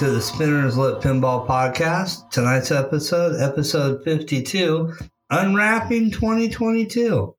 [0.00, 2.30] welcome to the Spinners Lit Pinball Podcast.
[2.30, 4.94] Tonight's episode, episode 52,
[5.28, 7.36] Unwrapping 2022.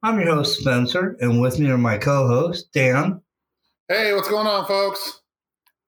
[0.00, 3.20] I'm your host, Spencer, and with me are my co hosts, Dan.
[3.88, 5.22] Hey, what's going on, folks?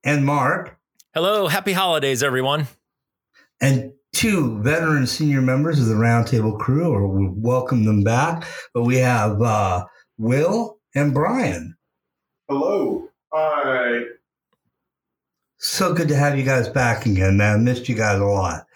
[0.02, 0.76] And Mark.
[1.14, 2.66] Hello, happy holidays, everyone.
[3.60, 8.44] And two veteran senior members of the Roundtable crew, or we welcome them back.
[8.74, 9.84] But we have uh,
[10.18, 11.76] Will and Brian.
[12.48, 13.10] Hello.
[13.32, 14.00] Hi.
[15.66, 17.54] So good to have you guys back again, man.
[17.54, 18.66] I missed you guys a lot.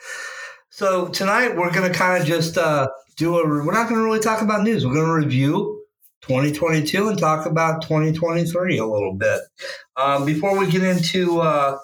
[0.70, 3.46] So tonight we're going to kind of just uh, do a.
[3.46, 4.84] We're not going to really talk about news.
[4.84, 5.84] We're going to review
[6.22, 9.40] 2022 and talk about 2023 a little bit.
[9.96, 11.78] Um, before we get into uh,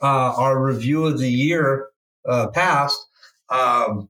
[0.00, 1.88] uh, our review of the year
[2.24, 2.96] uh, past,
[3.50, 4.08] um,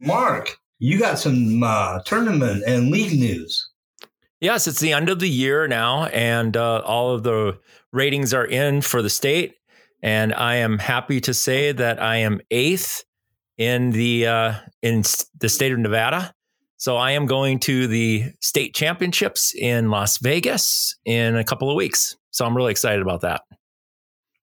[0.00, 3.68] Mark, you got some uh, tournament and league news.
[4.40, 7.58] Yes, it's the end of the year now, and uh, all of the
[7.92, 9.54] ratings are in for the state.
[10.02, 13.04] And I am happy to say that I am eighth
[13.58, 15.02] in the uh, in
[15.38, 16.34] the state of Nevada.
[16.78, 21.76] So I am going to the state championships in Las Vegas in a couple of
[21.76, 22.16] weeks.
[22.30, 23.42] So I'm really excited about that.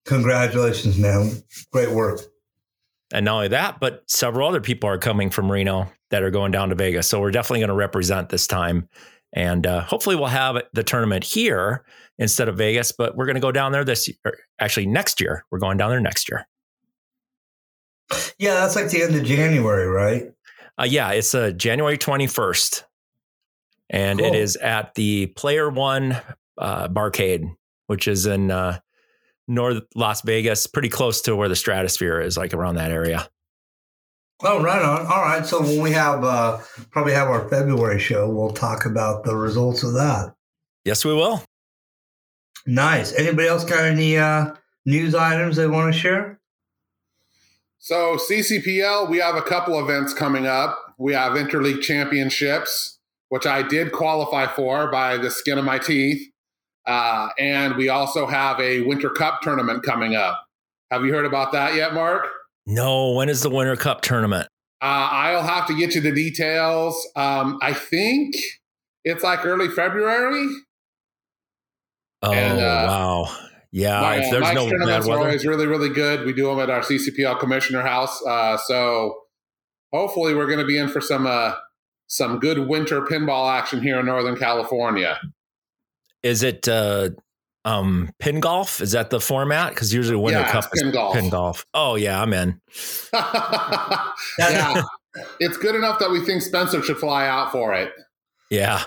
[0.06, 1.42] Congratulations, man!
[1.72, 2.22] Great work.
[3.12, 6.52] And not only that, but several other people are coming from Reno that are going
[6.52, 7.08] down to Vegas.
[7.08, 8.88] So we're definitely going to represent this time
[9.34, 11.84] and uh, hopefully, we'll have the tournament here
[12.20, 12.92] instead of Vegas.
[12.92, 14.38] But we're going to go down there this year.
[14.60, 15.46] Actually, next year.
[15.52, 16.48] We're going down there next year.
[18.38, 20.32] Yeah, that's like the end of January, right?
[20.80, 22.84] Uh, yeah, it's uh, January 21st.
[23.90, 24.28] And cool.
[24.28, 26.18] it is at the Player One
[26.58, 27.56] uh, Barcade,
[27.88, 28.80] which is in uh,
[29.48, 33.30] North Las Vegas, pretty close to where the Stratosphere is, like around that area.
[34.44, 35.08] Oh, right on.
[35.08, 35.46] All right.
[35.46, 36.60] So when we have uh,
[36.92, 40.36] probably have our February show, we'll talk about the results of that.
[40.86, 41.44] Yes, we will.
[42.68, 43.14] Nice.
[43.14, 44.54] Anybody else got any uh,
[44.86, 46.40] news items they want to share?
[47.80, 50.78] So CCPL, we have a couple events coming up.
[50.98, 56.30] We have Interleague Championships, which I did qualify for by the skin of my teeth,
[56.86, 60.44] uh, and we also have a Winter Cup tournament coming up.
[60.92, 62.28] Have you heard about that yet, Mark?
[62.66, 64.50] No, when is the Winter Cup tournament?
[64.82, 67.08] Uh, I'll have to get you the details.
[67.16, 68.36] Um, I think
[69.06, 70.48] it's like early February.
[72.24, 73.36] Oh and, uh, wow!
[73.72, 76.26] Yeah, my, if there's Mike's no tournaments are always really, really good.
[76.26, 79.16] We do them at our CCPL Commissioner House, uh, so
[79.94, 81.54] hopefully we're going to be in for some uh,
[82.08, 85.20] some good winter pinball action here in Northern California.
[86.24, 87.10] Is it uh,
[87.66, 88.82] um pin golf?
[88.82, 89.70] Is that the format?
[89.70, 91.14] Because usually winter yeah, cup pin golf.
[91.14, 91.66] pin golf.
[91.74, 92.60] Oh yeah i'm in.
[94.40, 94.84] Yeah
[95.40, 97.92] it's good enough that we think spencer should fly out for it.
[98.52, 98.84] Yeah.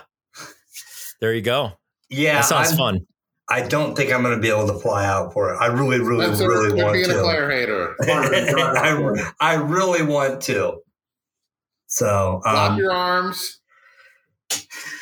[1.20, 1.72] There you go.
[2.08, 3.06] Yeah that sounds I'm, fun
[3.50, 5.56] I don't think I'm going to be able to fly out for it.
[5.58, 7.18] I really, really, Spencer, really want being to.
[7.18, 7.96] a player hater.
[8.02, 10.80] I, I really want to.
[11.86, 13.60] So um, lock your arms.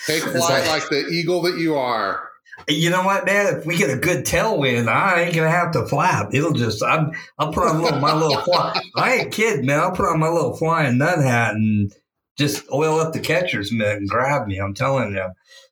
[0.06, 2.28] Take flight like, like the eagle that you are
[2.66, 3.58] you know what, man?
[3.58, 6.30] If we get a good tailwind, I ain't gonna have to flap.
[6.32, 8.80] It'll just I'm I'll put on little, my little fly.
[8.96, 9.80] I ain't kidding, man.
[9.80, 11.92] I'll put on my little flying nut hat and
[12.36, 14.58] just oil up the catcher's mitt and grab me.
[14.58, 15.28] I'm telling you,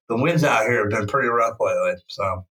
[0.09, 1.95] the winds out here have been pretty rough lately.
[2.07, 2.47] So,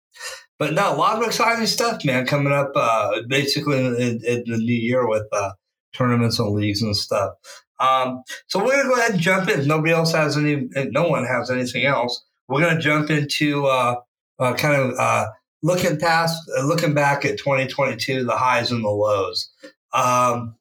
[0.57, 2.71] but no, a lot of exciting stuff, man, coming up.
[2.75, 5.51] Uh, basically in, in, the new year with uh,
[5.93, 7.33] tournaments and leagues and stuff.
[7.79, 9.67] Um, so we're gonna go ahead and jump in.
[9.67, 10.69] Nobody else has any.
[10.91, 12.23] No one has anything else.
[12.47, 13.65] We're gonna jump into.
[13.65, 13.95] Uh,
[14.39, 15.27] uh, kind of uh,
[15.61, 19.49] looking past, uh, looking back at 2022, the highs and the lows.
[19.93, 20.55] Um,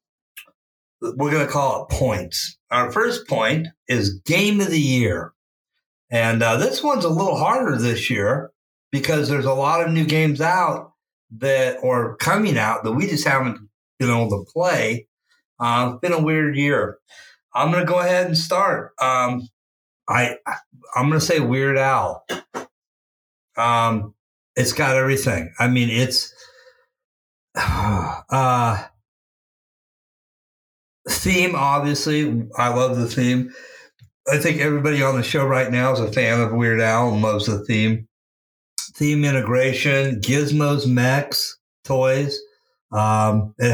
[1.01, 2.57] we're to call it points.
[2.71, 5.33] Our first point is game of the year.
[6.11, 8.53] And this one's a little harder this year
[8.95, 10.93] because there's a lot of new games out
[11.39, 13.59] that or coming out that we just haven't
[13.99, 15.09] been able to play.
[15.59, 16.99] Uh, it's been a weird year.
[17.53, 18.93] I'm going to go ahead and start.
[19.03, 19.49] Um,
[20.09, 20.37] I
[20.95, 22.25] I'm going to say Weird Al.
[23.57, 24.15] Um,
[24.55, 25.53] it's got everything.
[25.59, 26.33] I mean, it's
[27.57, 28.81] uh,
[31.09, 31.57] theme.
[31.57, 33.53] Obviously, I love the theme.
[34.33, 37.23] I think everybody on the show right now is a fan of Weird Al and
[37.23, 38.07] loves the theme.
[38.95, 42.39] Theme integration, gizmos, mechs, toys.
[42.93, 43.73] Um, it,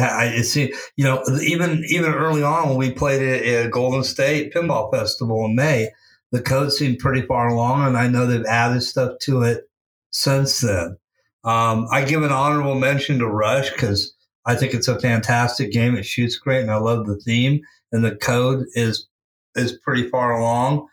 [0.56, 4.90] it you know, even even early on when we played it at Golden State Pinball
[4.90, 5.90] Festival in May,
[6.32, 9.68] the code seemed pretty far along, and I know they've added stuff to it
[10.10, 10.96] since then.
[11.44, 14.14] Um, I give an honorable mention to Rush because
[14.46, 15.96] I think it's a fantastic game.
[15.96, 17.60] It shoots great, and I love the theme.
[17.92, 19.06] And the code is
[19.54, 20.86] is pretty far along,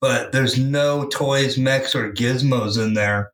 [0.00, 3.32] but there's no toys, mechs, or gizmos in there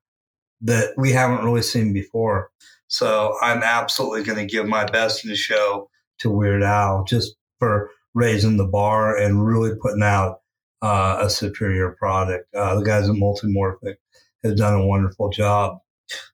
[0.63, 2.51] that we haven't really seen before.
[2.89, 5.89] So I'm absolutely going to give my best in the show
[6.19, 10.41] to Weird Al just for raising the bar and really putting out
[10.83, 12.53] uh, a superior product.
[12.55, 13.97] Uh, the guys at Multimorphic
[14.45, 15.79] have done a wonderful job.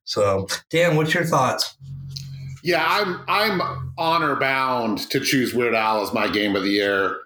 [0.03, 1.77] So, Dan, what's your thoughts?
[2.63, 7.17] Yeah, I'm I'm honor bound to choose Weird Al as my game of the year.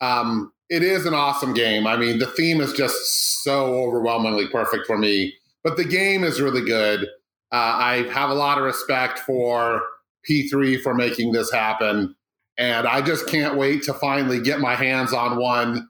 [0.00, 1.86] Um, it is an awesome game.
[1.86, 6.40] I mean, the theme is just so overwhelmingly perfect for me, but the game is
[6.40, 7.04] really good.
[7.52, 9.82] Uh, I have a lot of respect for
[10.28, 12.14] P3 for making this happen,
[12.56, 15.88] and I just can't wait to finally get my hands on one,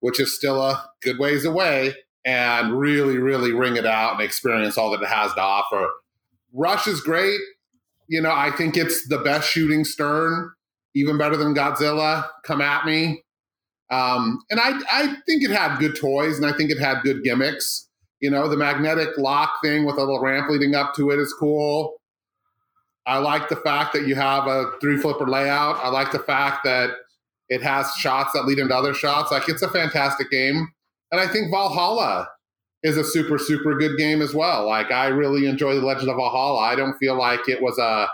[0.00, 1.94] which is still a good ways away,
[2.24, 5.88] and really, really wring it out and experience all that it has to offer.
[6.52, 7.40] Rush is great.
[8.08, 10.52] You know, I think it's the best shooting Stern,
[10.94, 12.28] even better than Godzilla.
[12.44, 13.24] Come at me.
[13.90, 17.22] Um, and I, I think it had good toys and I think it had good
[17.22, 17.88] gimmicks.
[18.20, 21.34] You know, the magnetic lock thing with a little ramp leading up to it is
[21.38, 21.96] cool.
[23.06, 25.76] I like the fact that you have a three flipper layout.
[25.76, 26.90] I like the fact that
[27.48, 29.30] it has shots that lead into other shots.
[29.30, 30.68] Like it's a fantastic game.
[31.12, 32.28] And I think Valhalla
[32.82, 34.66] is a super, super good game as well.
[34.66, 36.60] Like I really enjoy the Legend of Valhalla.
[36.60, 38.08] I don't feel like it was a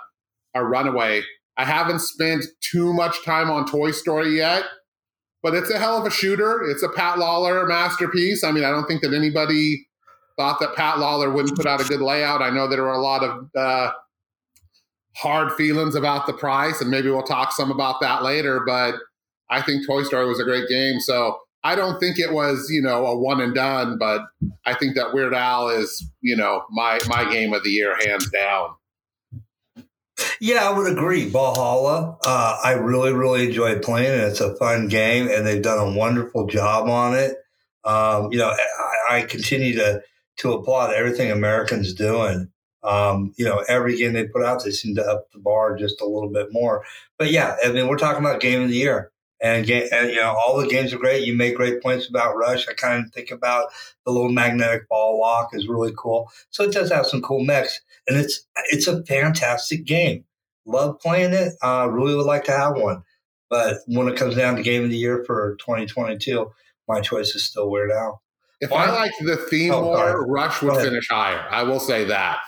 [0.55, 1.23] a runaway.
[1.57, 4.65] I haven't spent too much time on Toy Story yet,
[5.43, 6.63] but it's a hell of a shooter.
[6.63, 8.43] It's a Pat Lawlor masterpiece.
[8.43, 9.87] I mean, I don't think that anybody
[10.37, 12.43] thought that Pat Lawlor wouldn't put out a good layout.
[12.43, 13.93] I know there were a lot of uh,
[15.17, 18.63] hard feelings about the price, and maybe we'll talk some about that later.
[18.67, 18.95] But
[19.51, 21.01] I think Toy Story was a great game.
[21.01, 24.23] So I don't think it was, you know, a one and done, but
[24.65, 28.31] I think that Weird Al is, you know, my my game of the year, hands
[28.31, 28.71] down.
[30.41, 31.29] Yeah, I would agree.
[31.29, 34.25] Valhalla, uh, I really, really enjoyed playing it.
[34.25, 37.37] It's a fun game, and they've done a wonderful job on it.
[37.85, 38.55] Um, you know,
[39.11, 40.03] I, I, continue to
[40.41, 42.51] to applaud everything Americans doing.
[42.83, 46.01] Um, you know, every game they put out, they seem to up the bar just
[46.01, 46.83] a little bit more.
[47.19, 49.13] But yeah, I mean, we're talking about game of the year.
[49.43, 51.27] And, and, you know all the games are great.
[51.27, 52.69] You make great points about Rush.
[52.69, 53.69] I kind of think about
[54.05, 56.31] the little magnetic ball lock is really cool.
[56.51, 60.25] So it does have some cool mechs, and it's it's a fantastic game.
[60.67, 61.55] Love playing it.
[61.63, 63.03] Uh, really would like to have one,
[63.49, 66.51] but when it comes down to game of the year for 2022,
[66.87, 68.23] my choice is still Weird Al.
[68.61, 70.27] If I liked the theme oh, more.
[70.27, 71.47] Rush would finish higher.
[71.51, 72.41] I will say that.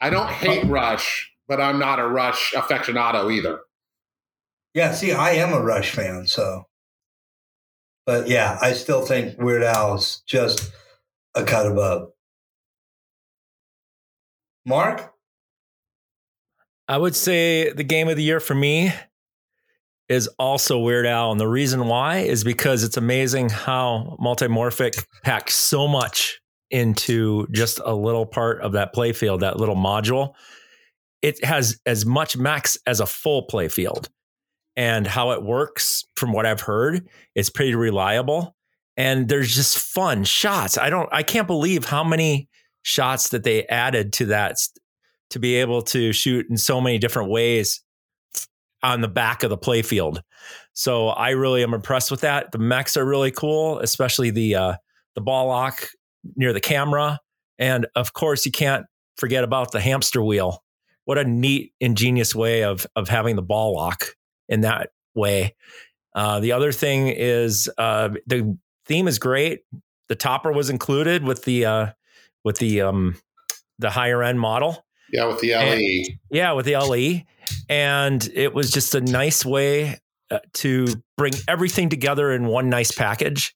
[0.00, 3.60] I don't hate Rush, but I'm not a Rush aficionado either.
[4.74, 6.66] Yeah, see, I am a Rush fan, so.
[8.06, 10.70] But yeah, I still think Weird Al is just
[11.34, 12.10] a cut above.
[14.64, 15.12] Mark?
[16.86, 18.92] I would say the game of the year for me
[20.08, 21.30] is also Weird Al.
[21.30, 26.40] And the reason why is because it's amazing how multimorphic packs so much
[26.70, 30.34] into just a little part of that playfield, that little module.
[31.20, 34.08] It has as much mechs as a full playfield
[34.76, 38.54] and how it works from what I've heard, it's pretty reliable.
[38.96, 40.78] And there's just fun shots.
[40.78, 42.48] I don't I can't believe how many
[42.82, 44.56] shots that they added to that
[45.30, 47.82] to be able to shoot in so many different ways
[48.82, 50.20] on the back of the playfield.
[50.72, 52.52] So I really am impressed with that.
[52.52, 54.74] The mechs are really cool, especially the uh,
[55.14, 55.88] the ball lock
[56.36, 57.18] near the camera,
[57.58, 60.62] and of course you can't forget about the hamster wheel.
[61.04, 64.14] What a neat, ingenious way of of having the ball lock
[64.48, 65.56] in that way.
[66.14, 68.56] Uh, the other thing is uh, the
[68.86, 69.60] theme is great.
[70.08, 71.86] The topper was included with the uh,
[72.44, 73.16] with the um,
[73.78, 74.84] the higher end model.
[75.12, 75.60] Yeah, with the LE.
[75.60, 77.22] And, yeah, with the LE,
[77.68, 79.98] and it was just a nice way
[80.30, 83.54] uh, to bring everything together in one nice package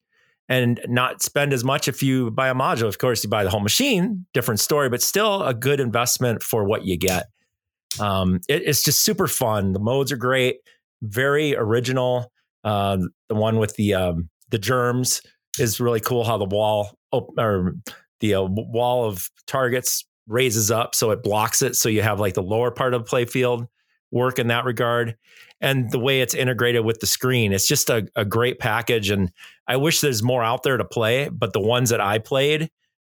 [0.49, 2.88] and not spend as much if you buy a module.
[2.88, 6.64] Of course, you buy the whole machine, different story, but still a good investment for
[6.64, 7.26] what you get.
[8.00, 9.73] Um, it, it's just super fun.
[9.73, 10.57] The modes are great
[11.02, 12.33] very original.
[12.64, 15.21] Uh, the one with the um, the germs
[15.59, 16.25] is really cool.
[16.25, 17.75] How the wall op- or
[18.21, 21.75] the uh, wall of targets raises up so it blocks it.
[21.76, 23.66] So you have like the lower part of the playfield
[24.12, 25.16] work in that regard.
[25.61, 29.11] And the way it's integrated with the screen, it's just a, a great package.
[29.11, 29.33] And
[29.66, 32.71] I wish there's more out there to play, but the ones that I played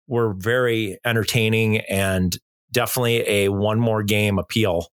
[0.07, 2.37] were very entertaining and
[2.71, 4.89] definitely a one more game appeal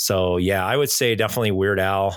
[0.00, 2.16] so yeah, I would say definitely Weird Al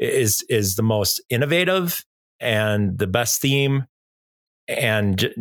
[0.00, 2.04] is is the most innovative
[2.40, 3.86] and the best theme.
[4.66, 5.32] And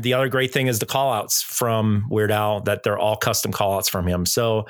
[0.00, 3.90] the other great thing is the callouts from Weird Al that they're all custom callouts
[3.90, 4.24] from him.
[4.24, 4.66] So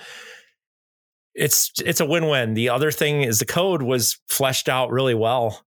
[1.35, 2.55] it's it's a win-win.
[2.55, 5.65] The other thing is the code was fleshed out really well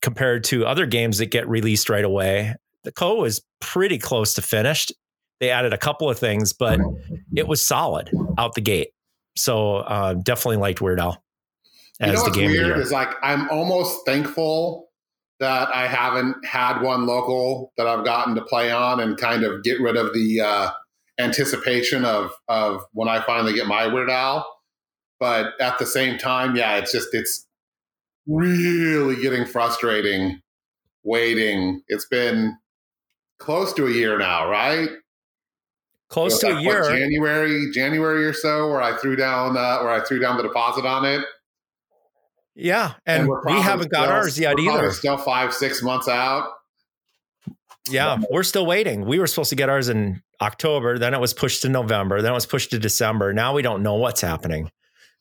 [0.00, 2.54] compared to other games that get released right away.
[2.84, 4.92] The code was pretty close to finished.
[5.40, 6.80] They added a couple of things, but
[7.34, 8.90] it was solid out the gate.
[9.36, 11.22] So uh, definitely liked Weird Al
[12.02, 14.88] as you know the what's game weird is like I'm almost thankful
[15.40, 19.62] that I haven't had one local that I've gotten to play on and kind of
[19.62, 20.70] get rid of the uh,
[21.18, 24.46] anticipation of of when I finally get my Weird Al.
[25.22, 27.46] But at the same time, yeah, it's just it's
[28.26, 30.42] really getting frustrating
[31.04, 31.80] waiting.
[31.86, 32.58] It's been
[33.38, 34.88] close to a year now, right?
[36.08, 36.82] Close to a like, what, year.
[36.90, 40.84] January, January or so, where I threw down uh, where I threw down the deposit
[40.84, 41.24] on it.
[42.56, 44.90] Yeah, and, we're we haven't got still- ours yet we're either.
[44.90, 46.48] Still five, six months out.
[47.88, 49.06] Yeah, we're still waiting.
[49.06, 52.32] We were supposed to get ours in October, then it was pushed to November, then
[52.32, 53.32] it was pushed to December.
[53.32, 54.68] Now we don't know what's happening.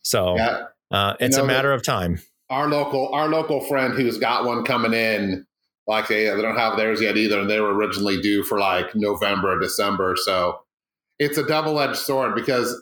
[0.04, 2.22] So Yeah, uh, it's know a matter of time.
[2.50, 5.46] our local our local friend who's got one coming in,
[5.88, 8.96] like they they don't have theirs yet either, and they were originally due for like
[8.96, 10.16] November, or December.
[10.18, 10.60] So
[11.20, 12.82] it's a double edged sword because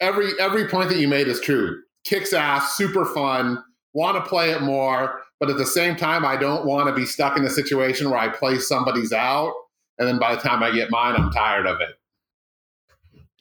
[0.00, 1.80] every every point that you made is true.
[2.04, 3.62] Kicks ass, super fun.
[3.94, 7.06] Want to play it more, but at the same time, I don't want to be
[7.06, 9.52] stuck in a situation where I play somebody's out,
[9.98, 11.90] and then by the time I get mine, I'm tired of it.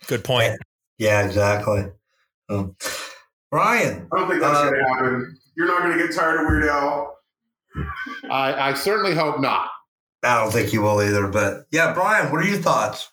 [0.08, 0.58] Good point.
[0.98, 1.86] Yeah, exactly.
[3.51, 5.38] Brian, I don't think that's Uh, going to happen.
[5.58, 7.17] You're not going to get tired of Weird Al.
[8.29, 9.70] I, I certainly hope not.
[10.24, 13.10] I don't think you will either, but yeah, Brian, what are your thoughts?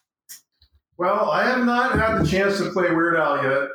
[0.96, 3.68] Well, I have not had the chance to play Weird Al yet,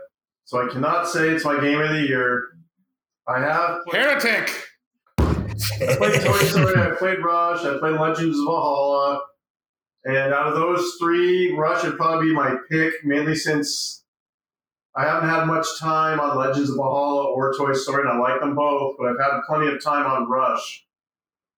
[0.46, 2.50] so I cannot say it's my game of the year.
[3.28, 4.50] I have played, Heretic.
[5.20, 9.22] I played Toy Story, I played Rush, I played Legends of Valhalla,
[10.06, 14.03] and out of those three, Rush would probably be my pick, mainly since
[14.96, 18.40] I haven't had much time on Legends of Valhalla or Toy Story, and I like
[18.40, 20.86] them both, but I've had plenty of time on Rush.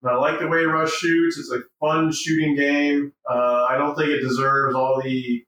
[0.02, 1.38] And I like the way Rush shoots.
[1.38, 3.12] It's a fun shooting game.
[3.30, 5.44] Uh, I don't think it deserves all the,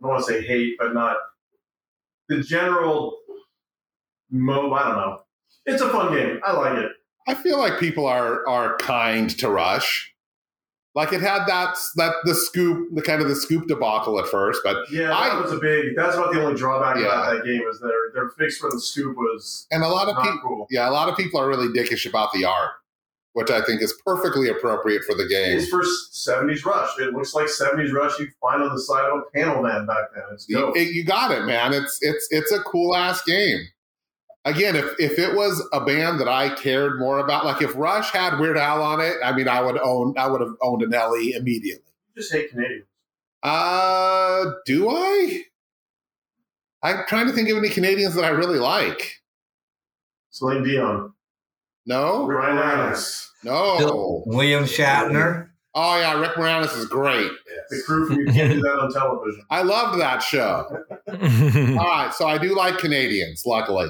[0.00, 1.16] I don't want to say hate, but not
[2.28, 3.18] the general
[4.30, 4.72] mo.
[4.72, 5.18] I don't know.
[5.64, 6.40] It's a fun game.
[6.44, 6.92] I like it.
[7.26, 10.14] I feel like people are are kind to Rush.
[10.96, 14.62] Like it had that that the scoop, the kind of the scoop debacle at first,
[14.64, 15.94] but Yeah, that I- was a big.
[15.94, 17.04] That's about the only drawback Yeah.
[17.04, 20.16] about that game is their their fix for the scoop was and a lot of
[20.24, 20.66] people, cool.
[20.70, 22.70] yeah, a lot of people are really dickish about the art,
[23.34, 25.58] which I think is perfectly appropriate for the game.
[25.58, 26.98] It's for seventies Rush.
[26.98, 30.14] It looks like seventies Rush you find on the side of a panel van back
[30.14, 30.24] then.
[30.32, 31.74] It's You, it- you got it, man.
[31.74, 33.60] It's it's it's a cool ass game.
[34.46, 38.10] Again, if if it was a band that I cared more about, like if Rush
[38.12, 40.90] had Weird Al on it, I mean, I would own, I would have owned an
[40.90, 41.82] LE immediately.
[42.14, 42.86] You just hate Canadians.
[43.42, 45.42] Uh, do I?
[46.80, 49.20] I'm trying to think of any Canadians that I really like.
[50.30, 51.12] Celine Dion.
[51.84, 53.32] No, Bryan Adams.
[53.42, 54.22] no.
[54.26, 55.48] William Shatner.
[55.74, 57.30] Oh yeah, Rick Moranis is great.
[57.68, 59.42] The crew from You Can't Do That on Television.
[59.50, 60.66] I loved that show.
[61.08, 63.42] All right, so I do like Canadians.
[63.44, 63.88] Luckily,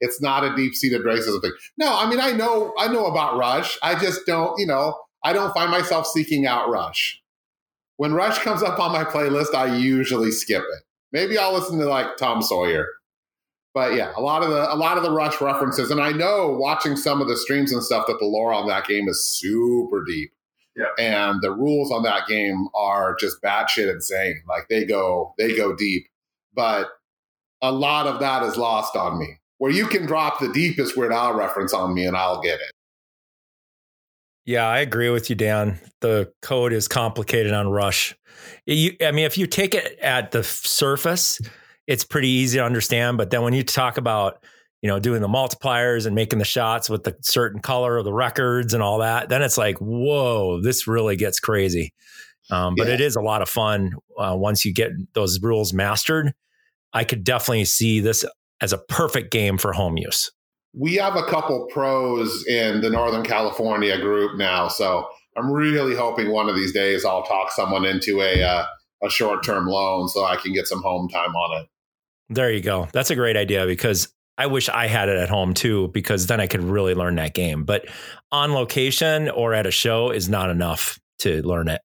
[0.00, 1.52] it's not a deep-seated racism thing.
[1.78, 3.78] No, I mean I know I know about Rush.
[3.82, 7.20] I just don't, you know, I don't find myself seeking out Rush.
[7.96, 10.82] When Rush comes up on my playlist, I usually skip it.
[11.12, 12.86] Maybe I'll listen to like Tom Sawyer.
[13.72, 16.56] But yeah, a lot of the a lot of the Rush references, and I know
[16.58, 20.04] watching some of the streams and stuff that the lore on that game is super
[20.04, 20.32] deep.
[20.76, 20.86] Yeah.
[20.98, 24.42] And the rules on that game are just batshit insane.
[24.48, 26.06] Like they go they go deep.
[26.54, 26.88] But
[27.62, 29.38] a lot of that is lost on me.
[29.58, 32.72] Where you can drop the deepest Weird Al reference on me and I'll get it.
[34.44, 35.80] Yeah, I agree with you, Dan.
[36.00, 38.14] The code is complicated on Rush.
[38.64, 41.40] You, I mean, if you take it at the surface,
[41.88, 43.18] it's pretty easy to understand.
[43.18, 44.44] But then when you talk about,
[44.82, 48.12] you know, doing the multipliers and making the shots with the certain color of the
[48.12, 51.92] records and all that, then it's like, whoa, this really gets crazy.
[52.48, 52.94] Um, but Yeah.
[52.94, 56.32] it is a lot of fun uh, once you get those rules mastered.
[56.92, 58.24] I could definitely see this
[58.60, 60.30] as a perfect game for home use.
[60.74, 66.30] We have a couple pros in the Northern California group now, so I'm really hoping
[66.30, 68.66] one of these days I'll talk someone into a uh,
[69.02, 71.68] a short term loan so I can get some home time on it.
[72.28, 72.88] There you go.
[72.92, 74.08] That's a great idea because
[74.38, 77.34] I wish I had it at home too, because then I could really learn that
[77.34, 77.64] game.
[77.64, 77.86] But
[78.32, 81.80] on location or at a show is not enough to learn it.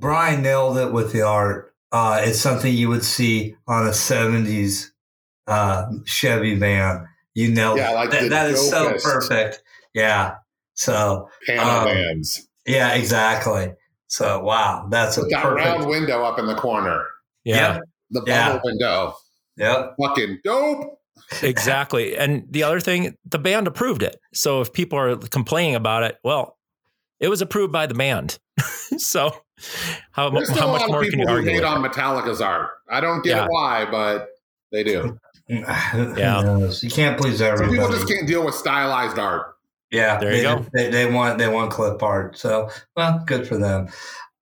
[0.00, 1.69] Brian nailed it with the art.
[1.92, 4.90] Uh, it's something you would see on a 70s
[5.46, 7.06] uh, Chevy van.
[7.34, 7.94] You nailed Yeah, it.
[7.94, 9.62] like That- that is so perfect.
[9.94, 10.36] Yeah.
[10.74, 13.72] So, Panel Um, bands yeah, exactly.
[14.06, 14.86] So, wow.
[14.90, 17.04] That's a with that round window up in the corner,
[17.44, 17.82] Yeah, Yep.
[18.10, 18.60] the bubble Yeah.
[18.62, 19.16] window,
[19.56, 19.96] Yep.
[20.00, 20.98] fucking dope.
[21.42, 22.16] exactly.
[22.16, 24.16] And the other thing, the band approved it.
[24.32, 26.56] So if people are complaining about it, well,
[27.20, 28.38] It was approved by the band.
[28.98, 29.34] so
[30.12, 31.50] how, There's how still a much lot more of can you people who argue?
[31.52, 31.82] hate with on?
[31.82, 32.70] Metallica's art.
[32.88, 33.46] I don't get Yeah.
[33.48, 34.28] why, but
[34.72, 35.18] they do.
[35.48, 36.68] Yeah.
[36.80, 39.56] you can't please Some people just can't deal with stylized art.
[39.90, 40.66] Yeah, There you they, go.
[40.72, 42.38] They, they want they want clip art.
[42.38, 43.88] So well, good for them.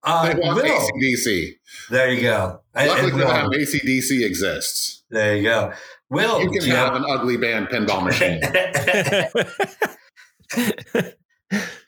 [0.03, 1.53] Uh, They want Will, ACDC.
[1.89, 2.61] there you go.
[2.75, 5.03] Luckily and for Will, them, ACDC exists.
[5.09, 5.73] there you go.
[6.11, 8.39] Will, You can do have an ugly band pinball machine.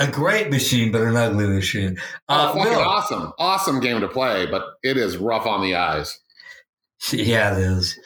[0.00, 1.96] a great machine, but an ugly machine.
[2.28, 3.32] Oh, Uh, fucking Will, awesome.
[3.38, 6.18] Awesome game to play, but it is rough on the eyes.
[7.12, 7.98] yeah, it is.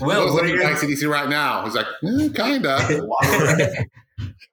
[0.00, 0.62] Will, what are you?
[0.62, 1.64] at ACDC right now.
[1.64, 2.78] He's like, eh, kinda.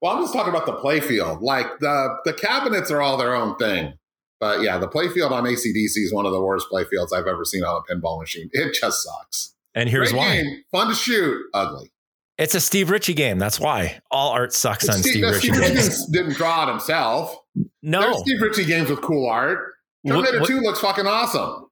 [0.01, 1.41] well, I'm just talking about the playfield.
[1.41, 3.93] Like the the cabinets are all their own thing.
[4.39, 7.63] But yeah, the playfield on ACDC is one of the worst playfields I've ever seen
[7.63, 8.50] on a pinball machine.
[8.51, 9.55] It just sucks.
[9.74, 10.35] and here's Great why.
[10.35, 11.91] game, fun to shoot, ugly.
[12.38, 13.39] It's a Steve Ritchie game.
[13.39, 14.00] That's why.
[14.12, 16.06] All art sucks on Steve, Steve Ritchie Steve Ritchie games.
[16.08, 17.38] didn't, draw it himself.
[17.82, 19.74] No, There's Steve Ritchie games with cool art.
[20.06, 21.68] Terminator 2 looks fucking awesome.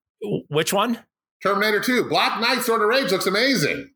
[0.47, 0.99] Which one?
[1.43, 2.05] Terminator 2.
[2.05, 3.89] Black Knight Sword of Rage looks amazing.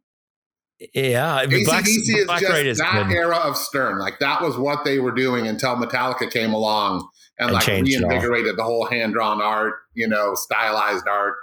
[0.93, 1.45] Yeah.
[1.65, 3.15] Black, ACDC is Black just is that good.
[3.15, 3.97] era of Stern.
[3.99, 7.07] Like that was what they were doing until Metallica came along
[7.39, 8.09] and, And like changed it all.
[8.09, 11.35] reinvigorated the whole hand drawn art, you know, stylized art.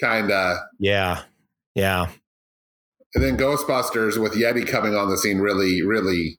[0.00, 0.58] Kind of.
[0.78, 1.22] Yeah.
[1.74, 2.06] Yeah.
[3.16, 6.38] And then Ghostbusters with Yeti coming on the scene really, really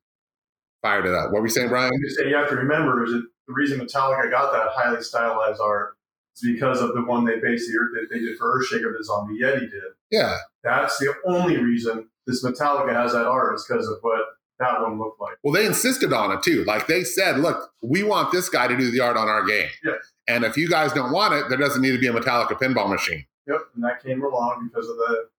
[0.84, 1.32] fired it up.
[1.32, 1.92] What were you saying, Brian?
[2.10, 5.98] Say you have to remember is that the reason Metallica got that highly stylized art
[6.36, 9.40] is because of the one they based the that they did for Earthshaker that Zombie
[9.42, 9.82] Yeti did.
[10.12, 10.38] Yeah.
[10.64, 14.22] That's the only reason this Metallica has that art is because of what
[14.60, 15.38] that one looked like.
[15.42, 16.64] Well, they insisted on it too.
[16.66, 19.70] Like they said, look, we want this guy to do the art on our game.
[19.84, 19.94] Yeah.
[20.28, 22.88] And if you guys don't want it, there doesn't need to be a Metallica pinball
[22.88, 23.26] machine.
[23.48, 25.30] Yep, and that came along because of the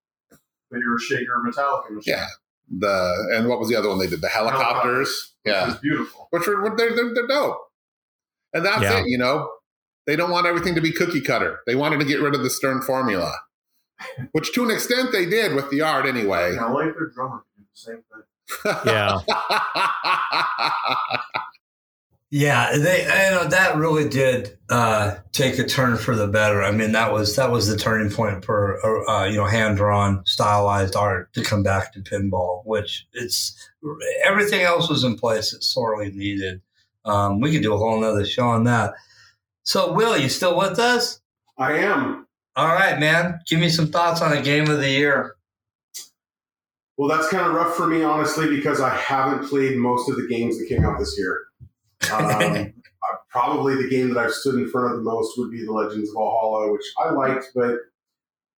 [0.71, 2.15] the Earthshaker Metallica machine.
[2.17, 2.27] Yeah.
[2.79, 4.21] The and what was the other one they did?
[4.21, 5.35] The helicopters.
[5.43, 5.69] Which Yeah.
[5.69, 6.29] is beautiful.
[6.31, 7.59] Which were they're, they're, they're dope.
[8.53, 8.99] And that's Yeah.
[9.01, 9.51] it, you know.
[10.07, 11.61] They don't want everything to be cookie cutter.
[11.67, 13.33] They wanted to get rid of the Stern formula,
[14.33, 16.51] which to an extent they did with the art anyway.
[16.53, 18.23] And I like their drummer do the same thing.
[18.87, 19.19] Yeah.
[22.31, 26.63] Yeah, they you know that really did uh, take a turn for the better.
[26.63, 30.23] I mean, that was that was the turning point for uh, you know hand drawn,
[30.27, 33.71] stylized art to come back to pinball, which it's
[34.23, 35.55] everything else was in place.
[35.55, 36.61] It's sorely needed.
[37.07, 38.93] Um, we could do a whole nother show on that.
[39.63, 41.21] So, Will, you still with us?
[41.57, 42.27] I am.
[42.57, 43.41] All right, man.
[43.49, 45.37] Give me some thoughts on a game of the year.
[46.99, 50.27] Well, that's kind of rough for me, honestly, because I haven't played most of the
[50.27, 51.48] games that came out this year.
[52.13, 52.73] Um,
[53.31, 56.09] probably the game that I've stood in front of the most would be The Legends
[56.11, 57.77] of Valhalla, which I liked, but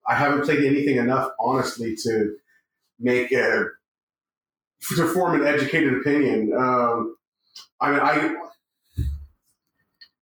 [0.08, 2.36] I haven't played anything enough, honestly, to
[2.98, 3.66] make a
[4.96, 6.52] to form an educated opinion.
[6.56, 7.16] Um,
[7.80, 8.36] I mean, I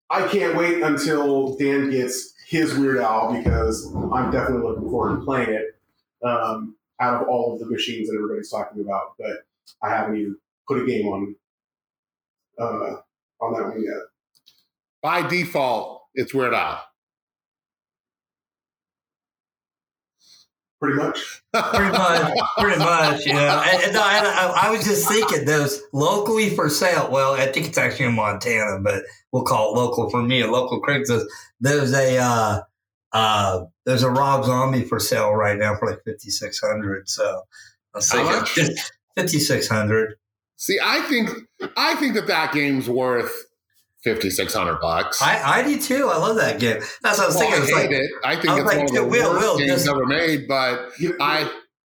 [0.09, 5.25] I can't wait until Dan gets his Weird Al because I'm definitely looking forward to
[5.25, 5.75] playing it.
[6.23, 9.37] Um, out of all of the machines that everybody's talking about, but
[9.81, 11.35] I haven't even put a game on
[12.59, 12.95] uh,
[13.41, 14.01] on that one yet.
[15.01, 16.83] By default, it's Weird Al.
[20.81, 21.41] Pretty much.
[21.53, 23.33] pretty much, pretty much, Yeah.
[23.33, 23.63] know.
[23.65, 27.09] And, and I, I, I was just thinking those locally for sale.
[27.11, 30.39] Well, I think it's actually in Montana, but we'll call it local for me.
[30.39, 31.25] A local Craigslist.
[31.59, 32.61] There's a uh,
[33.11, 37.09] uh, there's a Rob Zombie for sale right now for like fifty six hundred.
[37.09, 37.41] So
[37.93, 38.77] I was How thinking
[39.17, 40.15] fifty six hundred.
[40.55, 41.29] See, I think
[41.77, 43.31] I think that that game's worth
[44.03, 45.21] fifty six hundred bucks.
[45.21, 46.09] I, I do too.
[46.09, 46.81] I love that game.
[47.01, 47.59] That's what I was Well, thinking.
[47.59, 48.11] I It's hate like, it.
[48.23, 50.47] I think I it's like, one of the Will, worst Will, games just- ever made.
[50.47, 51.51] But You, I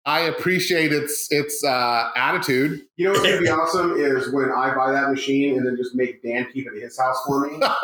[0.04, 2.82] I appreciate its its uh, attitude.
[2.96, 5.94] you know what's gonna be awesome is when I buy that machine and then just
[5.96, 7.76] make Dan keep it at his house for me all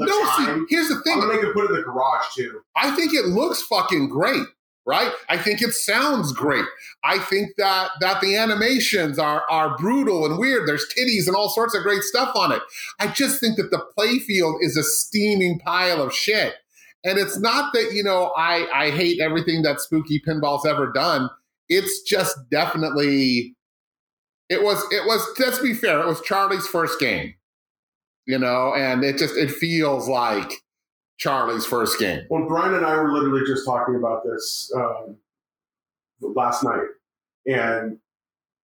[0.00, 0.66] the no, see, time.
[0.70, 1.20] here's the I'm thing.
[1.20, 2.62] gonna make him put it in the garage too.
[2.74, 4.42] I think it looks fucking great,
[4.86, 5.10] right?
[5.28, 6.64] I think it sounds great.
[7.04, 10.66] I think that that the animations are are brutal and weird.
[10.66, 12.62] There's titties and all sorts of great stuff on it.
[13.00, 16.54] I just think that the playfield is a steaming pile of shit.
[17.04, 21.28] And it's not that, you know, I I hate everything that Spooky Pinball's ever done.
[21.68, 23.56] It's just definitely
[24.48, 27.34] it was it was let's be fair, it was Charlie's first game.
[28.26, 30.52] You know, and it just it feels like
[31.18, 32.26] Charlie's first game.
[32.30, 35.16] Well, Brian and I were literally just talking about this um,
[36.20, 36.86] last night,
[37.46, 37.98] and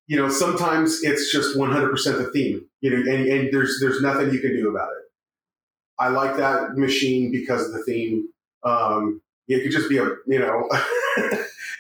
[0.09, 4.33] you know, sometimes it's just 100% the theme, you know, and, and there's there's nothing
[4.33, 5.05] you can do about it.
[5.99, 8.29] I like that machine because of the theme.
[8.65, 10.69] Um, it could just be a, you know,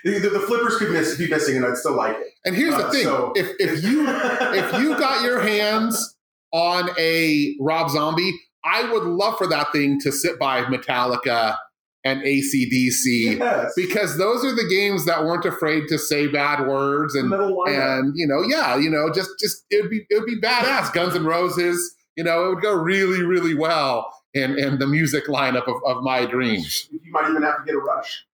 [0.05, 2.29] the, the flippers could miss, be missing, and I'd still like it.
[2.45, 6.17] And here's the Uh, thing: so- if if you if you got your hands
[6.53, 8.33] on a Rob Zombie,
[8.64, 11.57] I would love for that thing to sit by Metallica
[12.05, 13.72] and ACDC yes.
[13.77, 18.27] because those are the games that weren't afraid to say bad words and and you
[18.27, 21.25] know yeah you know just just it would be it would be badass Guns N'
[21.25, 25.77] Roses you know it would go really really well in in the music lineup of,
[25.87, 26.88] of my dreams.
[26.90, 28.25] you might even have to get a rush.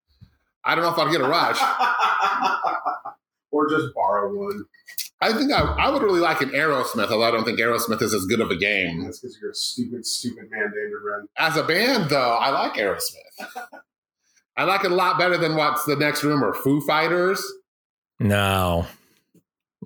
[0.65, 1.59] I don't know if I'd get a rush.
[3.51, 4.65] or just borrow one.
[5.21, 8.15] I think I, I would really like an Aerosmith, although I don't think Aerosmith is
[8.15, 9.03] as good of a game.
[9.03, 11.27] That's because you're a stupid, stupid man, Danger Ren.
[11.37, 13.47] As a band, though, I like Aerosmith.
[14.57, 17.45] I like it a lot better than what's the next rumor, Foo Fighters.
[18.21, 18.87] no.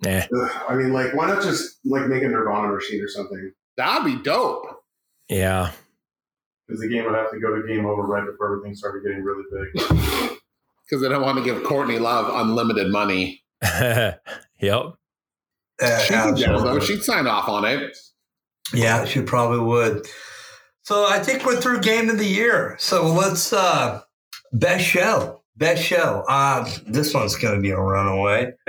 [0.03, 0.23] Nah.
[0.37, 3.53] Ugh, I mean, like, why not just like make a Nirvana machine or something?
[3.77, 4.83] That'd be dope.
[5.29, 5.71] Yeah.
[6.67, 9.23] Because the game would have to go to game over right before everything started getting
[9.23, 10.39] really big.
[10.85, 13.42] Because they don't want to give Courtney Love unlimited money.
[14.61, 14.95] yep.
[15.81, 16.81] Uh, She'd be down, though.
[16.81, 17.97] She'd sign off on it.
[18.75, 20.07] Yeah, she probably would.
[20.85, 22.77] So I think we're through game of the year.
[22.79, 24.01] So let's uh
[24.53, 25.43] best show.
[25.57, 26.25] Best show.
[26.29, 28.53] Uh this one's gonna be a runaway.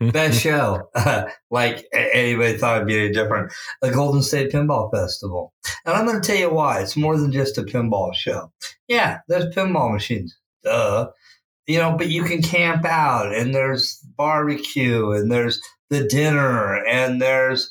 [0.00, 0.88] best show.
[1.50, 3.52] like anybody thought it'd be any different.
[3.82, 5.52] The Golden State Pinball Festival.
[5.84, 6.80] And I'm gonna tell you why.
[6.80, 8.50] It's more than just a pinball show.
[8.86, 10.38] Yeah, there's pinball machines.
[10.62, 11.10] Duh.
[11.68, 17.22] You know, but you can camp out and there's barbecue and there's the dinner and
[17.22, 17.70] there's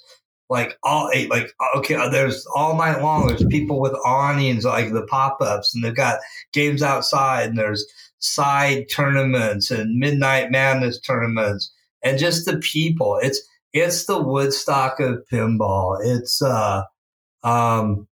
[0.50, 3.28] like all eight, like okay, uh, there's all night long.
[3.28, 6.20] There's people with awnings, like the pop ups, and they've got
[6.54, 7.86] games outside, and there's
[8.20, 11.72] side tournaments and midnight madness tournaments,
[12.04, 13.20] and just the people.
[13.22, 13.42] It's
[13.74, 15.98] it's the Woodstock of pinball.
[16.02, 16.84] It's uh,
[17.44, 18.08] um,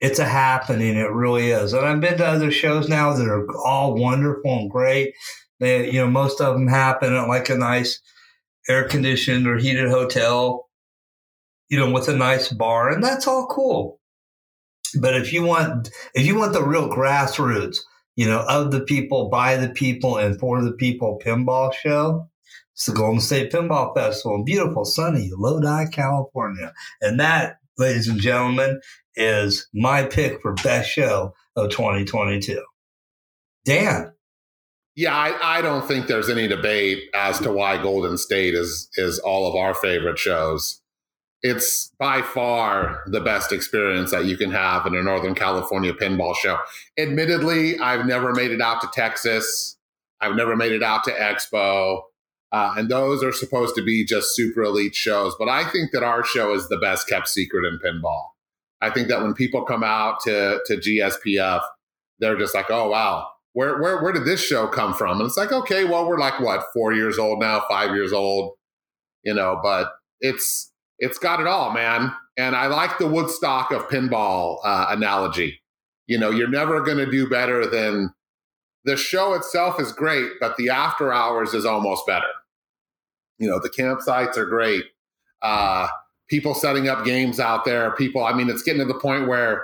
[0.00, 0.96] it's a happening.
[0.96, 1.72] It really is.
[1.72, 5.14] And I've been to other shows now that are all wonderful and great.
[5.60, 8.00] They, you know, most of them happen at like a nice
[8.68, 10.68] air conditioned or heated hotel
[11.68, 14.00] you know, with a nice bar, and that's all cool.
[14.98, 17.78] But if you want, if you want the real grassroots,
[18.16, 22.28] you know, of the people, by the people, and for the people pinball show,
[22.72, 26.72] it's the Golden State Pinball Festival in beautiful, sunny Lodi, California.
[27.02, 28.80] And that, ladies and gentlemen,
[29.16, 32.62] is my pick for best show of 2022.
[33.64, 34.12] Dan,
[34.96, 39.18] Yeah, I, I don't think there's any debate as to why Golden State is is
[39.18, 40.80] all of our favorite shows.
[41.42, 46.34] It's by far the best experience that you can have in a Northern California pinball
[46.34, 46.58] show.
[46.98, 49.76] Admittedly, I've never made it out to Texas.
[50.20, 52.02] I've never made it out to Expo.
[52.50, 55.34] Uh, and those are supposed to be just super elite shows.
[55.38, 58.28] But I think that our show is the best kept secret in pinball.
[58.80, 61.62] I think that when people come out to, to GSPF,
[62.20, 65.20] they're just like, oh, wow, where, where, where did this show come from?
[65.20, 68.54] And it's like, okay, well, we're like, what, four years old now, five years old,
[69.24, 72.12] you know, but it's, it's got it all, man.
[72.36, 75.60] And I like the Woodstock of pinball uh, analogy.
[76.06, 78.14] You know, you're never going to do better than
[78.88, 82.26] the show itself is great, but the after hours is almost better.
[83.38, 84.84] You know, the campsites are great.
[85.42, 85.88] Uh,
[86.28, 89.62] people setting up games out there, people, I mean, it's getting to the point where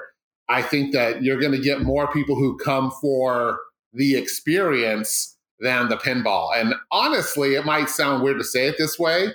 [0.50, 3.60] I think that you're going to get more people who come for
[3.94, 6.50] the experience than the pinball.
[6.54, 9.28] And honestly, it might sound weird to say it this way,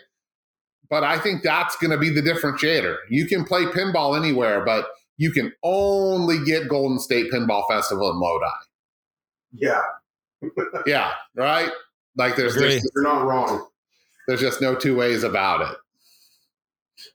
[0.88, 2.96] but I think that's going to be the differentiator.
[3.10, 4.86] You can play pinball anywhere, but
[5.18, 8.52] you can only get Golden State Pinball Festival in Lodi.
[9.54, 9.82] Yeah,
[10.86, 11.70] Yeah, right?
[12.16, 13.68] Like there's, there's you're not wrong.
[14.28, 15.78] there's just no two ways about it.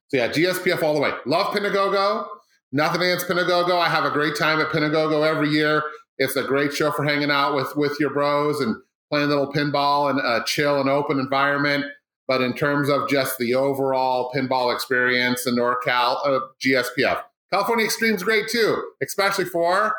[0.08, 1.12] So yeah, GSPF all the way.
[1.26, 2.26] Love Pinagogo.
[2.72, 3.78] Nothing against Pinagogo.
[3.78, 5.82] I have a great time at Pinagogo every year.
[6.18, 8.76] It's a great show for hanging out with with your bros and
[9.10, 11.84] playing a little pinball and a chill and open environment.
[12.26, 18.22] But in terms of just the overall pinball experience in NorCal, uh, GSPF, California Extreme's
[18.22, 19.94] great too, especially for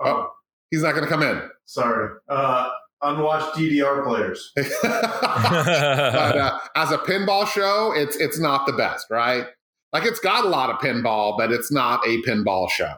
[0.00, 0.30] Oh,
[0.70, 1.42] he's not going to come in.
[1.64, 2.16] sorry.
[2.28, 2.68] Uh,
[3.02, 4.52] unwatched DDR players.
[4.56, 9.46] but uh, as a pinball show, it's it's not the best, right?
[9.92, 12.94] Like it's got a lot of pinball, but it's not a pinball show.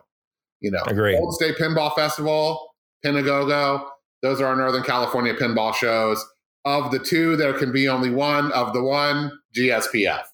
[0.60, 1.12] You know, Agree.
[1.12, 2.72] Golden State Pinball Festival,
[3.04, 3.84] Pinagogo,
[4.22, 6.24] those are our Northern California pinball shows.
[6.64, 8.50] Of the two, there can be only one.
[8.52, 10.24] Of the one, GSPF.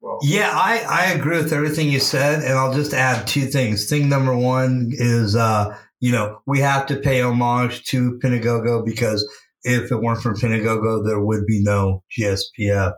[0.00, 3.88] Well, Yeah, I, I agree with everything you said, and I'll just add two things.
[3.88, 9.28] Thing number one is, uh, you know, we have to pay homage to Pinagogo because
[9.62, 12.92] if it weren't for Pinagogo, there would be no GSPF.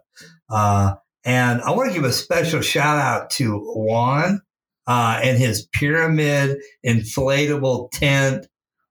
[0.49, 4.41] Uh, and I want to give a special shout out to Juan
[4.87, 8.47] uh, and his pyramid inflatable tent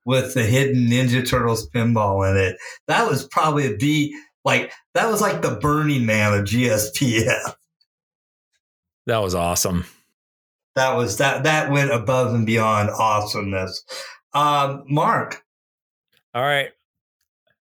[0.06, 2.58] with the hidden Ninja Turtles pinball in it.
[2.88, 7.54] That was probably the like that was like the Burning Man of GSPF.
[9.06, 9.86] That was awesome.
[10.76, 13.84] That was that that went above and beyond awesomeness.
[14.34, 15.44] Um, Mark,
[16.34, 16.70] All right.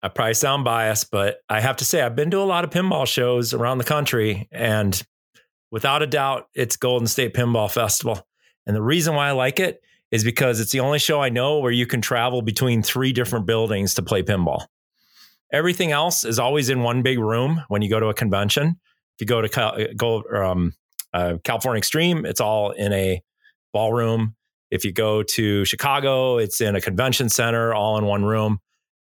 [0.03, 2.71] I probably sound biased, but I have to say I've been to a lot of
[2.71, 5.03] pinball shows around the country, and
[5.71, 8.27] without a doubt, it's Golden State Pinball Festival.
[8.67, 11.59] And the reason why I like it is because it's the only show I know
[11.59, 14.67] where you can travel between three different buildings to play pinball.
[15.53, 18.79] Everything else is always in one big room when you go to a convention.
[19.15, 20.75] If you go to go um,
[21.15, 23.23] uh, California Extreme, it's all in a
[23.73, 24.35] ballroom.
[24.71, 28.59] If you go to Chicago, it's in a convention center, all in one room.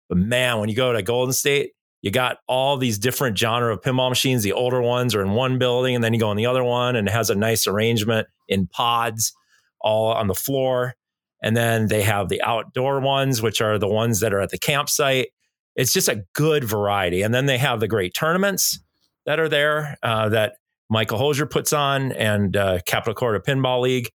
[0.08, 3.80] But man, when you go to Golden State, you got all these different genre of
[3.80, 4.44] pinball machines.
[4.44, 6.94] The older ones are in one building, and then you go in the other one,
[6.94, 9.32] and it has a nice arrangement in pods,
[9.80, 10.94] all on the floor.
[11.42, 14.58] And then they have the outdoor ones, which are the ones that are at the
[14.58, 15.28] campsite.
[15.74, 17.22] It's just a good variety.
[17.22, 18.78] And then they have the great tournaments
[19.26, 20.54] that are there uh, that
[20.88, 24.10] Michael Hosier puts on and uh, Capital Corridor Pinball League,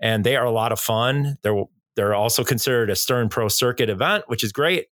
[0.00, 1.36] and they are a lot of fun.
[1.42, 1.64] They're
[1.96, 4.86] they're also considered a Stern Pro Circuit event, which is great.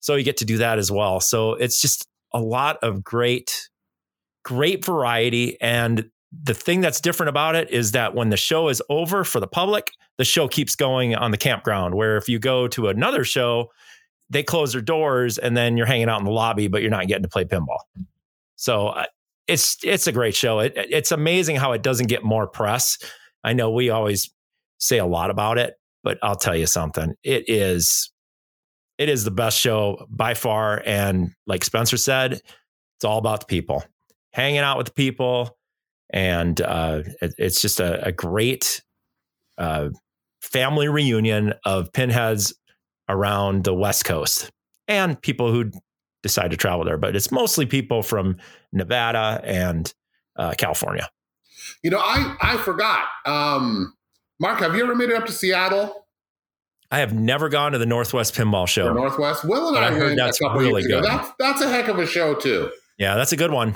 [0.00, 1.20] So you get to do that as well.
[1.20, 3.70] So it's just a lot of great,
[4.44, 5.60] great variety.
[5.60, 9.40] And the thing that's different about it is that when the show is over for
[9.40, 11.94] the public, the show keeps going on the campground.
[11.94, 13.70] Where if you go to another show,
[14.28, 17.08] they close their doors and then you're hanging out in the lobby, but you're not
[17.08, 17.80] getting to play pinball.
[18.56, 19.06] So uh,
[19.50, 20.60] it's it's a great show.
[20.60, 22.98] It, it's amazing how it doesn't get more press.
[23.42, 24.30] I know we always
[24.78, 27.14] say a lot about it, but I'll tell you something.
[27.24, 28.12] It is
[28.96, 30.82] it is the best show by far.
[30.86, 33.82] And like Spencer said, it's all about the people,
[34.32, 35.56] hanging out with the people,
[36.10, 38.82] and uh, it, it's just a, a great
[39.58, 39.88] uh,
[40.42, 42.54] family reunion of pinheads
[43.08, 44.50] around the West Coast
[44.86, 45.72] and people who
[46.22, 46.98] decide to travel there.
[46.98, 48.36] But it's mostly people from
[48.72, 49.92] Nevada and
[50.36, 51.08] uh, California.
[51.82, 53.06] You know, I I forgot.
[53.26, 53.94] Um,
[54.38, 56.00] Mark, have you ever made it up to Seattle
[56.90, 58.92] I have never gone to the Northwest Pinball or Show.
[58.92, 59.44] Northwest?
[59.44, 61.04] Will and I, I heard that's a really good.
[61.04, 62.70] That's that's a heck of a show too.
[62.98, 63.74] Yeah, that's a good one.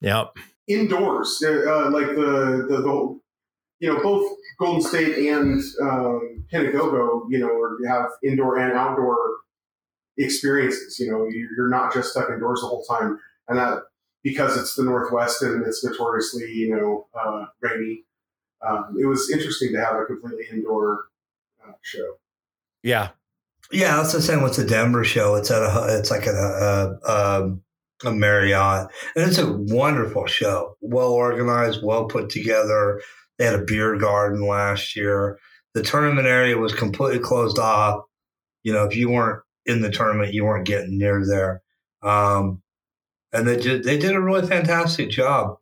[0.00, 0.36] Yep.
[0.66, 3.20] indoors, uh, like the, the the
[3.78, 8.72] you know both Golden State and um, Pinagogo, you know, or you have indoor and
[8.72, 9.16] outdoor
[10.24, 10.98] experiences.
[10.98, 13.82] You know, You- you're not just stuck indoors the whole time, and that
[14.22, 18.04] because it's the Northwest and it's notoriously you know uh, rainy.
[18.66, 21.06] Um, it was interesting to have a completely indoor
[21.66, 22.18] uh, show.
[22.82, 23.10] Yeah.
[23.72, 25.36] Yeah, that's the same with the Denver show.
[25.36, 30.26] It's at a it's like at a, a, a, a Marriott, and it's a wonderful
[30.26, 30.76] show.
[30.80, 33.00] Well organized, well put together.
[33.38, 35.38] They had a beer garden last year.
[35.74, 38.02] The tournament area was completely closed off.
[38.64, 41.62] You know, if you weren't in the tournament, you weren't getting near there.
[42.02, 42.62] Um,
[43.32, 45.56] and they did they did a really fantastic job.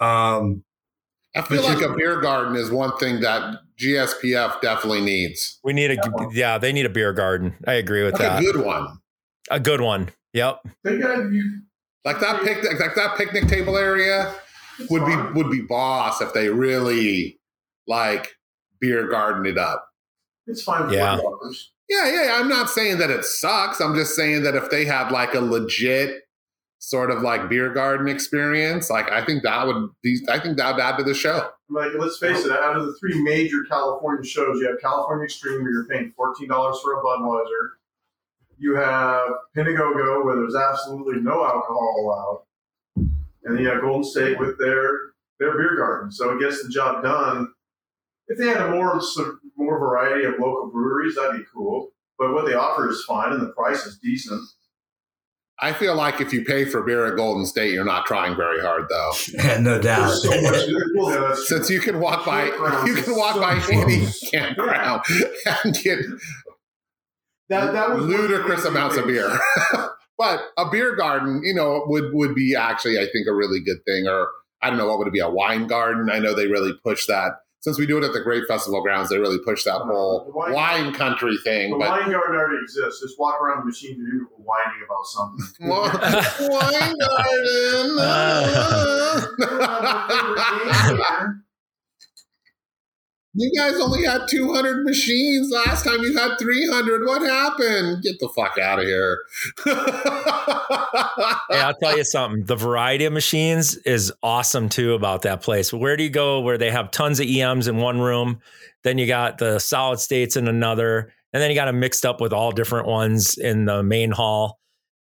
[0.00, 0.64] Um,
[1.36, 5.58] I feel like a beer garden is one thing that GSPF definitely needs.
[5.62, 5.98] We need a
[6.32, 7.54] yeah, they need a beer garden.
[7.66, 8.40] I agree with Like that.
[8.40, 8.98] a good one.
[9.50, 10.10] a good one.
[10.32, 10.60] Yep.
[10.84, 11.60] They got you.
[12.04, 14.34] Like that picnic, like that picnic table area
[14.88, 17.38] would be would be boss if they really
[17.86, 18.30] like
[18.80, 19.86] beer garden it up.
[20.46, 21.16] It's fine for Yeah.
[21.16, 21.72] dollars.
[21.90, 22.36] Yeah, yeah.
[22.36, 23.80] I'm not saying that it sucks.
[23.80, 26.22] I'm just saying that if they had like a legit
[26.78, 30.18] sort of like beer garden experience, like I think that would be.
[30.30, 31.50] I think that would add to the show.
[31.68, 35.62] Like, let's face it, out of the three major California shows, you have California Extreme,
[35.62, 37.68] where you're paying $14 for a Budweiser.
[38.58, 43.06] You have Pinagogo, where there's absolutely no alcohol allowed.
[43.44, 44.82] And then you have Golden State with their,
[45.38, 46.10] their beer garden.
[46.10, 47.52] So it gets the job done.
[48.26, 51.90] If they had a more, sort- more variety of local breweries, that'd be cool.
[52.18, 54.42] But what they offer is fine, and the price is decent.
[55.62, 58.62] I feel like if you pay for beer at Golden State, you're not trying very
[58.62, 59.58] hard though.
[59.60, 60.10] no doubt.
[60.10, 60.62] So much.
[60.94, 61.34] Yeah.
[61.34, 62.46] Since you can walk by,
[62.86, 63.82] you can walk so by close.
[63.82, 65.02] any campground
[65.64, 65.98] and get
[67.50, 69.38] That that was one of the ludicrous amounts of beer.
[70.18, 73.84] but a beer garden, you know, would would be actually, I think, a really good
[73.86, 74.06] thing.
[74.06, 74.28] Or
[74.62, 75.20] I don't know, what would it be?
[75.20, 76.08] A wine garden?
[76.10, 77.32] I know they really push that.
[77.62, 80.32] Since we do it at the Grape Festival grounds, they really push that whole The
[80.32, 81.72] wine- wine country thing.
[81.72, 83.02] The But wine garden already exists.
[83.02, 85.44] Just walk around the machine and do whining about something.
[86.48, 86.94] wine
[91.20, 91.40] garden.
[93.34, 96.02] you guys only had 200 machines last time.
[96.02, 97.06] You had 300.
[97.06, 98.02] What happened?
[98.02, 99.18] Get the fuck out of here.
[101.50, 102.44] Hey, I'll tell you something.
[102.44, 105.72] The variety of machines is awesome too about that place.
[105.72, 108.40] Where do you go where they have tons of EMs in one room?
[108.84, 111.12] Then you got the solid states in another.
[111.32, 114.58] and then you got them mixed up with all different ones in the main hall.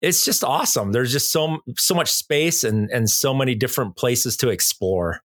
[0.02, 0.92] It's just awesome.
[0.92, 5.22] There's just so so much space and and so many different places to explore.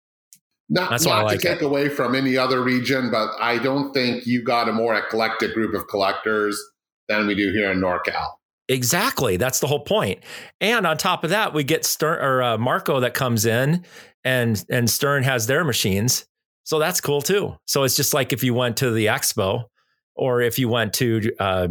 [0.73, 1.65] Not, That's not like to take it.
[1.65, 5.75] away from any other region, but I don't think you got a more eclectic group
[5.75, 6.57] of collectors
[7.09, 8.29] than we do here in NorCal.
[8.69, 9.35] Exactly.
[9.35, 10.23] That's the whole point.
[10.61, 13.83] And on top of that, we get Stern or uh, Marco that comes in,
[14.23, 16.25] and and Stern has their machines,
[16.63, 17.57] so that's cool too.
[17.65, 19.65] So it's just like if you went to the expo,
[20.15, 21.67] or if you went to uh,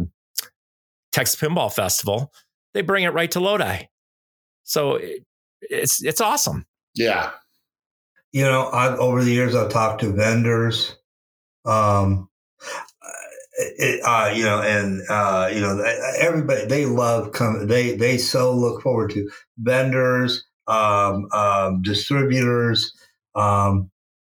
[1.11, 2.31] Texas Pinball Festival,
[2.75, 3.85] they bring it right to Lodi.
[4.63, 5.25] So it,
[5.61, 6.67] it's it's awesome.
[6.93, 7.31] Yeah.
[8.31, 10.95] You know, I've over the years I've talked to vendors,
[11.65, 12.29] um,
[13.57, 15.79] it, uh, you know, and uh, you know,
[16.19, 17.67] everybody they love come.
[17.67, 22.93] They they so look forward to vendors, um, um, distributors.
[23.35, 23.89] Um,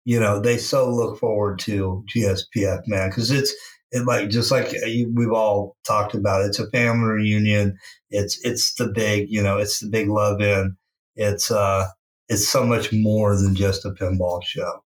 [0.04, 3.54] you know, they so look forward to GSPF, man, because it's
[3.92, 4.72] it like just like
[5.14, 6.44] we've all talked about.
[6.44, 7.78] It's a family reunion.
[8.10, 10.76] It's it's the big, you know, it's the big love in.
[11.16, 11.88] It's uh
[12.28, 14.82] it's so much more than just a pinball show.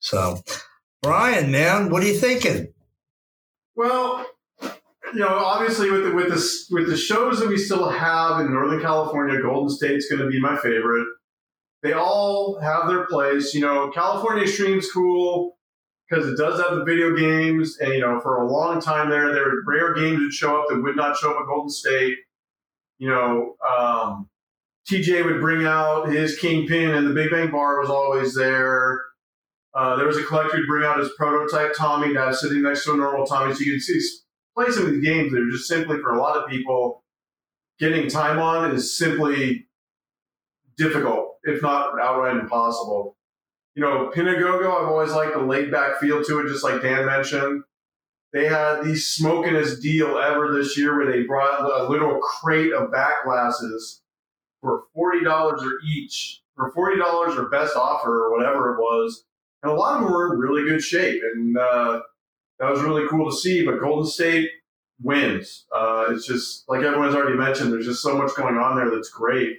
[0.00, 0.42] So,
[1.02, 2.72] Brian, man, what are you thinking?
[3.76, 4.26] Well,
[4.62, 8.52] you know, obviously with the with the with the shows that we still have in
[8.52, 11.06] Northern California, Golden State's going to be my favorite.
[11.82, 13.54] They all have their place.
[13.54, 15.56] You know, California Extreme's cool
[16.08, 19.32] because it does have the video games, and you know, for a long time there,
[19.32, 22.18] there were rare games that show up that would not show up at Golden State.
[22.98, 24.28] You know, um,
[24.88, 29.02] TJ would bring out his Kingpin, and the Big Bang Bar was always there.
[29.74, 32.94] Uh, there was a collector who'd bring out his prototype Tommy was sitting next to
[32.94, 34.00] a normal Tommy, so you could see
[34.56, 37.04] play some of these games that are just simply for a lot of people
[37.78, 39.68] getting time on is simply
[40.76, 43.16] difficult, if not outright impossible.
[43.74, 47.06] You know, Pinagogo, I've always liked the laid back feel to it, just like Dan
[47.06, 47.62] mentioned.
[48.32, 52.92] They had the smokingest deal ever this year where they brought a little crate of
[52.92, 54.02] back glasses
[54.60, 59.24] for forty dollars or each, for forty dollars or best offer or whatever it was.
[59.62, 61.22] And a lot of them were in really good shape.
[61.34, 62.00] And uh,
[62.58, 63.64] that was really cool to see.
[63.64, 64.48] But Golden State
[65.02, 65.66] wins.
[65.74, 67.72] Uh, it's just like everyone's already mentioned.
[67.72, 69.58] There's just so much going on there that's great.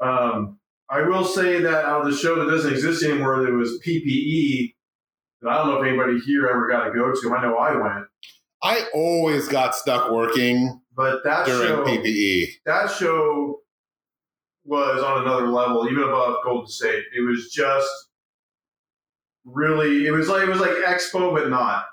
[0.00, 0.58] Um,
[0.90, 4.74] I will say that out of the show that doesn't exist anymore, there was PPE.
[5.42, 7.36] That I don't know if anybody here ever got to go to.
[7.36, 8.06] I know I went,
[8.62, 12.46] I always got stuck working but that during show, PPE.
[12.66, 13.60] that show
[14.68, 17.04] was on another level, even above Golden State.
[17.16, 17.88] It was just
[19.44, 21.86] really, it was like it was like Expo, but not.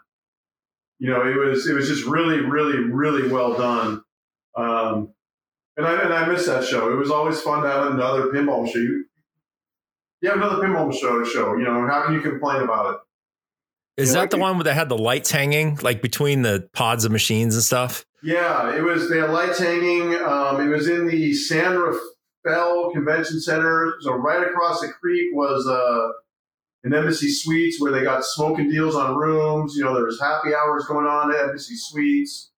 [0.99, 4.01] You know, it was it was just really, really, really well done.
[4.55, 5.13] Um,
[5.77, 6.91] and I and I miss that show.
[6.91, 8.79] It was always fun to have another pinball show.
[8.79, 9.05] You,
[10.21, 11.55] you have another pinball show show.
[11.57, 12.99] You know, how can you complain about it?
[14.01, 17.11] Is Yeah, that the one that had the lights hanging like between the pods of
[17.11, 18.05] machines and stuff?
[18.23, 19.09] Yeah, it was.
[19.09, 20.15] They had lights hanging.
[20.15, 21.75] Um, it was in the San
[22.45, 23.95] Rafael Convention Center.
[24.01, 26.09] So right across the creek was uh,
[26.83, 29.75] an Embassy Suites where they got smoking deals on rooms.
[29.75, 32.51] You know, there was happy hours going on at Embassy Suites.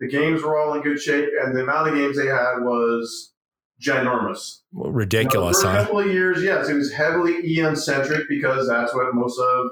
[0.00, 3.32] The games were all in good shape, and the amount of games they had was
[3.80, 4.60] ginormous.
[4.72, 5.84] Well, Ridiculous, the first huh?
[5.84, 9.70] couple of years, yes, it was heavily EM centric because that's what most of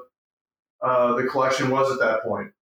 [0.81, 2.53] uh, the collection was at that point.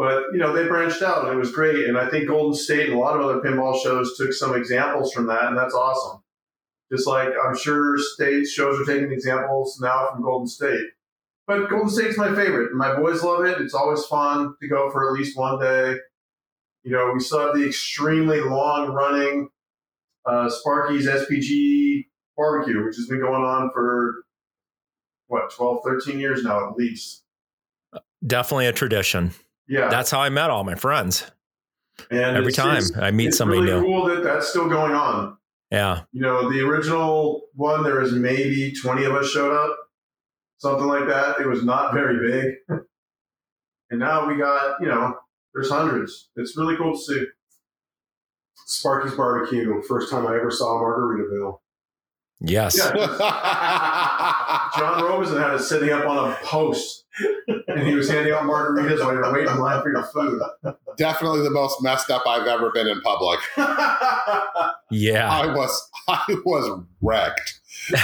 [0.00, 1.86] But you know, they branched out and it was great.
[1.86, 5.12] And I think Golden State and a lot of other pinball shows took some examples
[5.12, 6.22] from that, and that's awesome.
[6.90, 10.86] Just like I'm sure state shows are taking examples now from Golden State.
[11.46, 12.72] But Golden State's my favorite.
[12.72, 13.60] My boys love it.
[13.60, 15.96] It's always fun to go for at least one day.
[16.82, 19.50] You know, we still have the extremely long running
[20.24, 22.06] uh, Sparky's SPG
[22.38, 24.24] barbecue, which has been going on for
[25.26, 27.22] what 12, 13 years now at least.
[28.26, 29.34] Definitely a tradition.
[29.70, 31.24] Yeah, That's how I met all my friends.
[32.10, 33.86] and Every time just- I meet it's somebody really new.
[33.86, 35.36] cool that that's still going on.
[35.70, 36.02] Yeah.
[36.10, 39.78] You know, the original one, there was maybe 20 of us showed up,
[40.58, 41.38] something like that.
[41.40, 42.18] It was not very
[42.68, 42.78] big.
[43.90, 45.14] and now we got, you know,
[45.54, 46.30] there's hundreds.
[46.34, 47.26] It's really cool to see.
[48.66, 51.58] Sparky's Barbecue, first time I ever saw Margaritaville.
[52.40, 52.78] Yes.
[52.78, 52.92] Yeah.
[54.78, 57.04] John Robeson had it sitting up on a post,
[57.68, 60.40] and he was handing out margaritas while you're waiting in line for your food.
[60.96, 63.40] Definitely the most messed up I've ever been in public.
[64.90, 65.30] Yeah.
[65.30, 67.60] I was I was wrecked.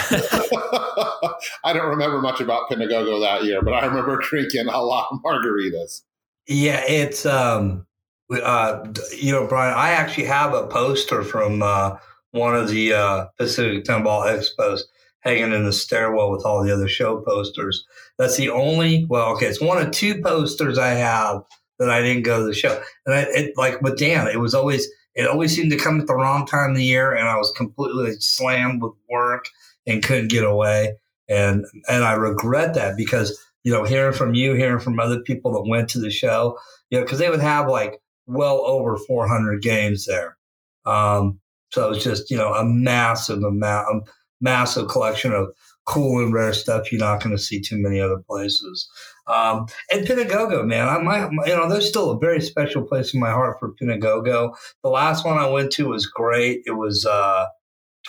[1.64, 5.20] I don't remember much about Pinagogo that year, but I remember drinking a lot of
[5.22, 6.02] margaritas.
[6.48, 7.86] Yeah, it's um,
[8.30, 9.74] uh, you know, Brian.
[9.74, 11.96] I actually have a poster from uh,
[12.36, 14.82] one of the uh, Pacific Pinball Expos
[15.20, 17.84] hanging in the stairwell with all the other show posters.
[18.18, 19.04] That's the only.
[19.08, 21.42] Well, okay, it's one of two posters I have
[21.78, 22.80] that I didn't go to the show.
[23.04, 26.06] And I, it, like with Dan, it was always it always seemed to come at
[26.06, 29.46] the wrong time of the year, and I was completely slammed with work
[29.86, 30.94] and couldn't get away.
[31.28, 35.52] And and I regret that because you know hearing from you, hearing from other people
[35.54, 36.58] that went to the show,
[36.90, 40.36] you know, because they would have like well over 400 games there.
[40.84, 41.40] Um,
[41.76, 44.10] so it's just you know a massive amount, a
[44.40, 45.48] massive collection of
[45.84, 48.88] cool and rare stuff you're not going to see too many other places.
[49.26, 53.20] Um, and Pinagogo, man, I might, you know, there's still a very special place in
[53.20, 54.54] my heart for Pinagogo.
[54.82, 56.62] The last one I went to was great.
[56.64, 57.46] It was uh,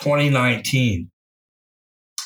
[0.00, 1.10] 2019,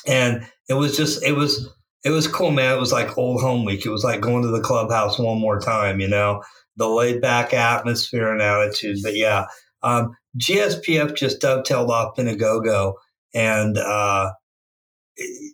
[0.07, 1.69] and it was just, it was,
[2.05, 2.75] it was cool, man.
[2.75, 3.85] It was like old home week.
[3.85, 6.41] It was like going to the clubhouse one more time, you know,
[6.77, 8.99] the laid back atmosphere and attitude.
[9.03, 9.45] But yeah,
[9.83, 12.95] um, GSPF just dovetailed off Pinagogo
[13.33, 14.31] and uh,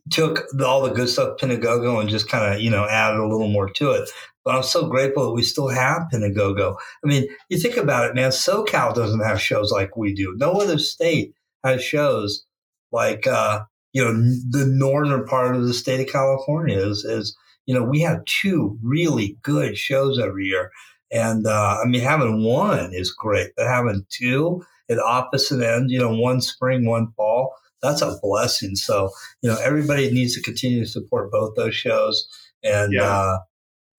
[0.10, 3.50] took all the good stuff Pinagogo and just kind of you know added a little
[3.50, 4.10] more to it.
[4.46, 6.76] But I'm so grateful that we still have Pinagogo.
[7.04, 8.32] I mean, you think about it, man.
[8.32, 10.34] SoCal doesn't have shows like we do.
[10.38, 12.46] No other state has shows
[12.92, 13.62] like uh,
[13.94, 17.04] you know the northern part of the state of California is.
[17.04, 17.36] is
[17.70, 20.72] you know, we have two really good shows every year.
[21.12, 26.00] And uh, I mean, having one is great, but having two at opposite ends, you
[26.00, 28.76] know, one spring, one fall, that's a blessing.
[28.76, 32.28] So, you know, everybody needs to continue to support both those shows.
[32.64, 33.04] And, yeah.
[33.04, 33.38] uh,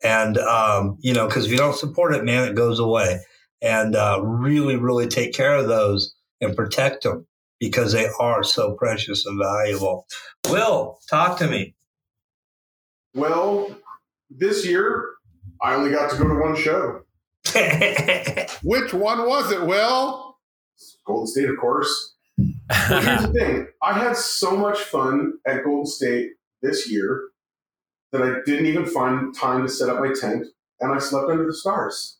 [0.02, 3.20] and, um, you know, cause if you don't support it, man, it goes away
[3.62, 7.26] and, uh, really, really take care of those and protect them
[7.58, 10.06] because they are so precious and valuable.
[10.48, 11.74] Will, talk to me.
[13.14, 13.76] Well,
[14.30, 15.14] this year
[15.62, 17.02] I only got to go to one show.
[18.62, 20.36] Which one was it, Will?
[21.06, 26.30] Golden State, of course here's the thing I had so much fun at Golden State
[26.62, 27.28] this year
[28.12, 30.46] that I didn't even find time to set up my tent
[30.80, 32.18] and I slept under the stars.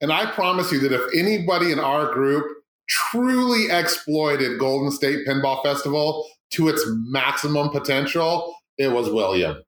[0.00, 2.46] And I promise you that if anybody in our group
[2.88, 9.62] truly exploited Golden State Pinball Festival to its maximum potential, it was William.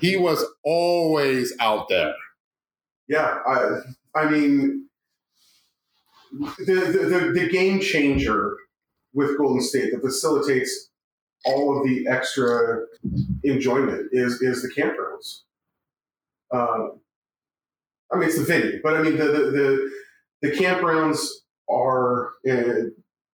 [0.00, 2.14] He was always out there.
[3.08, 3.80] Yeah, I,
[4.14, 4.88] I mean,
[6.32, 8.56] the, the, the, game changer
[9.14, 10.90] with Golden State that facilitates
[11.44, 12.84] all of the extra
[13.42, 15.40] enjoyment is is the campgrounds.
[16.52, 16.94] Uh,
[18.12, 19.90] I mean, it's the venue, but I mean the the the,
[20.42, 21.26] the campgrounds
[21.68, 22.90] are uh,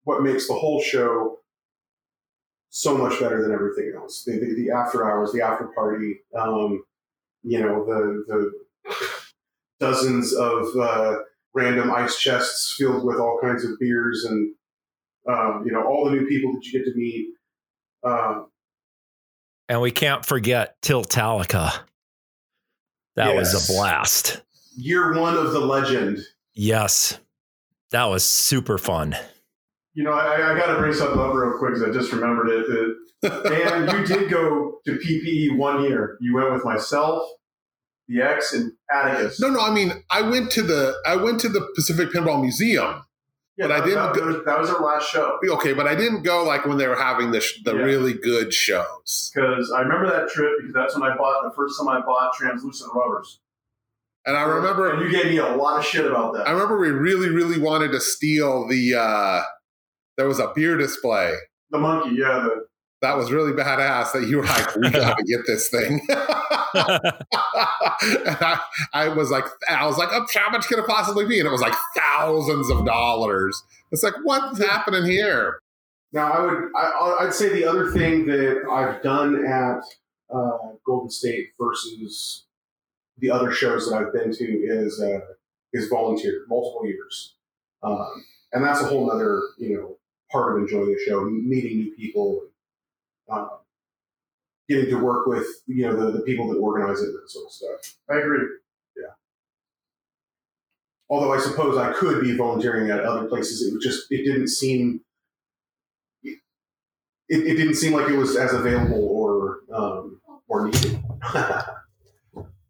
[0.04, 1.38] what makes the whole show
[2.76, 4.24] so much better than everything else.
[4.24, 6.82] The, the, the after hours, the after party, um,
[7.44, 8.96] you know, the the
[9.78, 11.18] dozens of uh,
[11.54, 14.52] random ice chests filled with all kinds of beers and
[15.28, 17.28] um, you know all the new people that you get to meet.
[18.02, 18.48] Um,
[19.68, 21.78] and we can't forget Tiltalica.
[23.14, 23.54] That yes.
[23.54, 24.42] was a blast.
[24.76, 26.18] Year one of the legend.
[26.54, 27.20] Yes,
[27.92, 29.16] that was super fun.
[29.95, 32.49] You know, I, I got to bring something up real quick because I just remembered
[32.49, 32.97] it.
[33.24, 36.18] and you did go to PPE one year.
[36.20, 37.22] You went with myself,
[38.09, 39.40] the X and Atticus.
[39.40, 39.61] No, no.
[39.61, 43.05] I mean, I went to the I went to the Pacific Pinball Museum.
[43.57, 43.95] Yeah, but I didn't.
[43.95, 45.38] That, go, that was our last show.
[45.49, 47.82] Okay, but I didn't go like when they were having the sh- the yeah.
[47.82, 49.30] really good shows.
[49.32, 52.34] Because I remember that trip because that's when I bought the first time I bought
[52.34, 53.38] translucent rubbers.
[54.26, 56.49] And I remember, and you gave me a lot of shit about that.
[56.49, 58.95] I remember we really, really wanted to steal the.
[58.97, 59.42] uh
[60.16, 61.34] There was a beer display.
[61.70, 62.40] The monkey, yeah.
[62.44, 62.66] The,
[63.02, 64.12] that was really badass.
[64.12, 66.00] That you were like, we got to get this thing.
[68.10, 68.60] I,
[68.92, 71.38] I, was like, I was like, oh, how much could it possibly be?
[71.38, 73.62] And it was like thousands of dollars.
[73.92, 75.58] It's like, what's happening here?
[76.12, 79.82] Now, I would, I, would say the other thing that I've done at
[80.32, 82.46] uh, Golden State versus
[83.18, 85.20] the other shows that I've been to is uh,
[85.72, 87.34] is volunteer multiple years,
[87.82, 89.96] um, and that's a whole other you know
[90.35, 92.43] part of enjoying the show, meeting new people.
[93.30, 93.49] Um,
[94.68, 97.47] getting to work with you know the, the people that organize it and that sort
[97.47, 97.95] of stuff.
[98.11, 98.47] I agree.
[98.97, 99.12] Yeah.
[101.09, 105.01] Although I suppose I could be volunteering at other places, it just it didn't seem
[106.22, 106.39] it,
[107.28, 111.03] it didn't seem like it was as available or um, or needed.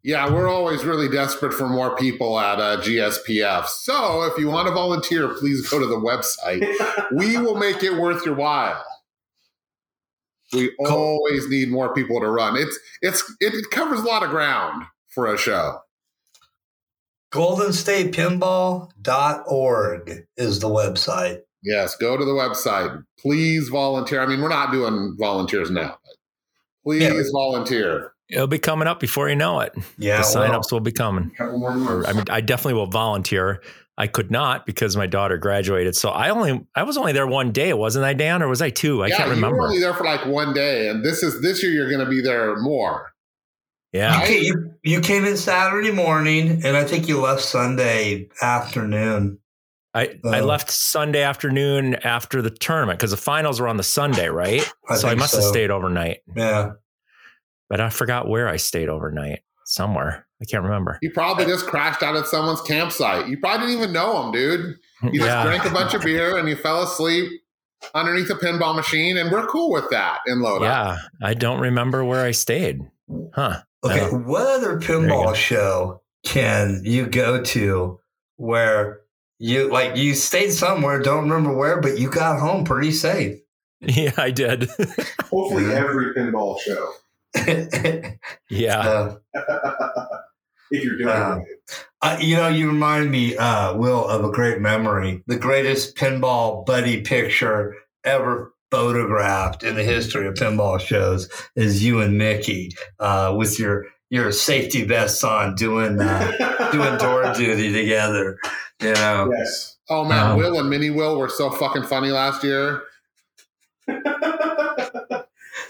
[0.05, 3.65] yeah, we're always really desperate for more people at uh, GSPF.
[3.65, 6.61] So if you want to volunteer, please go to the website.
[7.17, 8.85] we will make it worth your while.
[10.53, 12.55] We always need more people to run.
[12.55, 15.79] It's it's it covers a lot of ground for a show.
[17.31, 21.39] GoldenStatePinball.org is the website.
[21.63, 23.03] Yes, go to the website.
[23.17, 24.21] Please volunteer.
[24.21, 26.13] I mean, we're not doing volunteers now, but
[26.83, 27.23] please yeah.
[27.33, 28.11] volunteer.
[28.29, 29.73] It'll be coming up before you know it.
[29.97, 31.31] Yeah, the well, signups will be coming.
[31.37, 32.09] couple more months.
[32.09, 33.61] I mean, I definitely will volunteer.
[33.97, 35.95] I could not because my daughter graduated.
[35.95, 38.69] So I only I was only there one day, wasn't I, Dan, or was I
[38.69, 39.03] two?
[39.03, 39.57] I yeah, can't you remember.
[39.57, 42.09] were only there for like one day, and this is this year you're going to
[42.09, 43.13] be there more.
[43.93, 48.27] yeah, You, came, you, you came in Saturday morning, and I think you left Sunday
[48.41, 49.39] afternoon.
[49.93, 50.45] I, uh, I Oh.
[50.45, 54.69] left Sunday afternoon after the tournament because the finals were on the Sunday, right?
[54.89, 56.71] I so I think must have stayed overnight, Yeah.
[57.69, 59.41] But I forgot where I stayed overnight.
[59.67, 60.99] Somewhere I can't remember.
[61.01, 63.27] You probably just crashed out at someone's campsite.
[63.27, 64.75] You probably didn't even know them, dude.
[65.03, 67.29] You just yeah, drank a bunch of beer and you fell asleep
[67.93, 70.65] underneath a pinball machine, and we're cool with that in Lodi.
[70.65, 70.97] yeah.
[71.21, 72.79] I don't remember where I stayed.
[73.33, 73.61] Huh?
[73.83, 73.97] Okay.
[73.97, 74.09] Yeah.
[74.09, 77.99] What other There you pinball show can you go to
[78.37, 79.01] where
[79.37, 83.39] you like you stayed somewhere, don't remember where, but you got home pretty safe?
[83.81, 84.63] Yeah, I did.
[85.29, 86.91] Hopefully, every pinball show,
[88.49, 88.79] yeah.
[88.79, 89.15] Uh,
[90.71, 91.85] if you're doing Uh, it.
[92.01, 95.23] Uh, you know, you remind me, uh, Will, of a great memory.
[95.27, 102.01] The greatest pinball buddy picture ever photographed in the history of pinball shows is you
[102.01, 108.37] and Mickey uh, with your your safety vests on doing uh, doing door duty together.
[108.81, 109.77] You know, Yes.
[109.89, 112.81] Oh man, Um, Will and Mini Will were so fucking funny last year.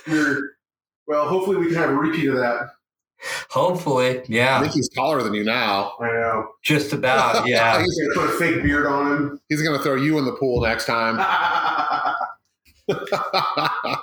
[0.08, 0.55] We're,
[1.08, 2.70] well, hopefully, we can have a repeat of that.
[3.50, 4.58] hopefully, yeah.
[4.58, 5.94] I think he's taller than you now.
[6.00, 6.48] I know.
[6.64, 7.80] just about, yeah.
[7.80, 9.40] he's, He's gonna put a fake beard on him.
[9.50, 11.18] he's gonna throw you in the pool next time.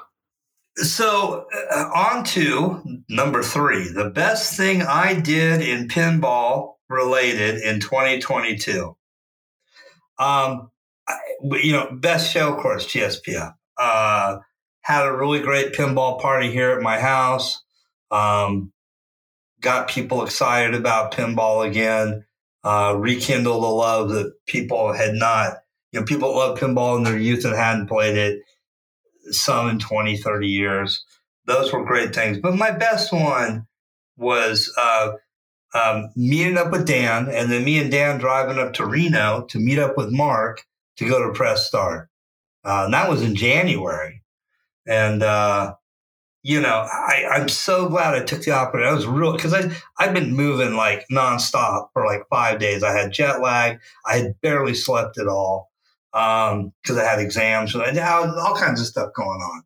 [0.77, 7.79] So, uh, on to number three the best thing I did in pinball related in
[7.79, 8.97] 2022.
[10.19, 10.71] Um,
[11.07, 11.19] I,
[11.63, 13.53] you know, best show, course, GSPF.
[13.77, 14.39] Uh,
[14.83, 17.63] had a really great pinball party here at my house.
[18.11, 18.73] Um,
[19.61, 22.25] got people excited about pinball again.
[22.65, 25.59] Uh, rekindled the love that people had not,
[25.91, 28.43] you know, people loved pinball in their youth and hadn't played it
[29.31, 31.05] some in 20, 30 years.
[31.47, 32.39] Those were great things.
[32.39, 33.67] But my best one
[34.17, 35.13] was uh,
[35.75, 39.59] um, meeting up with Dan, and then me and Dan driving up to Reno to
[39.59, 40.65] meet up with Mark
[40.99, 42.09] to go to Press Start.
[42.65, 44.22] Uh, and that was in January.
[44.87, 45.75] And, uh,
[46.43, 48.91] you know, I, I'm so glad I took the opportunity.
[48.91, 52.83] I was real because I I've been moving like nonstop for like five days.
[52.83, 53.79] I had jet lag.
[54.05, 55.71] I had barely slept at all
[56.13, 59.63] because I had exams and I had all kinds of stuff going on.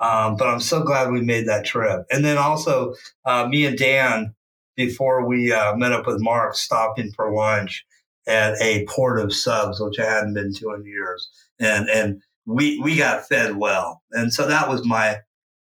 [0.00, 2.06] Um, but I'm so glad we made that trip.
[2.10, 2.94] And then also,
[3.24, 4.34] uh, me and Dan,
[4.76, 7.84] before we uh, met up with Mark, stopping for lunch
[8.28, 12.80] at a port of subs, which I hadn't been to in years, and and we
[12.80, 14.02] we got fed well.
[14.12, 15.18] And so that was my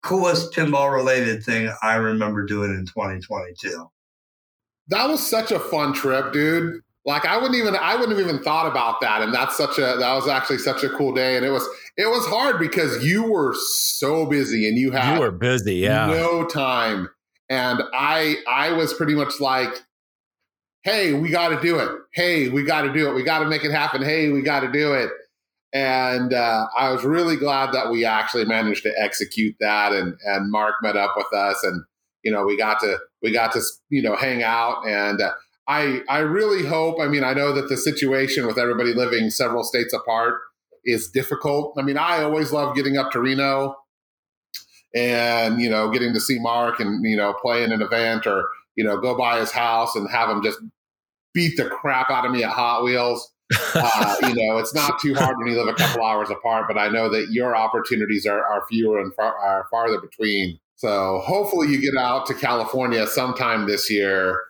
[0.02, 3.90] coolest pinball related thing I remember doing in 2022.
[4.88, 6.80] that was such a fun trip, dude.
[7.04, 9.20] Like I wouldn't even I wouldn't have even thought about that.
[9.22, 11.36] And that's such a that was actually such a cool day.
[11.36, 11.66] And it was
[11.96, 15.76] it was hard because you were so busy and you had You were busy.
[15.76, 16.06] Yeah.
[16.06, 17.08] no time.
[17.48, 19.70] And I I was pretty much like,
[20.82, 21.90] hey, we got to do it.
[22.12, 23.14] Hey, we got to do it.
[23.14, 24.02] We got to make it happen.
[24.02, 25.10] Hey, we got to do it.
[25.72, 29.92] And uh, I was really glad that we actually managed to execute that.
[29.92, 31.84] And and Mark met up with us, and
[32.22, 34.86] you know we got to we got to you know hang out.
[34.86, 35.32] And uh,
[35.68, 37.00] I I really hope.
[37.00, 40.40] I mean, I know that the situation with everybody living several states apart
[40.84, 41.74] is difficult.
[41.78, 43.76] I mean, I always love getting up to Reno
[44.94, 48.44] and you know getting to see Mark and you know play in an event or
[48.76, 50.58] you know go by his house and have him just
[51.32, 53.32] beat the crap out of me at Hot Wheels.
[53.74, 56.78] Uh, you know, it's not too hard when you live a couple hours apart, but
[56.78, 60.58] I know that your opportunities are, are fewer and far, are farther between.
[60.76, 64.40] So hopefully you get out to California sometime this year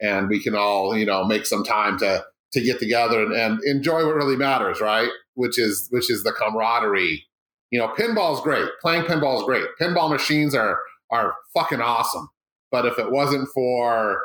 [0.00, 3.60] and we can all, you know, make some time to to get together and, and
[3.64, 5.08] enjoy what really matters, right?
[5.34, 7.24] Which is which is the camaraderie.
[7.70, 8.68] You know, pinball is great.
[8.82, 9.64] Playing pinball is great.
[9.80, 10.78] Pinball machines are
[11.10, 12.28] are fucking awesome.
[12.70, 14.20] But if it wasn't for.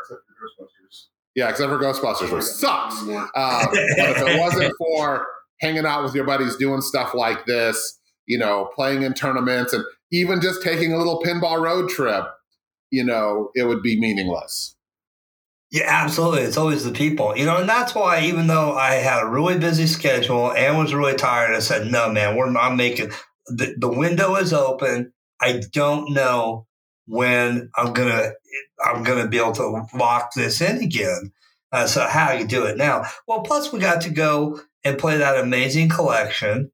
[1.37, 2.99] Yeah, except for Ghostbusters, which sucks.
[3.35, 5.27] Uh, but if it wasn't for
[5.61, 9.83] hanging out with your buddies, doing stuff like this, you know, playing in tournaments, and
[10.11, 12.25] even just taking a little pinball road trip,
[12.89, 14.75] you know, it would be meaningless.
[15.71, 16.41] Yeah, absolutely.
[16.41, 19.59] It's always the people, you know, and that's why even though I had a really
[19.59, 23.11] busy schedule and was really tired, I said, "No, man, we're not making
[23.45, 25.13] the the window is open.
[25.39, 26.66] I don't know
[27.07, 28.31] when I'm gonna
[28.85, 31.31] I'm gonna be able to lock this in again.
[31.71, 33.03] Uh, so how do you do it now?
[33.27, 36.71] Well, plus we got to go and play that amazing collection.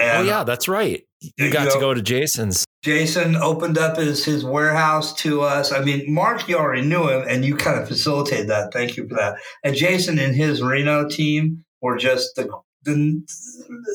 [0.00, 1.04] oh yeah, that's right.
[1.38, 2.64] you got to go to Jason's.
[2.82, 5.70] Jason opened up his, his warehouse to us.
[5.70, 8.72] I mean, Mark, you already knew him and you kind of facilitated that.
[8.72, 9.36] Thank you for that.
[9.62, 12.48] And Jason and his Reno team were just the,
[12.82, 13.22] the,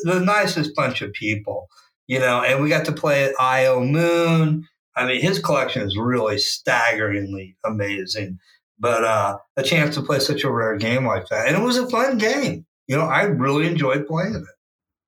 [0.03, 1.67] the nicest bunch of people,
[2.07, 4.65] you know, and we got to play at IO Moon.
[4.97, 8.39] I mean, his collection is really staggeringly amazing.
[8.79, 11.47] But uh, a chance to play such a rare game like that.
[11.47, 12.65] And it was a fun game.
[12.87, 14.43] You know, I really enjoyed playing it.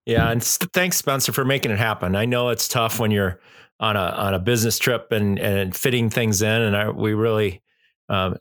[0.05, 2.15] Yeah, and thanks, Spencer, for making it happen.
[2.15, 3.39] I know it's tough when you're
[3.79, 6.61] on a on a business trip and and fitting things in.
[6.61, 7.61] And I, we really,
[8.09, 8.37] um,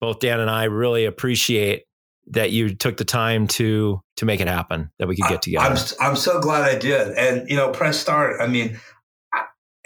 [0.00, 1.84] both Dan and I, really appreciate
[2.28, 4.90] that you took the time to to make it happen.
[4.98, 5.64] That we could get together.
[5.64, 7.16] I'm I'm so glad I did.
[7.16, 8.40] And you know, press start.
[8.40, 8.78] I mean,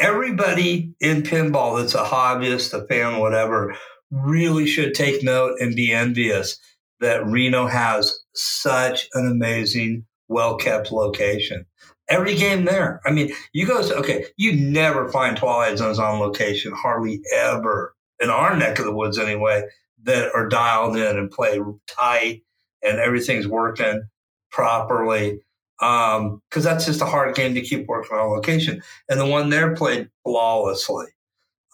[0.01, 3.76] everybody in pinball that's a hobbyist, a fan, whatever,
[4.11, 6.59] really should take note and be envious
[6.98, 11.66] that Reno has such an amazing, well kept location
[12.11, 13.01] every game there.
[13.07, 18.28] I mean, you go okay, you never find Twilight Zones on location, hardly ever in
[18.28, 19.62] our neck of the woods anyway,
[20.03, 22.42] that are dialed in and play tight
[22.82, 24.03] and everything's working
[24.51, 25.40] properly.
[25.81, 28.83] Um, cause that's just a hard game to keep working on location.
[29.09, 31.07] And the one there played flawlessly.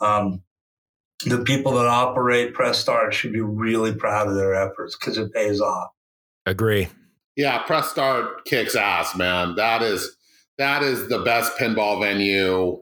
[0.00, 0.42] Um,
[1.24, 5.32] the people that operate Press Start should be really proud of their efforts because it
[5.32, 5.90] pays off.
[6.44, 6.88] Agree.
[7.36, 9.56] Yeah, Press Start kicks ass, man.
[9.56, 10.16] That is
[10.58, 12.80] that is the best pinball venue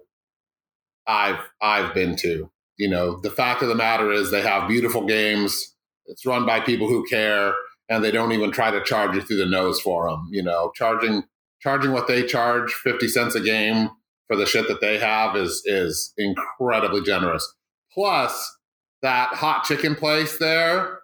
[1.07, 2.51] I've I've been to.
[2.77, 5.75] You know, the fact of the matter is they have beautiful games.
[6.07, 7.55] It's run by people who care,
[7.89, 10.29] and they don't even try to charge you through the nose for them.
[10.31, 11.25] You know, charging
[11.61, 13.91] charging what they charge, fifty cents a game
[14.27, 17.47] for the shit that they have is is incredibly generous.
[17.93, 18.57] Plus,
[19.03, 21.01] that hot chicken place there,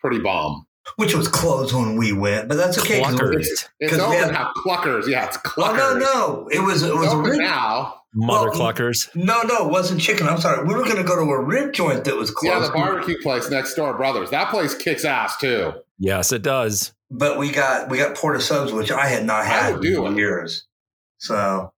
[0.00, 3.00] pretty bomb which was closed when we went, but that's okay.
[3.00, 3.68] Cluckers.
[3.80, 4.52] It's open had, now.
[4.64, 5.08] Cluckers.
[5.08, 5.78] Yeah, it's Cluckers.
[5.78, 6.48] Oh, no, no.
[6.48, 8.02] It was, it was open rib, now.
[8.14, 9.14] Mother well, Cluckers.
[9.14, 10.26] No, no, it wasn't chicken.
[10.26, 10.64] I'm sorry.
[10.66, 12.54] We were going to go to a rib joint that was closed.
[12.54, 14.30] Yeah, the barbecue place next door, Brothers.
[14.30, 15.72] That place kicks ass too.
[15.98, 16.92] Yes, it does.
[17.10, 20.66] But we got we got Port of Subs, which I had not had in years.
[21.18, 21.72] So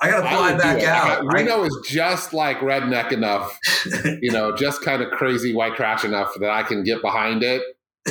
[0.00, 1.22] I got to fly back out.
[1.22, 3.58] I, Reno is just like redneck enough,
[4.20, 7.62] you know, just kind of crazy white trash enough that I can get behind it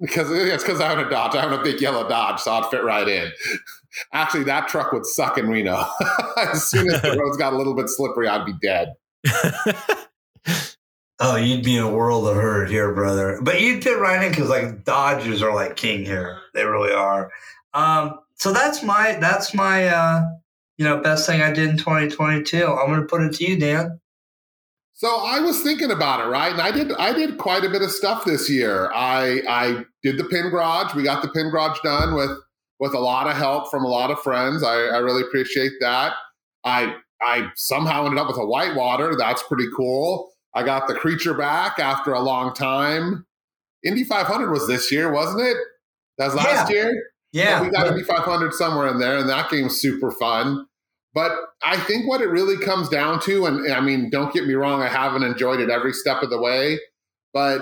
[0.00, 1.34] because it's because I own a Dodge.
[1.34, 3.32] I own a big yellow Dodge, so I'd fit right in.
[4.12, 5.84] Actually, that truck would suck in Reno.
[6.36, 8.92] as soon as the roads got a little bit slippery, I'd be dead.
[11.20, 13.38] Oh, you'd be in a world of hurt here, brother.
[13.42, 16.38] But you'd fit right in because like Dodgers are like king here.
[16.54, 17.30] They really are.
[17.74, 20.22] Um, so that's my that's my uh,
[20.78, 22.64] you know best thing I did in 2022.
[22.64, 24.00] I'm going to put it to you, Dan.
[24.92, 26.52] So I was thinking about it, right?
[26.52, 28.90] And I did I did quite a bit of stuff this year.
[28.94, 30.94] I I did the pin garage.
[30.94, 32.38] We got the pin garage done with
[32.78, 34.62] with a lot of help from a lot of friends.
[34.62, 36.14] I, I really appreciate that.
[36.64, 39.16] I I somehow ended up with a whitewater.
[39.16, 40.30] That's pretty cool.
[40.56, 43.26] I got the creature back after a long time.
[43.84, 45.56] Indy 500 was this year, wasn't it?
[46.16, 46.76] That was last yeah.
[46.76, 47.02] year.
[47.32, 50.66] Yeah, we got Indy 500 somewhere in there, and that game's super fun.
[51.12, 51.32] But
[51.62, 54.80] I think what it really comes down to, and I mean, don't get me wrong,
[54.80, 56.78] I haven't enjoyed it every step of the way,
[57.34, 57.60] but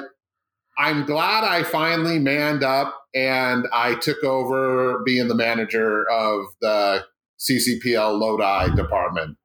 [0.79, 7.05] I'm glad I finally manned up and I took over being the manager of the
[7.41, 9.37] CCPL Lodi department.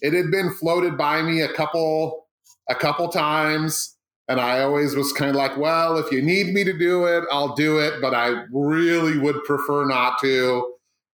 [0.00, 2.23] It had been floated by me a couple
[2.68, 3.94] a couple times
[4.28, 7.24] and I always was kind of like, well, if you need me to do it,
[7.30, 10.72] I'll do it, but I really would prefer not to.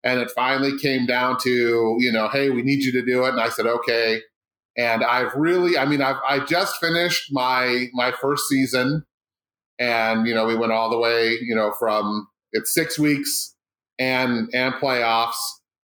[0.03, 3.31] And it finally came down to, you know, hey, we need you to do it.
[3.31, 4.21] And I said, okay.
[4.77, 9.05] And I've really, I mean, I've I just finished my my first season,
[9.79, 13.55] and you know, we went all the way, you know, from it's six weeks
[14.01, 15.37] and and playoffs,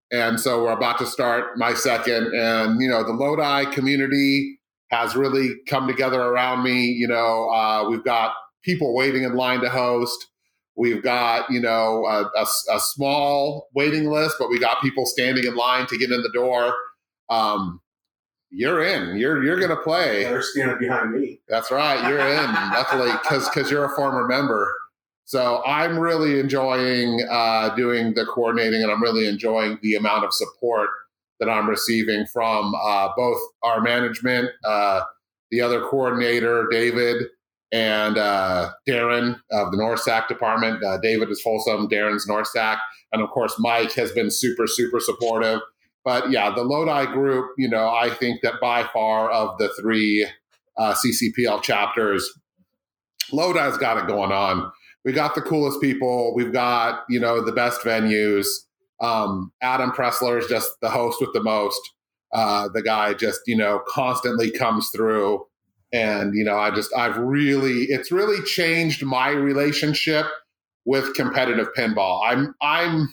[0.09, 2.33] and so we're about to start my second.
[2.33, 4.56] And you know, the Lodi community
[4.89, 6.85] has really come together around me.
[6.85, 8.33] You know, uh, we've got
[8.63, 10.27] people waiting in line to host.
[10.75, 15.43] We've got, you know, a, a, a, small waiting list, but we got people standing
[15.45, 16.71] in line to get in the door.
[17.29, 17.81] Um,
[18.51, 19.17] you're in.
[19.17, 20.23] You're you're going to play.
[20.23, 21.41] They're standing behind me.
[21.49, 22.07] That's right.
[22.07, 22.53] You're in.
[22.71, 24.73] Definitely, because because you're a former member.
[25.25, 30.33] So I'm really enjoying uh, doing the coordinating, and I'm really enjoying the amount of
[30.33, 30.89] support
[31.39, 35.01] that I'm receiving from uh, both our management, uh,
[35.51, 37.23] the other coordinator, David,
[37.71, 40.83] and uh, Darren of the NORSAC department.
[40.83, 42.77] Uh, David is Folsom, Darren's NORSAC.
[43.11, 45.61] And of course, Mike has been super, super supportive.
[46.03, 50.27] But yeah, the Lodi group, you know, I think that by far of the three
[50.77, 52.29] uh, CCPL chapters,
[53.31, 54.71] Lodi's got it going on.
[55.03, 56.33] We got the coolest people.
[56.35, 58.45] We've got, you know, the best venues.
[58.99, 61.79] Um, Adam Pressler is just the host with the most.
[62.33, 65.45] Uh, the guy just you know constantly comes through,
[65.93, 70.25] and you know I just I've really it's really changed my relationship
[70.85, 72.21] with competitive pinball.
[72.25, 73.09] I'm I'm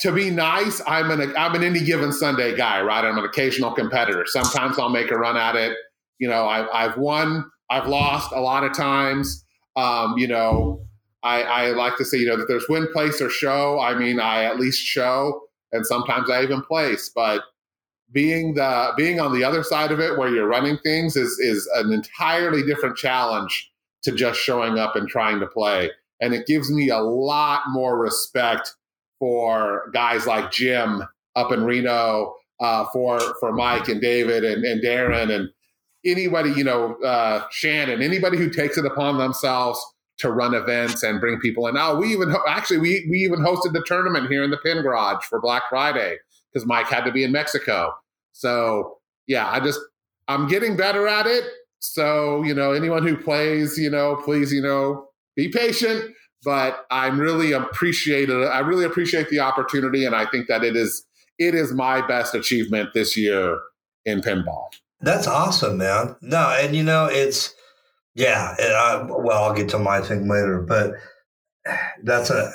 [0.00, 3.04] to be nice, I'm an I'm an any given Sunday guy, right?
[3.04, 4.24] I'm an occasional competitor.
[4.26, 5.76] Sometimes I'll make a run at it.
[6.18, 9.44] You know, I, I've won, I've lost a lot of times.
[9.74, 10.84] Um, you know,
[11.22, 13.80] I, I like to say, you know, that there's win, place, or show.
[13.80, 17.10] I mean, I at least show, and sometimes I even place.
[17.14, 17.42] But
[18.10, 21.68] being the being on the other side of it, where you're running things, is is
[21.74, 23.70] an entirely different challenge
[24.02, 25.90] to just showing up and trying to play.
[26.20, 28.74] And it gives me a lot more respect
[29.18, 31.04] for guys like Jim
[31.36, 35.48] up in Reno, uh, for for Mike and David and, and Darren and
[36.04, 39.84] anybody, you know, uh, Shannon, anybody who takes it upon themselves
[40.22, 41.74] to run events and bring people in.
[41.74, 44.82] Now, we even ho- actually we we even hosted the tournament here in the Pin
[44.82, 46.16] Garage for Black Friday
[46.52, 47.92] because Mike had to be in Mexico.
[48.32, 49.80] So yeah, I just
[50.28, 51.44] I'm getting better at it.
[51.78, 56.14] So you know, anyone who plays, you know, please, you know, be patient
[56.44, 58.48] but I'm really appreciated.
[58.48, 61.04] I really appreciate the opportunity, and I think that it is
[61.38, 63.58] it is my best achievement this year
[64.04, 64.66] in pinball.
[65.00, 66.16] That's awesome, man.
[66.20, 67.54] No, and you know it's
[68.14, 68.54] yeah.
[68.58, 70.94] I, well, I'll get to my thing later, but
[72.02, 72.50] that's a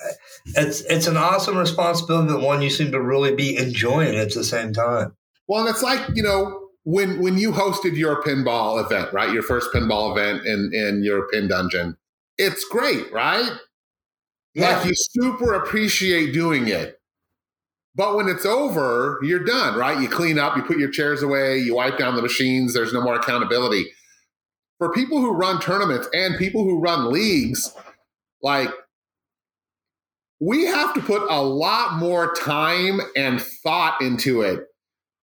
[0.56, 4.44] it's it's an awesome responsibility, but one you seem to really be enjoying at the
[4.44, 5.16] same time.
[5.48, 9.32] Well, it's like you know when when you hosted your pinball event, right?
[9.32, 11.98] Your first pinball event in in your pin dungeon.
[12.38, 13.52] It's great, right?
[14.54, 14.78] Yeah.
[14.78, 17.00] Like you super appreciate doing it.
[17.96, 20.00] But when it's over, you're done, right?
[20.00, 23.02] You clean up, you put your chairs away, you wipe down the machines, there's no
[23.02, 23.88] more accountability.
[24.80, 27.74] For people who run tournaments and people who run leagues,
[28.44, 28.70] like
[30.40, 34.66] we have to put a lot more time and thought into it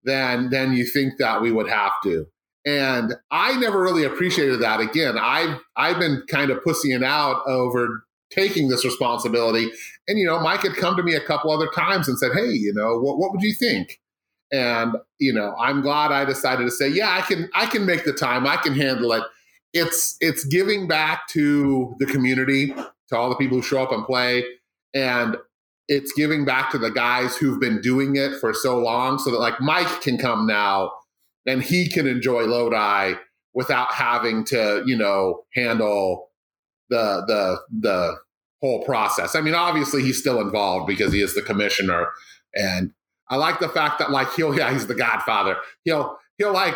[0.05, 2.27] than than you think that we would have to.
[2.65, 4.81] And I never really appreciated that.
[4.81, 9.71] Again, I've I've been kind of pussying out over taking this responsibility.
[10.09, 12.51] And, you know, Mike had come to me a couple other times and said, Hey,
[12.51, 14.01] you know, what, what would you think?
[14.53, 18.05] And, you know, I'm glad I decided to say, yeah, I can, I can make
[18.05, 18.47] the time.
[18.47, 19.23] I can handle it.
[19.73, 22.75] It's, it's giving back to the community,
[23.09, 24.45] to all the people who show up and play.
[24.95, 25.37] And
[25.89, 29.39] it's giving back to the guys who've been doing it for so long so that
[29.39, 30.93] like Mike can come now
[31.47, 33.15] and he can enjoy Lodi
[33.55, 36.31] without having to, you know, handle
[36.89, 38.17] the the the
[38.61, 39.35] whole process.
[39.35, 42.09] I mean, obviously he's still involved because he is the commissioner,
[42.55, 42.93] and
[43.29, 45.57] I like the fact that like he'll yeah he's the Godfather.
[45.85, 46.75] He'll he'll like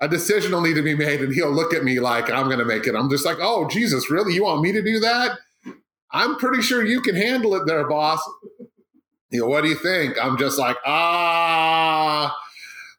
[0.00, 2.58] a decision will need to be made, and he'll look at me like I'm going
[2.58, 2.94] to make it.
[2.94, 4.34] I'm just like, oh Jesus, really?
[4.34, 5.38] You want me to do that?
[6.10, 8.20] I'm pretty sure you can handle it, there, boss.
[9.30, 10.16] You know, what do you think?
[10.22, 12.36] I'm just like ah.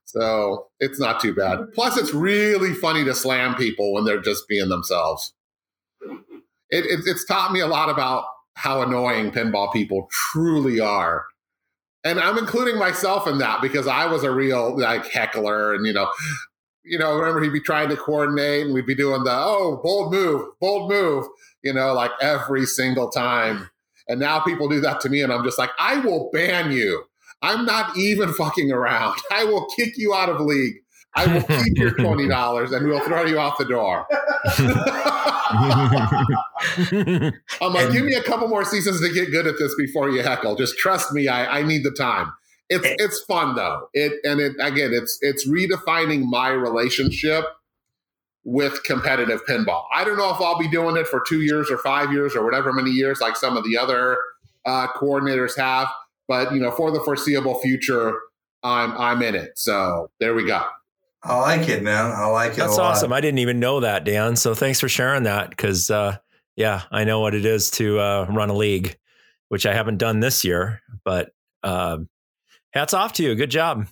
[0.06, 1.60] So it's not too bad.
[1.74, 5.34] Plus, it's really funny to slam people when they're just being themselves
[6.70, 8.26] it, it, it's taught me a lot about
[8.56, 11.26] how annoying pinball people truly are.
[12.04, 15.94] And I'm including myself in that because I was a real like heckler and you
[15.94, 16.12] know,
[16.86, 20.14] you know, remember he'd be trying to coordinate and we'd be doing the oh bold
[20.14, 21.26] move, bold move,
[21.64, 23.70] you know, like every single time.
[24.08, 27.04] And now people do that to me and I'm just like, I will ban you.
[27.42, 29.16] I'm not even fucking around.
[29.32, 30.76] I will kick you out of league.
[31.16, 34.06] I will keep your twenty dollars and we'll throw you out the door.
[37.62, 40.24] I'm like, give me a couple more seasons to get good at this before you
[40.24, 40.56] heckle.
[40.56, 42.34] Just trust me, I, I need the time.
[42.70, 42.96] It's eh.
[42.98, 43.90] it's fun though.
[43.94, 47.46] It and it again, it's it's redefining my relationship
[48.44, 49.84] with competitive pinball.
[49.94, 52.46] I don't know if I'll be doing it for two years or five years or
[52.46, 54.18] whatever many years, like some of the other
[54.66, 55.88] uh, coordinators have.
[56.28, 58.20] But you know, for the foreseeable future,
[58.64, 59.58] I'm I'm in it.
[59.58, 60.64] So there we go.
[61.24, 62.12] I like it, man.
[62.12, 62.58] I like it.
[62.58, 63.12] That's awesome.
[63.12, 64.36] I didn't even know that, Dan.
[64.36, 65.50] So thanks for sharing that.
[65.50, 66.18] Because uh,
[66.56, 68.96] yeah, I know what it is to uh, run a league,
[69.50, 70.82] which I haven't done this year.
[71.04, 71.32] But
[71.64, 71.98] uh,
[72.76, 73.34] hats off to you.
[73.34, 73.88] Good job.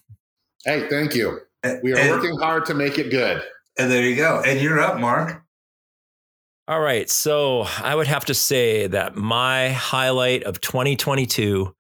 [0.66, 1.40] Hey, thank you.
[1.82, 3.42] We are and, working hard to make it good.
[3.80, 4.44] And there you go.
[4.46, 5.42] And you're up, Mark.
[6.68, 7.10] All right.
[7.10, 11.74] So I would have to say that my highlight of 2022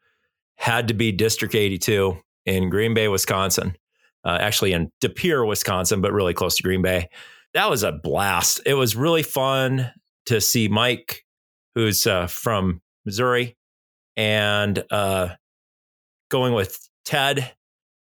[0.56, 3.76] had to be District 82 in Green Bay, Wisconsin
[4.26, 7.10] uh, actually in De Pere, Wisconsin, but really close to Green Bay.
[7.54, 8.62] That was a blast.
[8.66, 9.92] It was really fun
[10.28, 11.26] to see Mike,
[11.76, 13.58] who's uh, from Missouri,
[14.16, 15.30] and uh,
[16.30, 17.54] going with Ted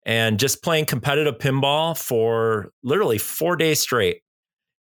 [0.07, 4.21] and just playing competitive pinball for literally four days straight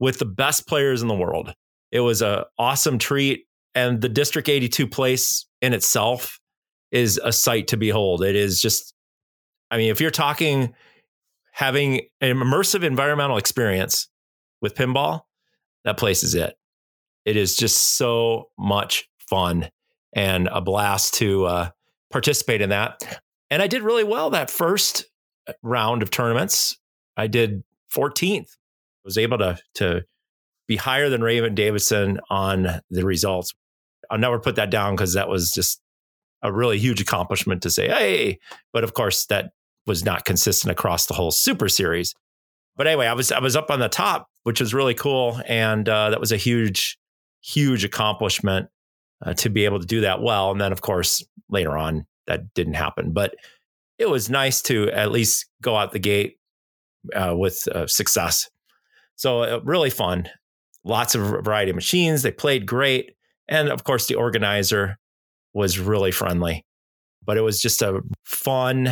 [0.01, 1.55] with the best players in the world.
[1.91, 3.47] It was an awesome treat.
[3.75, 6.39] And the District 82 place in itself
[6.91, 8.23] is a sight to behold.
[8.23, 8.95] It is just,
[9.71, 10.75] I mean, if you're talking
[11.53, 14.09] having an immersive environmental experience
[14.61, 15.23] with pinball,
[15.85, 16.55] that place is it.
[17.25, 19.71] It is just so much fun
[20.13, 21.71] and a blast to uh,
[22.11, 23.21] participate in that.
[23.53, 25.05] And I did really well that first
[25.63, 26.79] round of tournaments.
[27.19, 27.63] I did
[27.95, 28.49] 14th.
[28.49, 30.05] I Was able to to
[30.67, 33.53] be higher than Raymond Davidson on the results.
[34.11, 35.83] I'll never put that down because that was just
[36.41, 38.39] a really huge accomplishment to say, hey.
[38.73, 39.51] But of course, that
[39.87, 42.15] was not consistent across the whole Super Series.
[42.75, 45.87] But anyway, I was I was up on the top, which was really cool, and
[45.87, 46.97] uh, that was a huge,
[47.43, 48.71] huge accomplishment
[49.21, 50.53] uh, to be able to do that well.
[50.53, 53.13] And then, of course, later on, that didn't happen.
[53.13, 53.35] But
[53.99, 56.39] it was nice to at least go out the gate
[57.15, 58.49] uh, with uh, success.
[59.17, 60.29] So uh, really fun.
[60.85, 62.23] Lots of variety of machines.
[62.23, 63.13] They played great,
[63.47, 64.99] and of course, the organizer
[65.55, 66.65] was really friendly.
[67.25, 68.89] But it was just a fun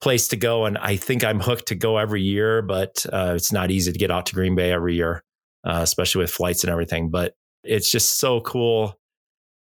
[0.00, 2.60] place to go, and I think I'm hooked to go every year.
[2.62, 5.22] But uh, it's not easy to get out to Green Bay every year,
[5.64, 7.10] uh, especially with flights and everything.
[7.10, 8.98] But it's just so cool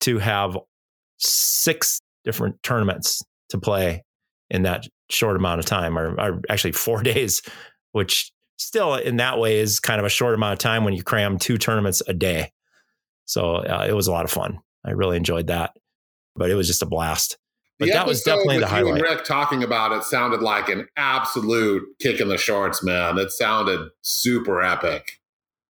[0.01, 0.57] to have
[1.19, 4.05] six different tournaments to play
[4.51, 7.41] in that short amount of time, or, or, actually four days,
[7.93, 11.03] which still in that way is kind of a short amount of time when you
[11.03, 12.53] cram two tournaments a day.
[13.25, 14.59] So uh, it was a lot of fun.
[14.85, 15.73] I really enjoyed that,
[16.35, 17.39] but it was just a blast.
[17.79, 19.03] But the that was definitely the highlight.
[19.03, 23.19] Rick talking about it sounded like an absolute kick in the shorts, man.
[23.19, 25.21] It sounded super epic.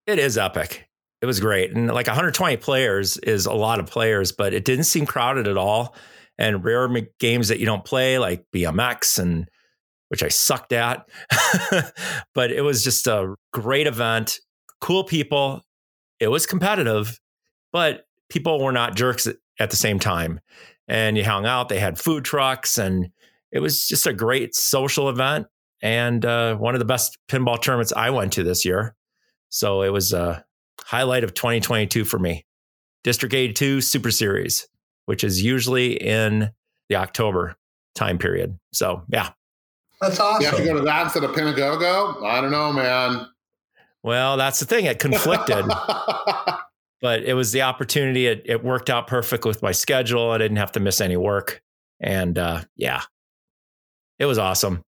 [0.07, 0.87] It is epic.
[1.21, 1.73] It was great.
[1.73, 5.57] And like 120 players is a lot of players, but it didn't seem crowded at
[5.57, 5.97] all
[6.39, 9.49] and rare games that you don't play like BMX and
[10.09, 11.09] which I sucked at.
[12.35, 14.39] but it was just a great event,
[14.81, 15.63] cool people.
[16.21, 17.19] It was competitive,
[17.73, 19.27] but people were not jerks
[19.59, 20.41] at the same time.
[20.89, 23.09] And you hung out, they had food trucks, and
[23.51, 25.47] it was just a great social event
[25.83, 28.95] and uh, one of the best pinball tournaments I went to this year.
[29.49, 30.45] So it was a
[30.85, 32.45] highlight of 2022 for me.
[33.03, 34.67] District 82 Super Series
[35.07, 36.51] which is usually in
[36.89, 37.57] the October
[37.95, 38.59] time period.
[38.73, 39.31] So, yeah.
[40.01, 40.43] That's awesome.
[40.43, 42.23] You have to go to that instead of Pinagogo?
[42.23, 43.27] I don't know, man.
[44.03, 44.85] Well, that's the thing.
[44.85, 45.65] It conflicted,
[47.01, 48.27] but it was the opportunity.
[48.27, 50.31] It, it, worked out perfect with my schedule.
[50.31, 51.61] I didn't have to miss any work.
[51.99, 53.03] And uh, yeah,
[54.19, 54.83] it was awesome.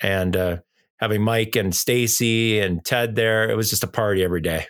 [0.00, 0.58] And uh,
[0.98, 4.66] having Mike and Stacy and Ted there, it was just a party every day.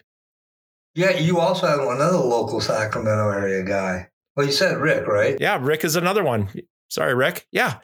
[0.94, 4.08] Yeah, you also had another local Sacramento area guy.
[4.38, 5.36] Well, you said Rick, right?
[5.40, 6.48] Yeah, Rick is another one.
[6.86, 7.48] Sorry, Rick.
[7.50, 7.78] Yeah.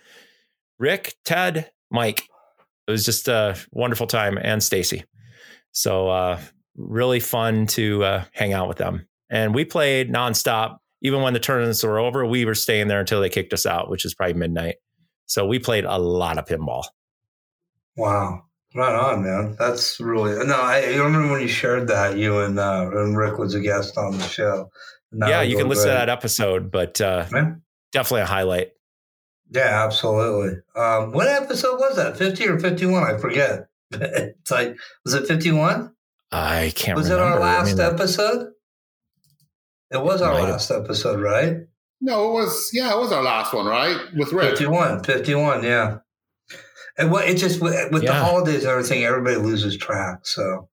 [0.78, 2.28] Rick, Ted, Mike.
[2.86, 5.02] It was just a wonderful time and Stacy.
[5.72, 6.40] So uh,
[6.76, 9.08] really fun to uh, hang out with them.
[9.28, 10.76] And we played nonstop.
[11.02, 13.90] Even when the tournaments were over, we were staying there until they kicked us out,
[13.90, 14.76] which is probably midnight.
[15.26, 16.84] So we played a lot of pinball.
[17.96, 18.44] Wow.
[18.76, 19.56] Right on, man.
[19.58, 20.54] That's really no.
[20.54, 23.98] I, I remember when you shared that you and uh, and Rick was a guest
[23.98, 24.68] on the show
[25.16, 27.26] yeah, you can listen to that episode, but uh,
[27.92, 28.72] definitely a highlight.
[29.50, 30.58] Yeah, absolutely.
[30.74, 32.16] Um, what episode was that?
[32.16, 33.02] 50 or 51?
[33.02, 33.68] I forget.
[33.92, 35.92] it's like, was it 51?
[36.32, 37.30] I can't was remember.
[37.30, 38.52] it our last I mean, episode?
[39.90, 40.84] It was our last have...
[40.84, 41.58] episode, right?
[42.00, 43.96] No, it was, yeah, it was our last one, right?
[44.16, 44.50] With Rick.
[44.50, 45.98] 51, 51, yeah.
[46.98, 48.12] And what it just, with yeah.
[48.12, 50.26] the holidays and everything, everybody loses track.
[50.26, 50.68] So,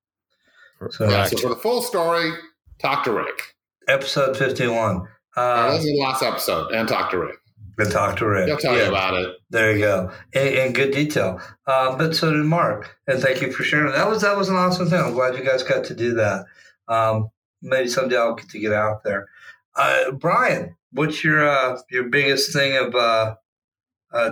[0.89, 2.31] so, yeah, so for the full story,
[2.79, 3.55] talk to Rick
[3.87, 5.07] episode 51.
[5.35, 7.37] Uh, this is the last episode, and talk to Rick.
[7.77, 8.47] And talk to Rick.
[8.47, 8.83] He'll tell yeah.
[8.83, 9.35] you about it.
[9.49, 11.39] There you go, in, in good detail.
[11.65, 13.93] Uh, but so did Mark, and thank you for sharing.
[13.93, 14.99] That was that was an awesome thing.
[14.99, 16.45] I'm glad you guys got to do that.
[16.87, 17.29] Um,
[17.61, 19.27] maybe someday I'll get to get out there.
[19.75, 23.35] Uh, Brian, what's your uh, your biggest thing of uh,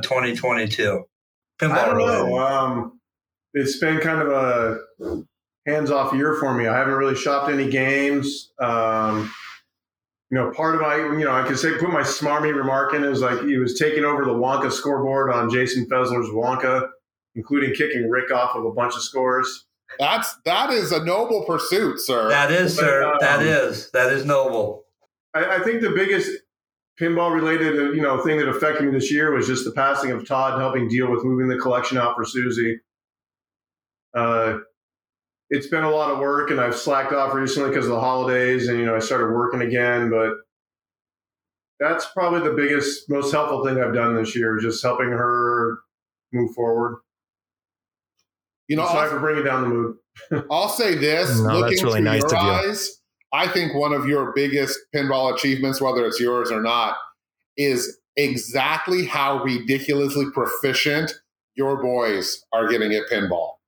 [0.02, 1.06] 2022?
[1.60, 2.38] Pinball I don't know.
[2.38, 3.00] Um,
[3.54, 4.80] it's been kind of a
[5.66, 6.68] hands off year for me.
[6.68, 8.52] I haven't really shopped any games.
[8.60, 9.32] Um,
[10.32, 13.04] you know, part of my, you know, I could say put my smarmy remark in
[13.04, 16.88] is like he was taking over the Wonka scoreboard on Jason Fessler's Wonka,
[17.36, 19.66] including kicking Rick off of a bunch of scores.
[19.98, 22.30] That's that is a noble pursuit, sir.
[22.30, 23.12] That is, but, sir.
[23.12, 24.84] Um, that is that is noble.
[25.34, 26.30] I, I think the biggest
[27.02, 30.28] pinball related, you know, thing that affected me this year was just the passing of
[30.28, 32.80] Todd, helping deal with moving the collection out for Susie.
[34.14, 34.58] Uh,
[35.50, 38.68] it's been a lot of work and I've slacked off recently because of the holidays
[38.68, 40.34] and you know I started working again but
[41.80, 45.80] that's probably the biggest most helpful thing I've done this year just helping her
[46.34, 47.00] move forward.
[48.68, 50.46] You know sorry for bringing down the mood.
[50.52, 52.96] I'll say this no, looking really through nice your eyes
[53.32, 56.98] I think one of your biggest pinball achievements whether it's yours or not
[57.58, 61.14] is exactly how ridiculously proficient
[61.56, 63.59] your boys are getting at pinball.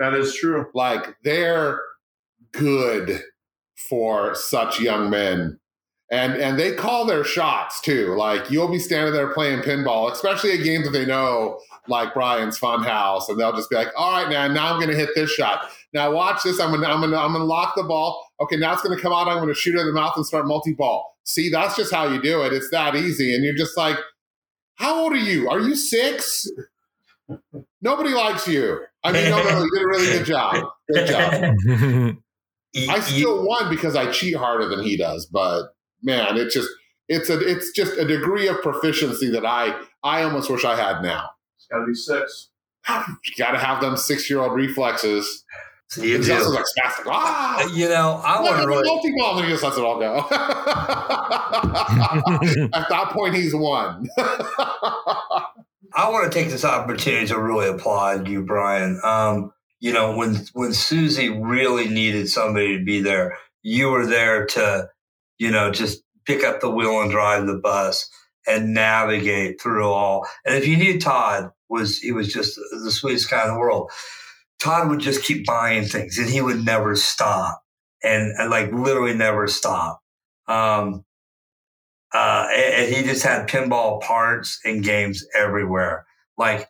[0.00, 0.66] That is true.
[0.74, 1.80] Like they're
[2.52, 3.22] good
[3.88, 5.60] for such young men.
[6.10, 8.16] And and they call their shots too.
[8.16, 12.58] Like you'll be standing there playing pinball, especially a game that they know, like Brian's
[12.58, 15.30] Funhouse, and they'll just be like, "All right, now, now I'm going to hit this
[15.30, 15.70] shot.
[15.92, 16.58] Now watch this.
[16.58, 18.26] I'm going to I'm to I'm to lock the ball.
[18.40, 19.28] Okay, now it's going to come out.
[19.28, 21.16] I'm going to shoot it in the mouth and start multi-ball.
[21.24, 22.52] See, that's just how you do it.
[22.52, 23.32] It's that easy.
[23.32, 23.98] And you're just like,
[24.76, 25.48] how old are you?
[25.48, 26.48] Are you six?
[27.82, 28.80] Nobody likes you.
[29.02, 30.64] I mean, no, no, you did a really good job.
[30.92, 32.16] Good job.
[32.88, 35.70] I still won because I cheat harder than he does, but
[36.02, 36.68] man, it's just
[37.08, 41.02] it's a it's just a degree of proficiency that I I almost wish I had
[41.02, 41.30] now.
[41.56, 42.48] It's got to be six.
[42.88, 45.44] You got to have them six year old reflexes.
[45.96, 46.34] you He's do.
[46.34, 47.04] also like spastic.
[47.06, 47.66] Ah!
[47.74, 48.84] You know, I want to really.
[48.86, 50.18] multi ball, and he just lets it all go.
[52.72, 54.08] At that point, he's won.
[55.94, 59.00] I want to take this opportunity to really applaud you, Brian.
[59.04, 64.46] Um, you know, when when Susie really needed somebody to be there, you were there
[64.46, 64.88] to,
[65.38, 68.08] you know, just pick up the wheel and drive the bus
[68.46, 70.26] and navigate through all.
[70.44, 73.90] And if you knew Todd was, he was just the sweetest guy in the world.
[74.58, 77.62] Todd would just keep buying things, and he would never stop,
[78.02, 80.00] and, and like literally never stop.
[80.46, 81.04] Um,
[82.12, 86.06] uh, and, he just had pinball parts and games everywhere.
[86.36, 86.68] Like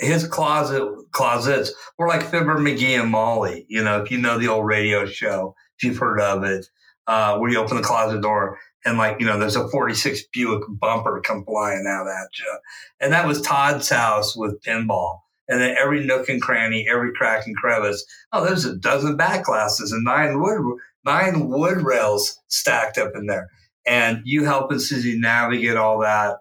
[0.00, 0.82] his closet
[1.12, 3.64] closets were like Fibber McGee and Molly.
[3.68, 6.66] You know, if you know the old radio show, if you've heard of it,
[7.06, 10.64] uh, where you open the closet door and like you know, there's a '46 Buick
[10.68, 12.58] bumper come flying out at you,
[13.00, 15.20] and that was Todd's house with pinball.
[15.48, 18.04] And then every nook and cranny, every crack and crevice.
[18.32, 20.60] Oh, there's a dozen back glasses and nine wood
[21.04, 23.48] nine wood rails stacked up in there
[23.86, 26.38] and you helping Susie navigate all that,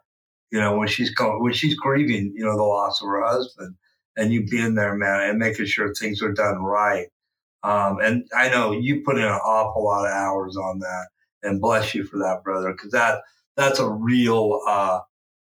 [0.51, 3.75] you know, when she's going, when she's grieving, you know, the loss of her husband,
[4.17, 7.07] and you being there, man, and making sure things are done right.
[7.63, 11.07] Um, and I know you put in an awful lot of hours on that,
[11.43, 13.21] and bless you for that, brother, because that
[13.55, 14.99] that's a real uh,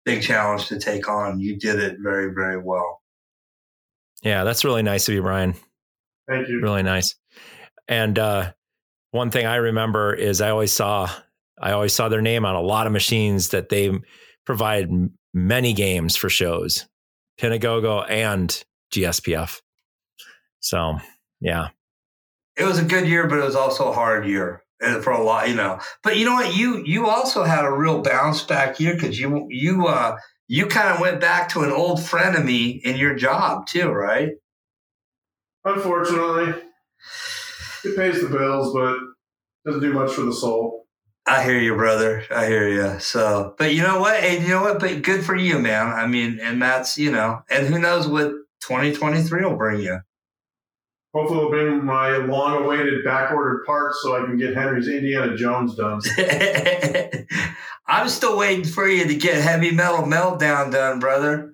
[0.05, 1.41] big challenge to take on.
[1.41, 3.01] You did it very, very well.
[4.23, 5.55] Yeah, that's really nice of you, Brian.
[6.29, 6.61] Thank you.
[6.61, 7.17] Really nice.
[7.89, 8.53] And uh,
[9.11, 11.11] one thing I remember is I always saw
[11.61, 13.93] I always saw their name on a lot of machines that they
[14.45, 14.89] provide
[15.35, 16.87] many games for shows,
[17.41, 19.61] Pinagogo and GSPF.
[20.61, 20.99] So
[21.41, 21.69] yeah,
[22.57, 25.23] It was a good year, but it was also a hard year uh, for a
[25.23, 25.81] lot, you know.
[26.03, 26.57] But you know what?
[26.57, 30.17] You you also had a real bounce back year because you you uh
[30.49, 33.89] you kind of went back to an old friend of me in your job too,
[33.89, 34.31] right?
[35.65, 36.55] Unfortunately,
[37.85, 38.97] it pays the bills, but
[39.65, 40.82] doesn't do much for the soul.
[41.27, 42.25] I hear you, brother.
[42.35, 42.99] I hear you.
[42.99, 44.23] So, but you know what?
[44.23, 44.81] And you know what?
[44.81, 45.87] But good for you, man.
[45.87, 48.31] I mean, and that's you know, and who knows what
[48.63, 50.01] 2023 will bring you.
[51.15, 56.01] Hopefully, it'll bring my long-awaited back-ordered parts so I can get Henry's Indiana Jones done.
[57.87, 61.53] I'm still waiting for you to get heavy metal meltdown done, brother.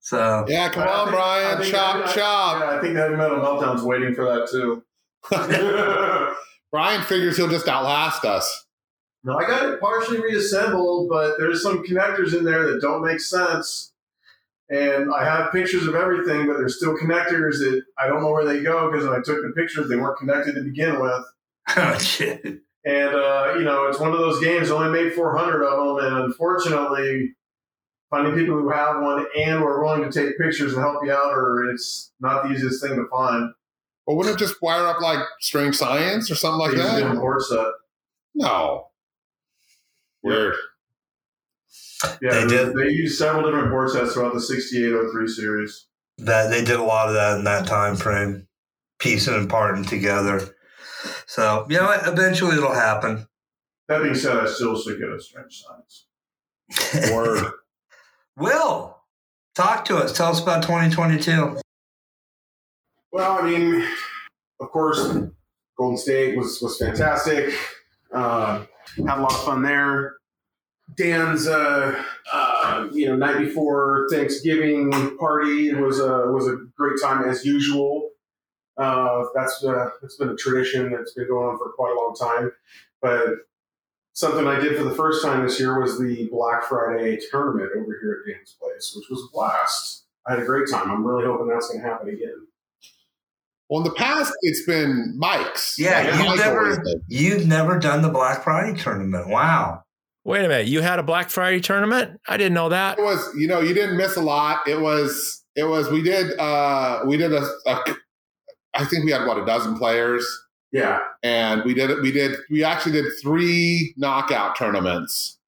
[0.00, 1.58] So yeah, come on, think- Brian.
[1.58, 2.60] think- Chop, I- chop.
[2.60, 4.82] Yeah, I think Heavy Metal Meltdown's waiting for that too.
[6.72, 8.65] Brian figures he'll just outlast us.
[9.26, 13.18] No, I got it partially reassembled, but there's some connectors in there that don't make
[13.18, 13.92] sense.
[14.70, 18.44] And I have pictures of everything, but there's still connectors that I don't know where
[18.44, 21.24] they go because when I took the pictures, they weren't connected to begin with.
[21.76, 22.40] oh shit.
[22.84, 24.70] And uh, you know, it's one of those games.
[24.70, 27.34] Only made 400 of them, and unfortunately,
[28.10, 31.32] finding people who have one and are willing to take pictures and help you out,
[31.32, 33.50] or it's not the easiest thing to find.
[34.06, 36.90] Well, wouldn't it just wire up like Strange Science or something like They use a
[36.90, 36.96] that?
[36.98, 37.66] different board set.
[38.36, 38.86] No.
[40.26, 40.54] Weird.
[42.20, 42.74] Yeah, They they, did.
[42.74, 45.86] they use several different board sets throughout the 6803 series.
[46.18, 48.46] That they did a lot of that in that time frame,
[48.98, 50.40] piecing and parting together.
[51.26, 51.90] So you know?
[52.06, 53.26] Eventually it'll happen.
[53.88, 57.12] That being said, I still should get a strange science.
[57.12, 57.52] Word.
[58.36, 58.98] Will,
[59.54, 60.16] talk to us.
[60.16, 61.58] Tell us about 2022.
[63.12, 63.86] Well, I mean,
[64.60, 65.00] of course,
[65.78, 67.54] Golden State was was fantastic.
[68.12, 68.64] Uh,
[68.96, 70.15] had a lot of fun there.
[70.94, 77.28] Dan's, uh, uh, you know, night before Thanksgiving party was a was a great time
[77.28, 78.10] as usual.
[78.78, 82.14] Uh, that's uh, that's been a tradition that's been going on for quite a long
[82.18, 82.52] time.
[83.02, 83.30] But
[84.12, 87.98] something I did for the first time this year was the Black Friday tournament over
[88.00, 90.04] here at Dan's place, which was a blast.
[90.26, 90.90] I had a great time.
[90.90, 92.46] I'm really hoping that's going to happen again.
[93.68, 95.76] Well, in the past, it's been Mike's.
[95.78, 99.28] Yeah, Like, you've Mike never- You've never done the Black Friday tournament.
[99.28, 99.82] Wow.
[100.26, 100.66] Wait a minute.
[100.66, 102.20] You had a Black Friday tournament?
[102.26, 102.98] I didn't know that.
[102.98, 104.66] It was, you know, you didn't miss a lot.
[104.66, 105.88] It was, it was.
[105.88, 107.78] We did, uh we did a, a
[108.74, 110.26] I think we had what a dozen players,
[110.72, 110.98] Yeah.
[111.22, 112.02] and we did it.
[112.02, 112.38] We did.
[112.50, 115.38] We actually did three knockout tournaments.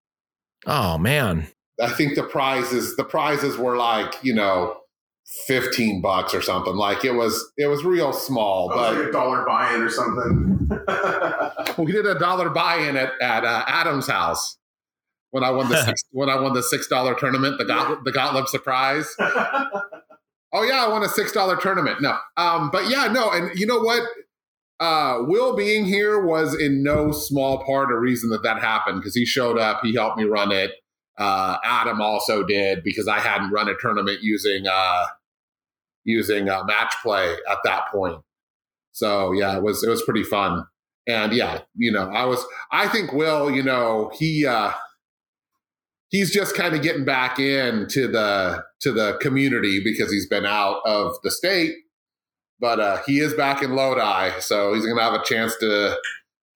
[0.64, 1.49] Oh man.
[1.83, 4.76] I think the prizes, the prizes were like, you know,
[5.49, 6.76] fifteen bucks or something.
[6.76, 10.68] Like it was, it was real small, was but like a dollar buy-in or something.
[11.85, 14.55] we did a dollar buy-in at at uh, Adam's house
[15.31, 18.12] when I won the six, when I won the six dollar tournament, the Got, the
[18.12, 19.14] Gottlieb surprise.
[20.53, 22.01] Oh yeah, I won a six dollar tournament.
[22.01, 24.03] No, um, but yeah, no, and you know what?
[24.81, 29.14] Uh, Will being here was in no small part a reason that that happened because
[29.14, 30.72] he showed up, he helped me run it.
[31.18, 35.07] Uh, Adam also did because I hadn't run a tournament using uh,
[36.05, 38.20] using uh, match play at that point.
[38.93, 40.64] So yeah, it was it was pretty fun,
[41.07, 44.70] and yeah, you know, I was I think Will, you know, he uh,
[46.09, 50.81] he's just kind of getting back into the to the community because he's been out
[50.85, 51.75] of the state
[52.61, 55.97] but uh, he is back in lodi so he's gonna have a chance to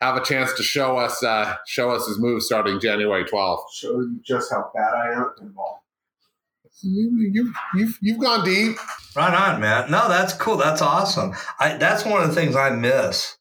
[0.01, 4.01] have a chance to show us uh, show us his moves starting january 12th Show
[4.01, 5.79] you just how bad I am at pinball.
[6.83, 8.77] you, you, you've, you've gone deep
[9.15, 9.91] Right on, man.
[9.91, 10.57] No, that's cool.
[10.57, 11.35] That's awesome.
[11.61, 13.37] I that's one of the things I miss.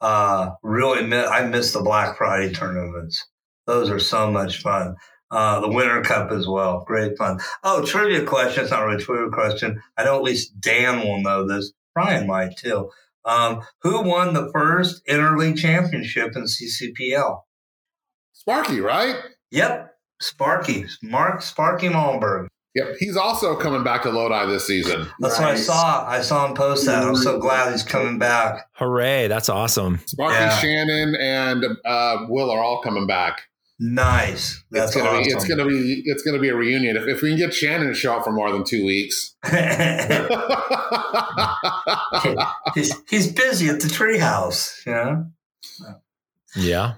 [0.00, 1.28] Uh, really miss.
[1.28, 3.26] I miss the Black Friday tournaments.
[3.66, 4.94] Those are so much fun.
[5.30, 6.84] Uh, the Winter Cup as well.
[6.86, 7.38] Great fun.
[7.62, 8.62] Oh, trivia question.
[8.62, 9.82] It's not really a trivia question.
[9.96, 11.72] I know at least Dan will know this.
[11.94, 12.90] Brian might too.
[13.24, 17.42] Um, who won the first interleague championship in CCPL?
[18.32, 19.16] sparky right
[19.50, 20.86] Yep, Sparky.
[21.02, 22.46] Mark Sparky Malmberg.
[22.74, 26.06] yep he's also coming back to lodi this season That's what I saw.
[26.08, 27.02] I saw him post that.
[27.02, 28.66] I'm so glad he's coming back.
[28.74, 29.28] Hooray.
[29.28, 29.98] That's awesome.
[30.06, 30.56] sparky Yeah.
[30.58, 33.42] shannon and uh, will are all coming back
[33.80, 34.64] Nice.
[34.72, 35.22] That's it's gonna awesome.
[35.24, 37.86] be it's gonna be it's gonna be a reunion if, if we can get shannon
[37.88, 39.36] to show up for more than two weeks
[42.74, 44.84] he's, he's busy at the treehouse.
[44.86, 45.26] You know,
[46.56, 46.94] Yeah.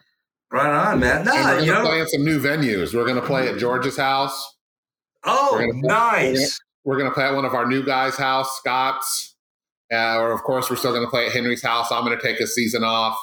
[0.52, 1.16] right on, man.
[1.18, 1.88] And No, we're you gonna know.
[1.90, 2.94] play at some new venues.
[2.94, 4.56] We're gonna play at George's house.
[5.24, 6.58] Oh, we're gonna- nice.
[6.84, 9.34] We're gonna play at one of our new guys' house, Scott's.
[9.92, 11.90] Uh, or of course, we're still gonna play at Henry's house.
[11.90, 13.18] I'm gonna take a season off,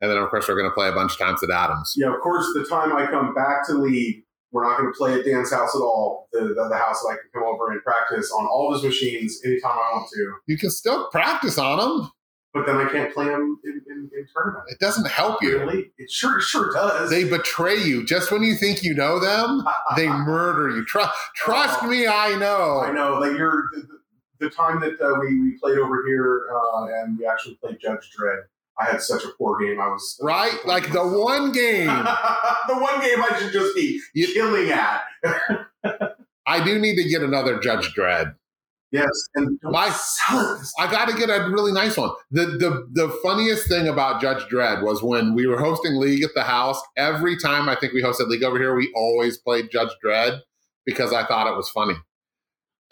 [0.00, 1.94] and then of course we're gonna play a bunch of times at Adams.
[1.96, 4.22] Yeah, of course, the time I come back to lead,
[4.52, 6.28] we're not going to play at Dan's house at all.
[6.32, 8.84] The, the, the house that I can come over and practice on all of his
[8.84, 10.32] machines anytime I want to.
[10.46, 12.10] You can still practice on them.
[12.54, 14.64] But then I can't play them in, in, in tournament.
[14.68, 15.58] It doesn't help you.
[15.58, 15.92] Really?
[15.98, 17.10] It sure, sure does.
[17.10, 19.62] They betray you just when you think you know them.
[19.96, 20.84] They murder you.
[20.86, 22.80] Trust, trust me, I know.
[22.80, 23.20] I know.
[23.20, 23.98] that you're the, the-
[24.38, 28.10] the time that uh, we, we played over here uh, and we actually played Judge
[28.18, 28.42] Dredd.
[28.78, 29.80] I had such a poor game.
[29.80, 30.58] I was Right?
[30.66, 31.86] Like the one game
[32.68, 35.02] the one game I should just be You- killing at.
[36.46, 38.34] I do need to get another Judge Dredd.
[38.92, 39.92] Yes, and My-.
[40.78, 42.10] I got to get a really nice one.
[42.30, 46.30] The, the the funniest thing about Judge Dredd was when we were hosting league at
[46.34, 46.80] the house.
[46.96, 50.40] Every time I think we hosted league over here, we always played Judge Dredd
[50.86, 51.94] because I thought it was funny.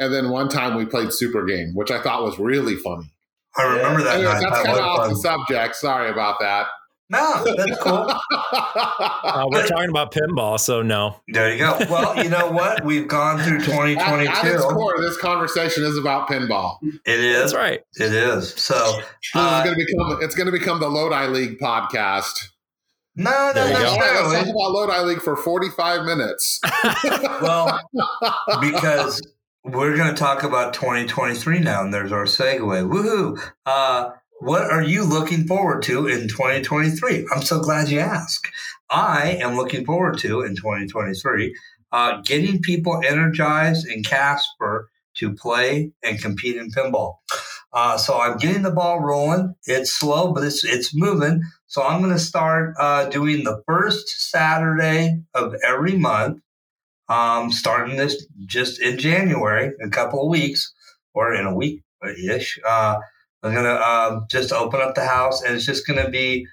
[0.00, 3.13] And then one time we played Super Game, which I thought was really funny.
[3.56, 4.50] I remember that Anyways, night.
[4.50, 5.76] that's That kind of was off the subject.
[5.76, 6.66] Sorry about that.
[7.10, 8.10] No, that's cool.
[9.26, 11.16] Uh, we're talking about pinball, so no.
[11.28, 11.76] There you go.
[11.90, 12.84] Well, you know what?
[12.84, 14.30] We've gone through 2022.
[14.30, 16.76] at its core, this conversation is about pinball.
[16.82, 17.36] It is.
[17.40, 17.80] That's right.
[17.96, 18.50] It is.
[18.54, 19.00] So,
[19.34, 22.48] uh, is going to become it's going to become the Lodi League podcast.
[23.16, 23.96] no, not There you go.
[24.28, 26.60] Let's talk about Lodi League for 45 minutes.
[27.42, 27.80] Well,
[28.60, 29.20] because
[29.64, 32.60] we're going to talk about 2023 now, and there's our segue.
[32.60, 33.40] Woohoo!
[33.64, 34.10] Uh,
[34.40, 37.26] what are you looking forward to in 2023?
[37.34, 38.46] I'm so glad you asked.
[38.90, 41.56] I am looking forward to in 2023
[41.92, 47.16] uh, getting people energized in Casper to play and compete in pinball.
[47.72, 49.54] Uh, so I'm getting the ball rolling.
[49.66, 51.42] It's slow, but it's it's moving.
[51.68, 56.40] So I'm going to start uh, doing the first Saturday of every month
[57.08, 60.72] um, starting this just in January, in a couple of weeks
[61.14, 61.82] or in a week
[62.28, 62.58] ish.
[62.66, 62.96] Uh,
[63.42, 66.46] I'm gonna uh, just open up the house, and it's just gonna be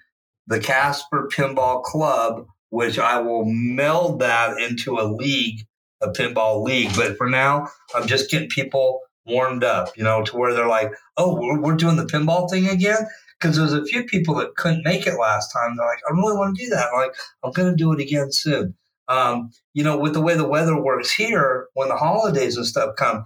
[0.47, 5.65] the Casper Pinball Club, which I will meld that into a league,
[6.01, 6.91] a pinball league.
[6.95, 10.91] But for now, I'm just getting people warmed up, you know, to where they're like,
[11.17, 13.07] "Oh, we're, we're doing the pinball thing again."
[13.39, 15.75] Because there's a few people that couldn't make it last time.
[15.75, 18.31] They're like, "I really want to do that." I'm like, I'm gonna do it again
[18.31, 18.75] soon.
[19.11, 22.95] Um, you know, with the way the weather works here, when the holidays and stuff
[22.97, 23.25] come,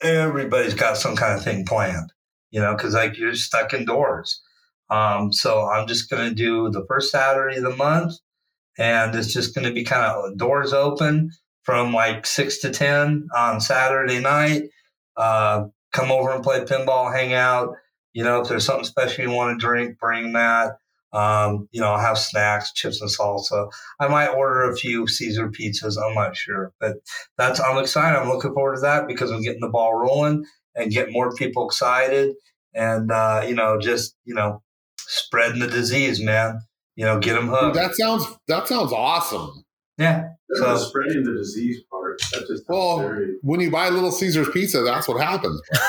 [0.00, 2.12] everybody's got some kind of thing planned,
[2.50, 4.42] you know, because like you're stuck indoors.
[4.90, 8.14] Um, so I'm just going to do the first Saturday of the month
[8.78, 11.30] and it's just going to be kind of doors open
[11.62, 14.64] from like six to ten on Saturday night.
[15.16, 17.74] Uh, come over and play pinball, hang out.
[18.12, 20.78] You know, if there's something special you want to drink, bring that.
[21.14, 23.70] Um, you know, I'll have snacks, chips and salsa.
[24.00, 25.96] I might order a few Caesar pizzas.
[25.96, 26.96] I'm not sure, but
[27.38, 28.18] that's I'm excited.
[28.18, 31.66] I'm looking forward to that because I'm getting the ball rolling and get more people
[31.66, 32.34] excited,
[32.74, 34.62] and uh, you know, just you know,
[34.98, 36.58] spreading the disease, man.
[36.96, 37.76] You know, get them hooked.
[37.76, 39.64] That sounds that sounds awesome.
[39.98, 40.24] Yeah.
[40.54, 42.03] So So spreading the disease part.
[42.32, 43.34] That just Well, very.
[43.42, 45.60] When you buy Little Caesars pizza, that's what happens.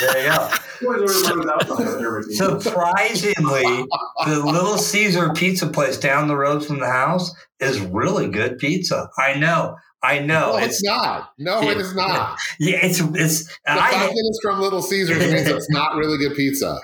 [0.00, 0.50] there you go.
[0.82, 2.60] Always order one without the everything.
[2.60, 3.86] Surprisingly,
[4.26, 9.08] the Little Caesar pizza place down the road from the house is really good pizza.
[9.18, 9.76] I know.
[10.02, 10.52] I know.
[10.52, 11.32] no, it's it's not.
[11.38, 12.38] No, it is not.
[12.58, 16.16] yeah, it's it's The fact I that it's from Little Caesars means it's not really
[16.16, 16.78] good pizza.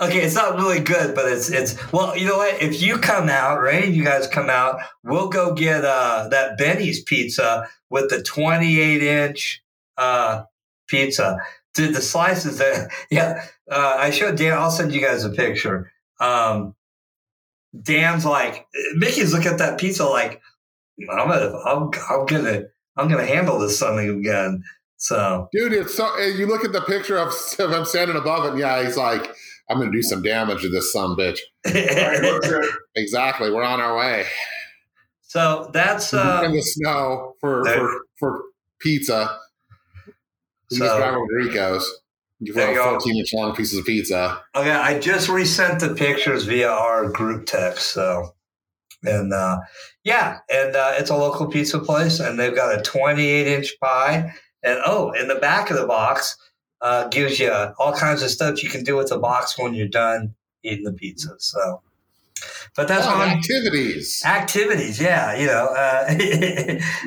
[0.00, 2.60] okay, it's not really good, but it's it's well, you know what?
[2.62, 7.02] If you come out, right, you guys come out, we'll go get uh that Benny's
[7.02, 9.62] pizza with the 28 inch
[9.96, 10.42] uh
[10.88, 11.38] pizza.
[11.74, 14.54] Dude, the slices that yeah, uh, I showed Dan.
[14.58, 15.90] I'll send you guys a picture.
[16.20, 16.74] Um,
[17.80, 20.42] Dan's like Mickey's looking at that pizza like
[21.10, 22.62] I'm gonna I'm, I'm gonna
[22.96, 24.62] I'm gonna handle this something again.
[24.96, 26.16] So Dude, it's so.
[26.18, 29.32] You look at the picture of, of him standing above it, and yeah, he's like,
[29.70, 32.64] "I'm to do some damage to this son bitch." Alright, road trip.
[32.96, 34.26] Exactly, we're on our way
[35.28, 38.42] so that's in uh, the snow for there- for, for
[38.80, 39.38] pizza.
[40.70, 42.00] Just So- drive over to Rico's.
[42.40, 44.40] You There have you 14 inch long pieces of pizza.
[44.54, 47.88] Okay, I just resent the pictures via our group text.
[47.92, 48.32] So,
[49.04, 49.58] and uh,
[50.04, 54.34] yeah, and uh, it's a local pizza place, and they've got a 28 inch pie.
[54.62, 56.36] And oh, in the back of the box
[56.80, 59.88] uh, gives you all kinds of stuff you can do with the box when you're
[59.88, 60.34] done
[60.64, 61.30] eating the pizza.
[61.38, 61.80] So,
[62.76, 64.22] but that's Oh, activities.
[64.24, 66.08] activities yeah you know uh,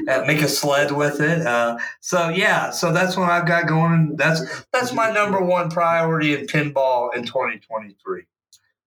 [0.11, 4.15] uh, make a sled with it uh, so yeah so that's what i've got going
[4.17, 4.41] that's
[4.73, 8.23] that's my number one priority in pinball in 2023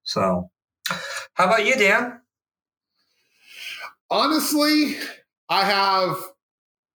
[0.02, 0.50] so
[1.34, 2.20] how about you dan
[4.14, 4.96] Honestly,
[5.48, 6.16] I have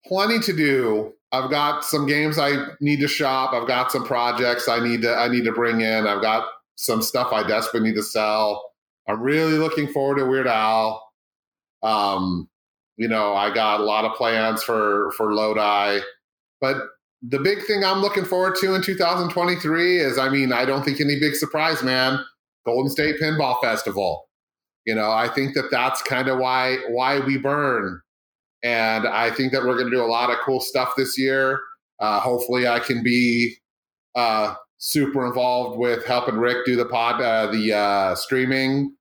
[0.05, 1.13] plenty to do.
[1.31, 3.53] I've got some games I need to shop.
[3.53, 6.09] I've got some projects I need to I need to bring in.
[6.09, 8.69] I've got some stuff I desperately need to sell.
[9.07, 11.09] I'm really looking forward to Weird Al.
[11.85, 12.49] Um,
[12.97, 16.01] you know, I got a lot of plans for for Lodi,
[16.61, 16.79] but
[17.23, 21.01] the big thing I'm looking forward to in 2023 is, I mean, I don't think
[21.01, 22.19] any big surprise, man.
[22.67, 24.24] Golden State Pinball Festival.
[24.85, 28.01] You know, I think that that's kind of why why we burn,
[28.63, 31.61] and I think that we're going to do a lot of cool stuff this year.
[32.01, 33.55] Uh, hopefully, I can be
[34.15, 38.95] uh, super involved with helping Rick do the pod, uh, the uh, streaming,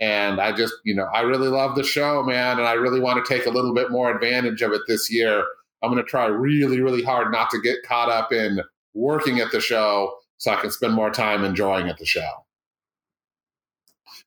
[0.00, 3.24] and I just, you know, I really love the show, man, and I really want
[3.24, 5.44] to take a little bit more advantage of it this year.
[5.82, 8.60] I'm going to try really, really hard not to get caught up in
[8.94, 12.28] working at the show, so I can spend more time enjoying at the show.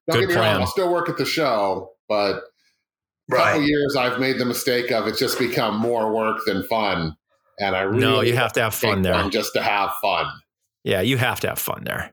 [0.09, 0.61] Don't Good get me wrong.
[0.61, 2.41] I'll still work at the show, but
[3.31, 7.15] a couple years I've made the mistake of it's just become more work than fun.
[7.59, 9.13] And I really no, you have to have fun there.
[9.13, 10.25] one just to have fun.
[10.83, 12.11] Yeah, you have to have fun there.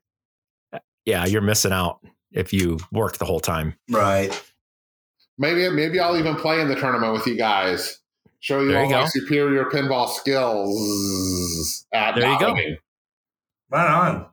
[1.05, 1.99] Yeah, you're missing out
[2.31, 3.75] if you work the whole time.
[3.91, 4.41] right
[5.39, 7.99] Maybe maybe I'll even play in the tournament with you guys.
[8.41, 9.07] Show you There all you my go.
[9.09, 12.49] superior pinball skills at There you go.
[12.49, 12.77] knocking.
[13.71, 14.27] right on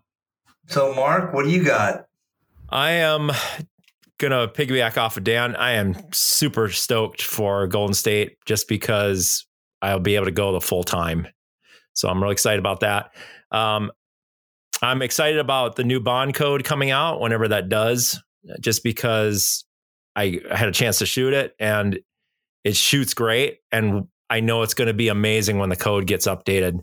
[0.67, 2.06] so mark what do you got
[2.69, 3.31] I am
[4.17, 5.55] gonna piggyback off of Dan.
[5.55, 9.45] I am super stoked for Golden State just because
[9.81, 11.27] I'll be able to go the full time.
[11.93, 13.11] So I'm really excited about that.
[13.51, 13.91] Um,
[14.81, 18.21] I'm excited about the new bond code coming out whenever that does,
[18.59, 19.65] just because
[20.15, 21.99] I, I had a chance to shoot it and
[22.63, 23.59] it shoots great.
[23.71, 26.79] And I know it's going to be amazing when the code gets updated.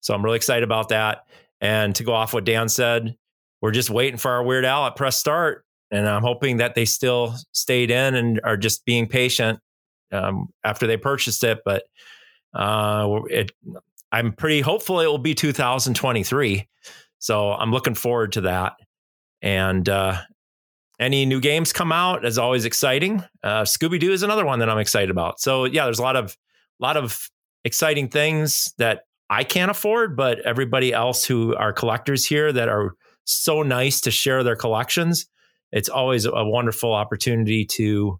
[0.00, 1.24] So I'm really excited about that.
[1.60, 3.16] And to go off what Dan said,
[3.60, 6.84] we're just waiting for our Weird Al at press start, and I'm hoping that they
[6.84, 9.58] still stayed in and are just being patient
[10.12, 11.60] um, after they purchased it.
[11.64, 11.84] But
[12.54, 13.50] uh, it,
[14.12, 16.68] I'm pretty hopeful it will be 2023.
[17.18, 18.74] So I'm looking forward to that.
[19.42, 20.20] And uh,
[20.98, 23.22] any new games come out is always exciting.
[23.42, 25.40] Uh, Scooby Doo is another one that I'm excited about.
[25.40, 26.36] So yeah, there's a lot of
[26.80, 27.28] lot of
[27.64, 32.94] exciting things that I can't afford, but everybody else who are collectors here that are
[33.30, 35.26] so nice to share their collections.
[35.72, 38.18] It's always a wonderful opportunity to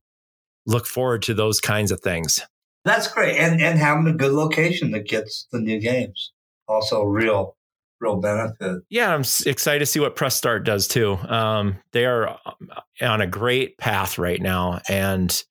[0.67, 2.41] look forward to those kinds of things.
[2.85, 6.33] that's great and and having a good location that gets the new games
[6.69, 7.57] also real
[8.01, 11.15] real benefit Yeah, I'm excited to see what Press Start does too.
[11.15, 12.71] Um, they are um,
[13.01, 15.43] on a great path right now, and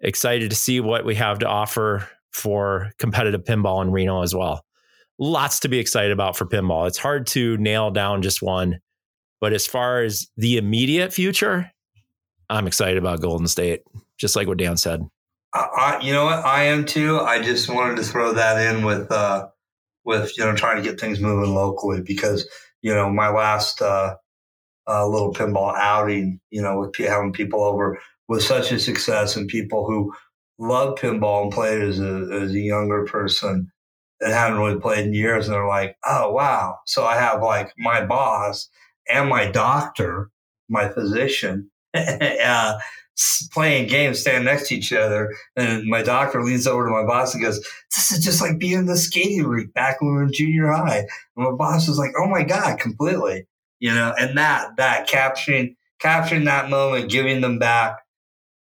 [0.00, 4.64] excited to see what we have to offer for competitive pinball in Reno as well.
[5.18, 6.86] Lots to be excited about for pinball.
[6.86, 8.80] It's hard to nail down just one,
[9.40, 11.70] but as far as the immediate future,
[12.50, 13.82] I'm excited about Golden State,
[14.18, 15.00] just like what Dan said.
[15.54, 16.44] I, you know what?
[16.44, 17.18] I am too.
[17.20, 19.48] I just wanted to throw that in with, uh,
[20.04, 22.46] with you know, trying to get things moving locally because
[22.82, 24.16] you know my last uh,
[24.86, 27.98] uh, little pinball outing, you know, with having people over
[28.28, 30.12] was such a success and people who
[30.58, 33.70] love pinball and played as a, as a younger person
[34.20, 36.78] that hadn't really played in years and they're like, oh wow.
[36.86, 38.68] So I have like my boss
[39.08, 40.30] and my doctor,
[40.68, 42.78] my physician, uh,
[43.52, 45.34] playing games, stand next to each other.
[45.56, 47.60] And my doctor leans over to my boss and goes,
[47.94, 50.68] This is just like being in the skating rink back when we were in junior
[50.68, 50.98] high.
[51.36, 53.46] And my boss was like, Oh my God, completely.
[53.78, 57.98] You know, and that that capturing capturing that moment, giving them back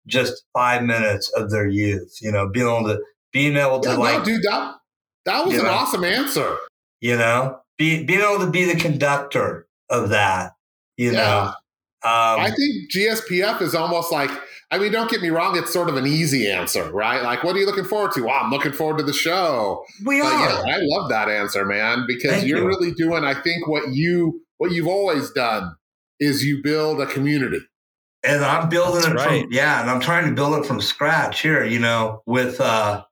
[0.08, 3.00] just five minutes of their youth, you know, being able to
[3.32, 4.76] being able to yeah, like no, dude, that
[5.26, 6.58] that was an know, awesome answer.
[7.02, 10.54] You know, be, being able to be the conductor of that,
[10.98, 11.20] you yeah.
[11.20, 11.54] know.
[12.06, 14.30] Um, I think GSPF is almost like,
[14.72, 17.24] I mean, don't get me wrong, it's sort of an easy answer, right?
[17.24, 18.24] Like, what are you looking forward to?
[18.24, 19.86] Well, I'm looking forward to the show.
[20.06, 20.66] We but are.
[20.68, 22.68] Yeah, I love that answer, man, because Thank you're you.
[22.68, 25.76] really doing, I think, what you what you've always done
[26.20, 27.60] is you build a community.
[28.26, 29.42] And I'm building That's it right.
[29.44, 33.04] from yeah, and I'm trying to build it from scratch here, you know, with uh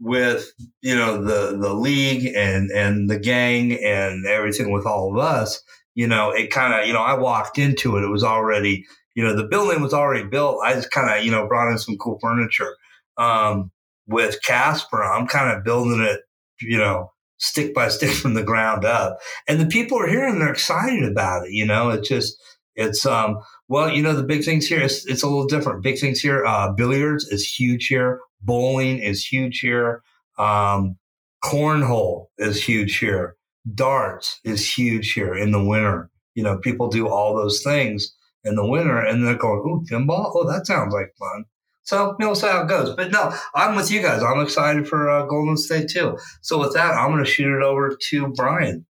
[0.00, 0.52] with
[0.82, 5.62] you know the the league and and the gang and everything with all of us
[5.94, 8.04] you know, it kind of, you know, I walked into it.
[8.04, 8.84] It was already,
[9.14, 10.58] you know, the building was already built.
[10.64, 12.76] I just kind of, you know, brought in some cool furniture.
[13.16, 13.70] Um,
[14.06, 16.20] with Casper, I'm kind of building it,
[16.60, 19.18] you know, stick by stick from the ground up.
[19.48, 21.52] And the people are here and they're excited about it.
[21.52, 22.36] You know, it's just,
[22.74, 23.38] it's, um,
[23.68, 25.82] well, you know, the big things here, it's, it's a little different.
[25.82, 28.20] Big things here, uh, billiards is huge here.
[28.42, 30.02] Bowling is huge here.
[30.38, 30.96] Um,
[31.42, 33.36] cornhole is huge here
[33.72, 36.10] darts is huge here in the winter.
[36.34, 38.14] You know, people do all those things
[38.44, 40.32] in the winter and they're going, ooh, pinball?
[40.34, 41.44] Oh, that sounds like fun.
[41.82, 42.94] So we'll see how it goes.
[42.96, 44.22] But no, I'm with you guys.
[44.22, 46.18] I'm excited for uh, Golden State too.
[46.40, 48.86] So with that, I'm going to shoot it over to Brian.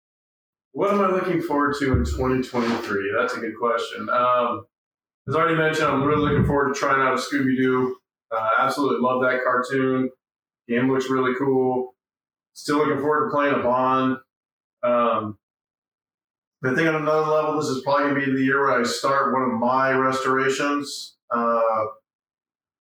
[0.73, 3.13] What am I looking forward to in 2023?
[3.17, 4.09] That's a good question.
[4.09, 4.65] Um,
[5.27, 7.97] as I already mentioned, I'm really looking forward to trying out a Scooby Doo.
[8.31, 10.09] Uh, absolutely love that cartoon.
[10.69, 11.93] Game looks really cool.
[12.53, 14.17] Still looking forward to playing a Bond.
[14.83, 15.37] Um,
[16.63, 18.83] I think on another level, this is probably going to be the year where I
[18.83, 21.17] start one of my restorations.
[21.29, 21.61] Uh,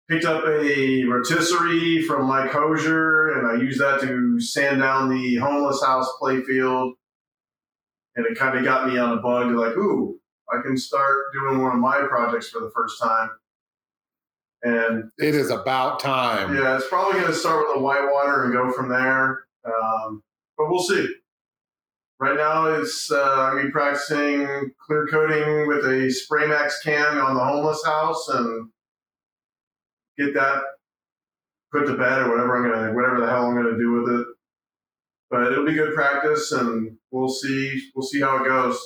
[0.09, 5.37] picked up a rotisserie from Mike Hosier, and I used that to sand down the
[5.37, 6.93] homeless house playfield.
[8.17, 10.19] And it kind of got me on a bug, like, ooh,
[10.53, 13.31] I can start doing one of my projects for the first time.
[14.63, 16.55] And it is about time.
[16.55, 19.45] Yeah, it's probably going to start with a whitewater and go from there.
[19.65, 20.23] Um,
[20.59, 21.09] but we'll see.
[22.21, 27.17] Right now, it's uh, I'm gonna be practicing clear coating with a spray max can
[27.17, 28.69] on the homeless house and
[30.19, 30.63] get that
[31.73, 34.27] put to bed or whatever I'm gonna whatever the hell I'm gonna do with it.
[35.31, 38.79] But it'll be good practice, and we'll see we'll see how it goes.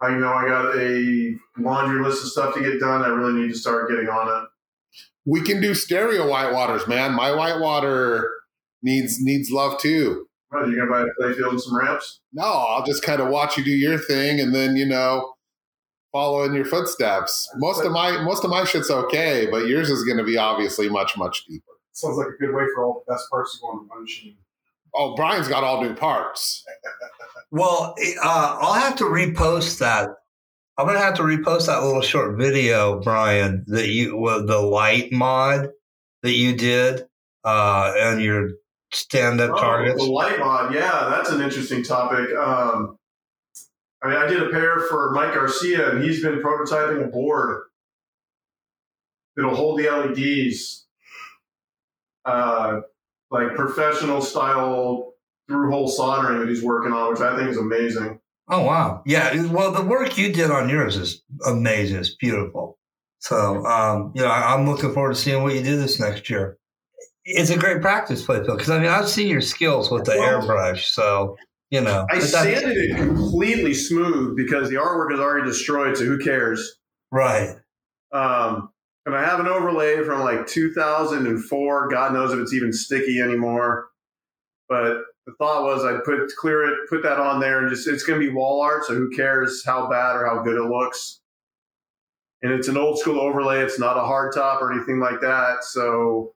[0.00, 3.02] I know I got a laundry list of stuff to get done.
[3.02, 4.48] I really need to start getting on it.
[5.24, 7.14] We can do stereo whitewaters, man.
[7.14, 8.30] My whitewater
[8.82, 10.26] needs needs love too.
[10.52, 12.20] Oh, you gonna buy a playfield and some ramps?
[12.32, 15.32] No, I'll just kind of watch you do your thing, and then you know,
[16.12, 17.48] follow in your footsteps.
[17.56, 20.88] Most of my most of my shit's okay, but yours is going to be obviously
[20.88, 21.72] much much deeper.
[21.92, 24.36] Sounds like a good way for all the best parts to go on one machine.
[24.96, 26.64] Oh, Brian's got all new parts.
[27.50, 30.08] well, uh, I'll have to repost that.
[30.78, 35.12] I'm gonna have to repost that little short video, Brian, that you well, the light
[35.12, 35.70] mod
[36.22, 37.06] that you did
[37.44, 38.50] uh, and your
[38.92, 40.02] stand up oh, targets?
[40.04, 42.34] The light mod, yeah, that's an interesting topic.
[42.36, 42.98] Um,
[44.02, 47.64] I mean, I did a pair for Mike Garcia, and he's been prototyping a board
[49.36, 50.86] that'll hold the LEDs,
[52.24, 52.80] uh,
[53.30, 55.12] like professional style
[55.48, 58.20] through hole soldering that he's working on, which I think is amazing.
[58.48, 59.46] Oh wow, yeah.
[59.46, 61.98] Well, the work you did on yours is amazing.
[61.98, 62.78] It's beautiful.
[63.18, 66.58] So, um, you know, I'm looking forward to seeing what you do this next year
[67.26, 68.56] it's a great practice playfield.
[68.56, 71.36] Because I mean, I've seen your skills with the airbrush, so
[71.70, 72.06] you know.
[72.10, 75.96] I sanded it completely smooth because the artwork is already destroyed.
[75.96, 76.78] So who cares?
[77.12, 77.56] Right.
[78.12, 78.70] Um,
[79.06, 81.88] and I have an overlay from like 2004.
[81.88, 83.88] God knows if it's even sticky anymore.
[84.68, 88.02] But the thought was I'd put clear it, put that on there, and just it's
[88.02, 88.84] going to be wall art.
[88.84, 91.20] So who cares how bad or how good it looks?
[92.42, 93.60] and it's an old school overlay.
[93.60, 95.64] It's not a hard top or anything like that.
[95.64, 96.32] So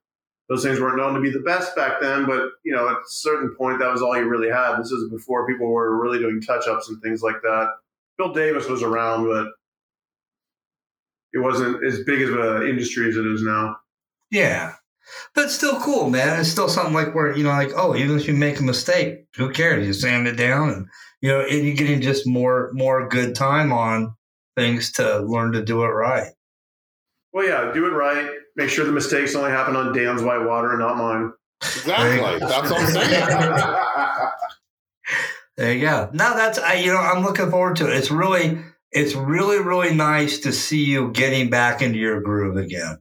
[0.49, 2.27] those things weren't known to be the best back then.
[2.27, 4.79] But you know, at a certain point, that was all you really had.
[4.79, 7.69] This is before people were really doing touch ups and things like that.
[8.19, 9.53] Bill Davis was around, but
[11.32, 13.77] it wasn't as big of an industry as it is now.
[14.31, 14.74] Yeah.
[15.35, 16.40] But it's still cool, man.
[16.40, 19.27] It's still something like where, you know, like, oh, even if you make a mistake,
[19.36, 19.86] who cares?
[19.86, 20.86] You sand it down and,
[21.20, 24.15] you know, and you're getting just more, more good time on
[24.57, 26.32] things to learn to do it right.
[27.32, 28.31] Well, yeah, do it right.
[28.57, 31.32] Make sure the mistakes only happen on Dan's white water and not mine.
[31.62, 32.39] Exactly.
[32.48, 33.77] That's what I'm saying.
[35.61, 36.09] There you go.
[36.15, 37.94] Now that's, I, you know, I'm looking forward to it.
[37.94, 38.59] It's really,
[38.93, 42.99] it's really, really nice to see you getting back into your groove again.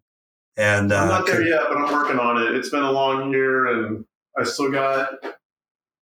[0.57, 2.56] And I'm uh, not there yet, but I'm working on it.
[2.56, 4.06] It's been a long year, and
[4.38, 5.10] I still got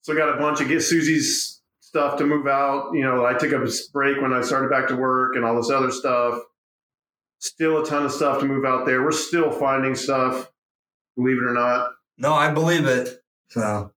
[0.00, 2.90] still got a bunch of get Susie's stuff to move out.
[2.94, 5.70] You know, I took a break when I started back to work and all this
[5.70, 6.40] other stuff.
[7.38, 9.02] Still a ton of stuff to move out there.
[9.02, 10.50] We're still finding stuff,
[11.16, 11.90] believe it or not.
[12.16, 13.20] No, I believe it.
[13.50, 13.92] So,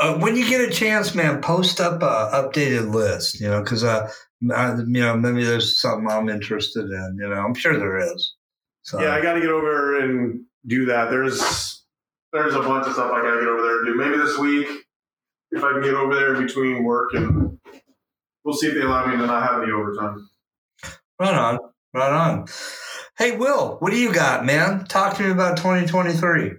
[0.00, 3.40] uh, when you get a chance, man, post up a updated list.
[3.40, 4.08] You know, because uh,
[4.54, 7.16] I, you know, maybe there's something I'm interested in.
[7.18, 8.34] You know, I'm sure there is.
[8.82, 11.10] So, Yeah, I got to get over and do that.
[11.10, 11.84] There's
[12.32, 13.94] there's a bunch of stuff I got to get over there and do.
[13.94, 14.68] Maybe this week,
[15.50, 17.58] if I can get over there in between work, and
[18.44, 20.28] we'll see if they allow me to not have any overtime.
[21.18, 21.58] right on,
[21.94, 22.46] right on.
[23.18, 24.84] Hey, Will, what do you got, man?
[24.84, 26.50] Talk to me about 2023.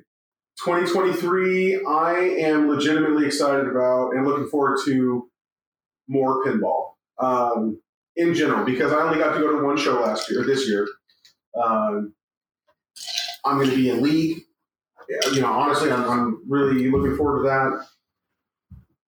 [0.66, 5.30] 2023, I am legitimately excited about and looking forward to
[6.10, 7.82] more pinball um,
[8.16, 10.88] in general because I only got to go to one show last year, this year.
[11.62, 12.14] Um,
[13.46, 14.44] I'm going to be in league.
[15.10, 17.86] Yeah, You know, honestly, I'm, I'm really looking forward to that.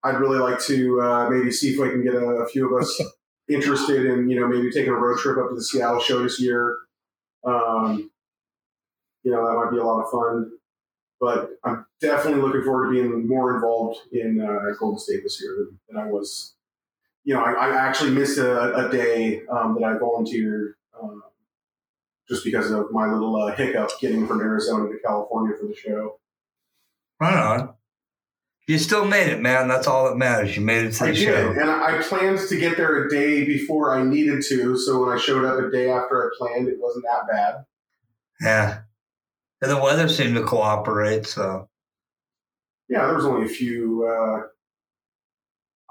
[0.03, 2.81] I'd really like to uh, maybe see if I can get a, a few of
[2.81, 3.01] us
[3.49, 6.39] interested in, you know, maybe taking a road trip up to the Seattle show this
[6.39, 6.77] year.
[7.45, 8.09] Um,
[9.23, 10.51] you know, that might be a lot of fun
[11.19, 15.55] but I'm definitely looking forward to being more involved in uh, Golden State this year
[15.57, 16.55] than, than I was.
[17.29, 21.21] You know, I, I actually missed a, a day um, that I volunteered um,
[22.27, 26.19] just because of my little uh, hiccup getting from Arizona to California for the show.
[27.21, 27.75] Right on.
[28.67, 29.67] You still made it, man.
[29.67, 30.57] That's all that matters.
[30.57, 31.51] You made it to I the did, show.
[31.51, 34.75] and I planned to get there a day before I needed to.
[34.75, 37.55] So when I showed up a day after I planned, it wasn't that bad.
[38.41, 38.79] Yeah.
[39.61, 41.69] And the weather seemed to cooperate, so
[42.89, 44.07] Yeah, there was only a few.
[44.07, 44.47] Uh,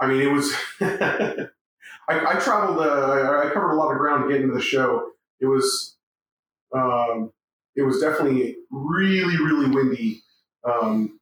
[0.00, 0.52] I mean, it was.
[0.80, 2.78] I, I traveled.
[2.78, 5.10] Uh, I covered a lot of ground to get into the show.
[5.40, 5.96] It was.
[6.74, 7.32] Um,
[7.76, 10.22] it was definitely really, really windy
[10.68, 11.18] um,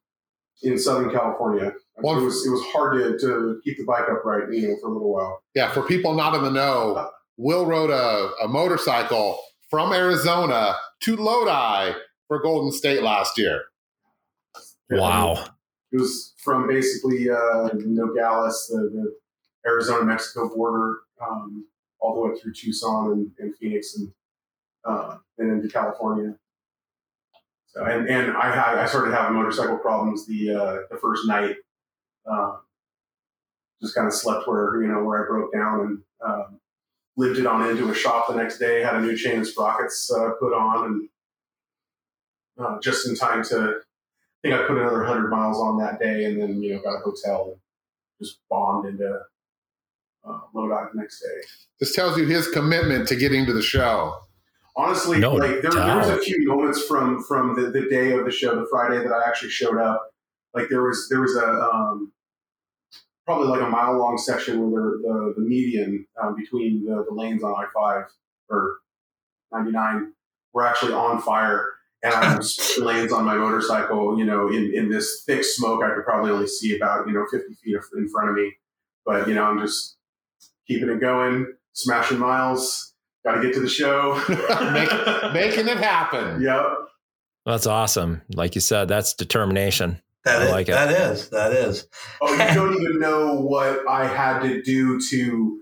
[0.63, 1.73] in Southern California.
[1.97, 2.45] Well, it was.
[2.45, 5.41] It was hard to, to keep the bike upright, you know, for a little while.
[5.55, 9.39] Yeah, for people not in the know, Will rode a, a motorcycle
[9.69, 11.93] from Arizona to Lodi
[12.27, 13.65] for Golden State last year.
[14.89, 15.45] Wow.
[15.91, 19.15] It was from basically uh, Nogales, the, the
[19.65, 21.65] Arizona Mexico border, um,
[21.99, 24.11] all the way through Tucson and, and Phoenix and
[24.85, 26.35] uh, and into California.
[27.67, 31.55] So and, and I had I started having motorcycle problems the uh, the first night.
[32.29, 32.57] Uh,
[33.81, 36.59] just kind of slept where you know where I broke down and um,
[37.15, 38.81] lived it on into a shop the next day.
[38.81, 41.09] Had a new chain of sprockets uh, put on and
[42.59, 43.81] uh, just in time to
[44.43, 46.95] I think I put another hundred miles on that day, and then you know got
[46.95, 47.59] a hotel and
[48.21, 49.19] just bombed into
[50.27, 51.47] uh, Lodi the next day.
[51.79, 54.15] This tells you his commitment to getting to the show.
[54.75, 58.25] Honestly, No like there, there was a few moments from from the, the day of
[58.25, 60.11] the show, the Friday that I actually showed up.
[60.53, 62.11] Like there was there was a um,
[63.25, 67.13] probably like a mile long section where the the, the median um, between the, the
[67.13, 68.05] lanes on I five
[68.49, 68.77] or
[69.51, 70.13] ninety nine
[70.53, 71.65] were actually on fire.
[72.03, 75.83] And I was lanes on my motorcycle, you know, in, in this thick smoke.
[75.83, 78.53] I could probably only see about, you know, 50 feet in front of me.
[79.05, 79.97] But, you know, I'm just
[80.67, 82.93] keeping it going, smashing miles,
[83.25, 84.21] got to get to the show.
[84.73, 86.41] Make- Making it happen.
[86.41, 86.63] Yep.
[87.45, 88.21] That's awesome.
[88.35, 90.01] Like you said, that's determination.
[90.25, 90.73] that I is, like it.
[90.73, 91.87] that is that is.
[92.21, 95.61] Oh, you don't even know what I had to do to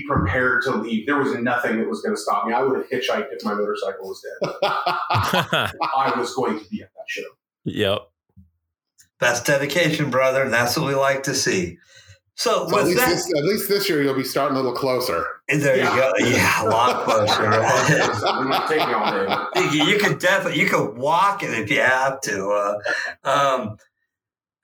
[0.00, 1.06] be prepared to leave.
[1.06, 2.52] There was nothing that was going to stop me.
[2.52, 4.50] I would have hitchhiked if my motorcycle was dead.
[4.62, 7.22] I was going to be at that show.
[7.64, 7.98] yep.
[9.20, 10.48] That's dedication, brother.
[10.48, 11.78] That's what we like to see.
[12.34, 14.60] So, So at, with least that, this, at least this year you'll be starting a
[14.60, 15.24] little closer.
[15.48, 15.94] there Yeah.
[15.94, 16.12] you go.
[16.28, 17.44] Yeah, a lot closer.
[18.26, 19.68] I'm not taking all day.
[19.76, 22.48] you, you could definitely you could walk it if you have to.
[22.48, 23.76] Uh, um,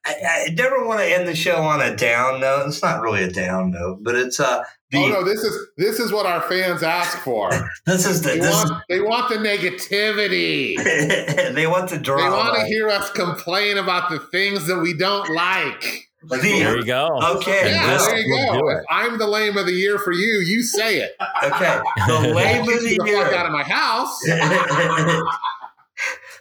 [0.09, 2.67] I, I never want to end the show on a down note.
[2.69, 5.99] It's not really a down note, but it's uh the oh no, this is this
[6.01, 7.51] is what our fans ask for.
[7.87, 10.77] this is the They this want they want the negativity.
[11.55, 12.23] they want the drama.
[12.23, 15.83] They want to hear us complain about the things that we don't like.
[16.23, 17.09] The- There you go.
[17.37, 18.69] Okay, Yeah, this there you will go.
[18.71, 21.13] If I'm the lame of the year for you, you say it.
[21.45, 21.81] okay.
[22.09, 23.47] The lame of Get the the fuck out year.
[23.47, 24.19] of my house,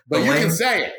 [0.08, 0.94] but The you lame- can say it.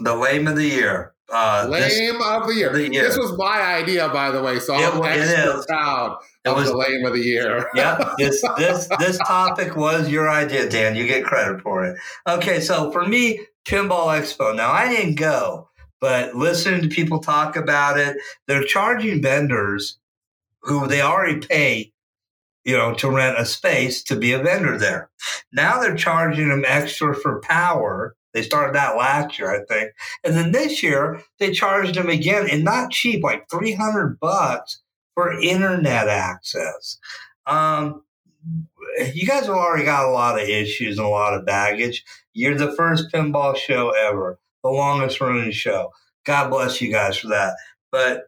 [0.00, 1.12] the lame of the year.
[1.32, 2.72] Uh, this- Lame of the year.
[2.72, 3.04] the year.
[3.04, 5.66] This was my idea, by the way, so It I'm extra is.
[5.66, 7.70] proud It of was- the lame of the year.
[7.74, 8.12] yep.
[8.18, 10.94] This this this topic was your idea, Dan.
[10.94, 11.96] You get credit for it.
[12.28, 14.54] Okay, so for me, Pinball Expo.
[14.54, 15.68] Now I didn't go,
[16.00, 19.98] but listening to people talk about it, they're charging vendors
[20.62, 21.92] who they already pay,
[22.64, 25.10] you know, to rent a space to be a vendor there.
[25.52, 28.14] Now they're charging them extra for power.
[28.32, 29.92] They started that last year, I think,
[30.24, 34.80] and then this year they charged them again, and not cheap, like three hundred bucks
[35.14, 36.98] for internet access.
[37.46, 38.02] Um,
[39.12, 42.04] you guys have already got a lot of issues and a lot of baggage.
[42.32, 45.90] You're the first pinball show ever, the longest running show.
[46.24, 47.56] God bless you guys for that.
[47.90, 48.24] But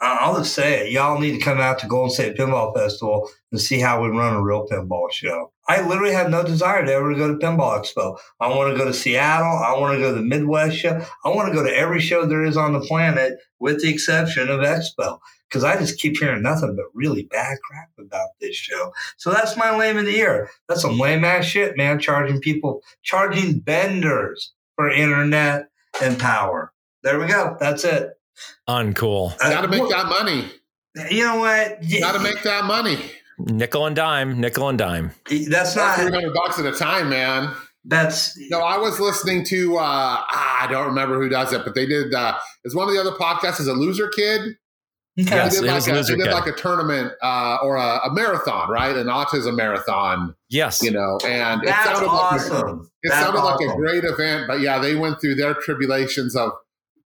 [0.00, 0.92] I'll just say it.
[0.92, 4.34] Y'all need to come out to Golden State Pinball Festival and see how we run
[4.34, 5.51] a real pinball show.
[5.68, 8.18] I literally have no desire to ever go to Pinball Expo.
[8.40, 9.46] I want to go to Seattle.
[9.46, 11.04] I want to go to the Midwest show.
[11.24, 14.48] I want to go to every show there is on the planet with the exception
[14.48, 15.18] of Expo
[15.48, 18.92] because I just keep hearing nothing but really bad crap about this show.
[19.18, 20.50] So that's my lame of the year.
[20.68, 22.00] That's some lame ass shit, man.
[22.00, 25.68] Charging people, charging vendors for internet
[26.02, 26.72] and power.
[27.02, 27.56] There we go.
[27.60, 28.10] That's it.
[28.68, 29.34] Uncool.
[29.40, 30.50] Uh, Got to make that money.
[31.10, 31.80] You know what?
[32.00, 32.98] Got to make that money.
[33.46, 35.12] Nickel and dime, nickel and dime.
[35.48, 35.96] That's not.
[35.98, 37.52] Three hundred bucks at a time, man.
[37.84, 41.74] That's No, I was listening to uh ah, I don't remember who does it, but
[41.74, 44.40] they did uh is one of the other podcasts is a loser kid.
[44.40, 44.56] okay.
[45.16, 45.54] Yes.
[45.54, 46.32] they did it like was a, Loser they did Kid.
[46.34, 48.96] like a tournament uh or a, a marathon, right?
[48.96, 50.80] An autism marathon, Yes.
[50.82, 52.90] you know, and it That's sounded like a, awesome.
[53.02, 56.52] it That's sounded like a great event, but yeah, they went through their tribulations of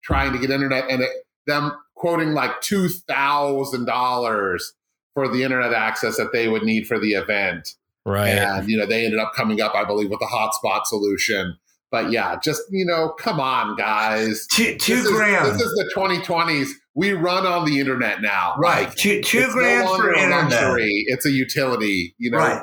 [0.04, 1.10] trying to get internet and it,
[1.46, 4.74] them quoting like two thousand dollars
[5.16, 7.74] for the internet access that they would need for the event.
[8.04, 8.28] Right.
[8.28, 11.56] And you know, they ended up coming up, I believe, with a hotspot solution.
[11.90, 14.46] But yeah, just you know, come on, guys.
[14.52, 15.46] Two, two this grand.
[15.46, 16.68] Is, this is the 2020s.
[16.94, 18.56] We run on the internet now.
[18.58, 18.88] right.
[18.88, 20.50] Like, Two, two grand no for longer internet.
[20.52, 21.04] luxury.
[21.06, 22.14] It's a utility.
[22.18, 22.62] You know, Right.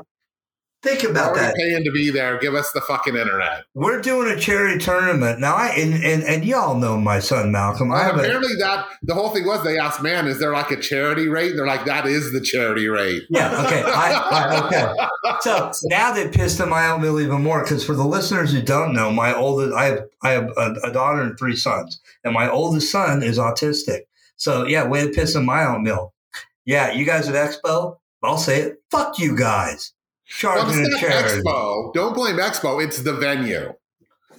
[0.84, 1.56] Think about that.
[1.56, 2.38] paying to be there.
[2.40, 3.64] Give us the fucking internet.
[3.74, 5.56] We're doing a charity tournament now.
[5.56, 7.90] I and, and, and y'all know my son Malcolm.
[7.90, 10.52] I have And a, apparently, that the whole thing was they asked, "Man, is there
[10.52, 13.64] like a charity rate?" And they're like, "That is the charity rate." yeah.
[13.66, 13.82] Okay.
[13.86, 15.38] I, I, okay.
[15.40, 19.10] So now they pissed my oatmeal even more because for the listeners who don't know,
[19.10, 22.92] my oldest I have I have a, a daughter and three sons, and my oldest
[22.92, 24.02] son is autistic.
[24.36, 26.14] So yeah, way to piss in my oatmeal.
[26.66, 28.78] Yeah, you guys at Expo, I'll say it.
[28.92, 29.94] Fuck you guys.
[30.44, 31.12] Well, it's not.
[31.12, 31.94] Expo.
[31.94, 32.84] Don't blame Expo.
[32.84, 33.74] It's the venue.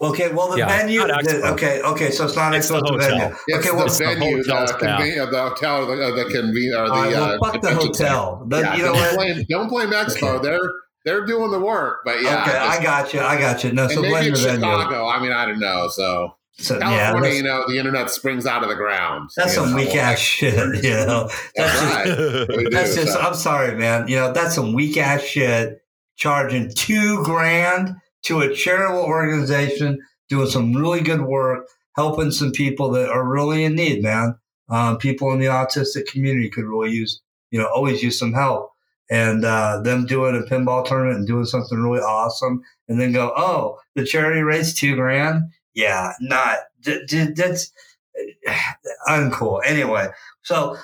[0.03, 1.01] Okay, well the Yeah, venue.
[1.07, 3.09] the- okay, okay, so it's not It's Expo, the the hotel.
[3.19, 3.37] venue.
[3.47, 5.01] It's okay, well, the venue, the, hotel staff.
[5.01, 6.93] conven- the hotel, the, uh, the conven- or the.
[6.93, 8.43] all right, well, uh, fuck the hotel.
[8.45, 10.43] But yeah, you know don't blame don't blame Expo.
[10.43, 10.61] They're
[11.05, 12.43] they're doing the work, but yeah.
[12.43, 13.21] okay, I got you.
[13.21, 13.73] I got you.
[13.73, 14.61] No, so maybe blame the it's venue.
[14.61, 15.07] Chicago.
[15.07, 15.89] I mean, I don't know.
[15.89, 19.31] So So, California, that's, you know, the internet springs out of the ground.
[19.37, 20.55] that's some know, weak ass shit.
[20.85, 22.49] You know, That's that's just, right.
[22.57, 23.13] We do, that's just.
[23.13, 23.21] so.
[23.21, 24.09] I'm sorry, man.
[24.09, 25.81] You know, that's some weak ass shit.
[26.17, 31.67] Charging two grand to a charitable organization doing some really good work,
[31.97, 34.37] helping some people that are really in need, man.
[34.69, 37.21] Um, people in the autistic community could really use,
[37.51, 38.71] you know, always use some help.
[39.11, 43.33] And uh, them doing a pinball tournament and doing something really awesome, and then go,
[43.37, 45.43] oh, the charity rate's two grand.
[45.75, 47.73] Yeah, not that's
[49.09, 49.61] uncool.
[49.67, 50.09] Anyway,
[50.43, 50.79] so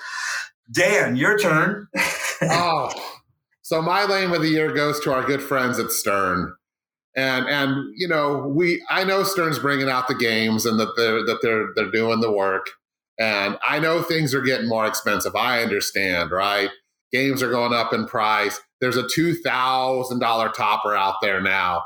[0.70, 1.88] Dan, your turn.
[2.42, 2.92] oh,
[3.70, 6.56] so my lame of the year goes to our good friends at Stern,
[7.14, 11.24] and and you know we I know Stern's bringing out the games and that they're
[11.24, 12.66] that they're they're doing the work,
[13.16, 15.36] and I know things are getting more expensive.
[15.36, 16.70] I understand, right?
[17.12, 18.58] Games are going up in price.
[18.80, 21.84] There's a two thousand dollar topper out there now.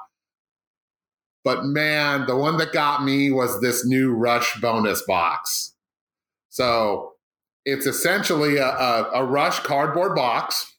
[1.44, 5.74] But man, the one that got me was this new Rush bonus box.
[6.48, 7.12] So
[7.66, 10.73] it's essentially a, a, a Rush cardboard box,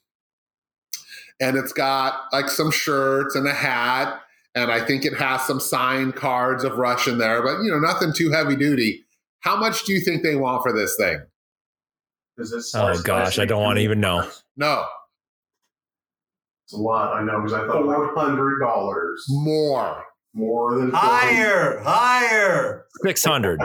[1.40, 4.20] and it's got like some shirts and a hat,
[4.54, 7.78] and I think it has some signed cards of Rush in there, but you know,
[7.78, 9.04] nothing too heavy duty.
[9.40, 11.20] How much do you think they want for this thing?
[12.38, 14.28] Is this Oh, gosh, I don't wanna even know.
[14.56, 14.84] No,
[16.64, 20.02] It's a lot, I know, because I thought like, Four hundred dollars more.
[20.34, 22.86] more than higher, higher.
[23.02, 23.60] Six hundred.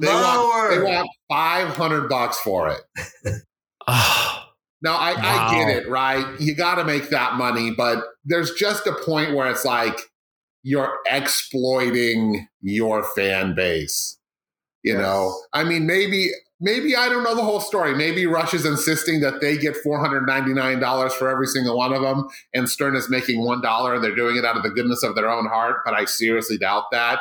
[0.00, 0.84] They want, they Lower.
[0.84, 2.82] want 500 bucks for it.
[3.90, 4.47] Ah.
[4.80, 6.40] Now, I, I get it, right?
[6.40, 9.98] You got to make that money, but there's just a point where it's like
[10.62, 14.18] you're exploiting your fan base.
[14.84, 15.02] You Yes.
[15.02, 16.30] know, I mean, maybe,
[16.60, 17.94] maybe I don't know the whole story.
[17.96, 22.68] Maybe Rush is insisting that they get $499 for every single one of them, and
[22.68, 25.46] Stern is making $1 and they're doing it out of the goodness of their own
[25.46, 27.20] heart, but I seriously doubt that.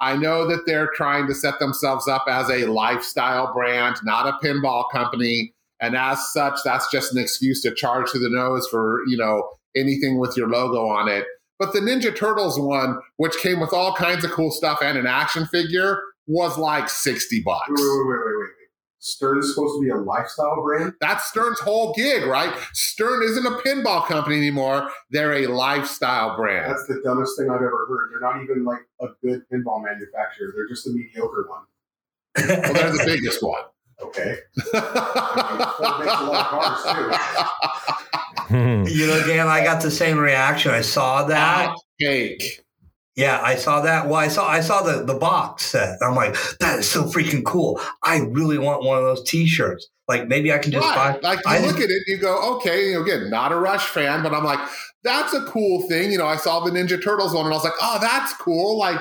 [0.00, 4.46] I know that they're trying to set themselves up as a lifestyle brand, not a
[4.46, 5.54] pinball company.
[5.80, 9.48] And as such, that's just an excuse to charge to the nose for, you know,
[9.76, 11.26] anything with your logo on it.
[11.58, 15.06] But the Ninja Turtles one, which came with all kinds of cool stuff and an
[15.06, 17.68] action figure, was like 60 bucks.
[17.68, 18.50] Wait, wait, wait, wait, wait, wait.
[19.02, 20.92] Stern's supposed to be a lifestyle brand.
[21.00, 22.54] That's Stern's whole gig, right?
[22.74, 24.90] Stern isn't a pinball company anymore.
[25.10, 26.70] They're a lifestyle brand.
[26.70, 28.10] That's the dumbest thing I've ever heard.
[28.12, 30.52] They're not even like a good pinball manufacturer.
[30.54, 31.62] They're just a mediocre one.
[32.46, 33.62] Well, they're the biggest one.
[34.02, 34.36] Okay.
[34.72, 36.80] Ford makes a lot of cars.
[38.90, 40.72] You know, Dan, I got the same reaction.
[40.72, 41.68] I saw that.
[41.68, 42.62] Hot cake.
[43.16, 44.06] Yeah, I saw that.
[44.06, 45.98] Well, I saw I saw the the box set.
[46.02, 47.80] I'm like, that is so freaking cool.
[48.02, 49.88] I really want one of those T-shirts.
[50.08, 51.20] Like maybe I can just Right.
[51.20, 51.28] buy.
[51.28, 53.56] Like you I look just- at it, you go, okay, you know, again, not a
[53.56, 54.58] Rush fan, but I'm like,
[55.04, 56.10] that's a cool thing.
[56.10, 58.78] You know, I saw the Ninja Turtles one and I was like, oh, that's cool.
[58.78, 59.00] Like,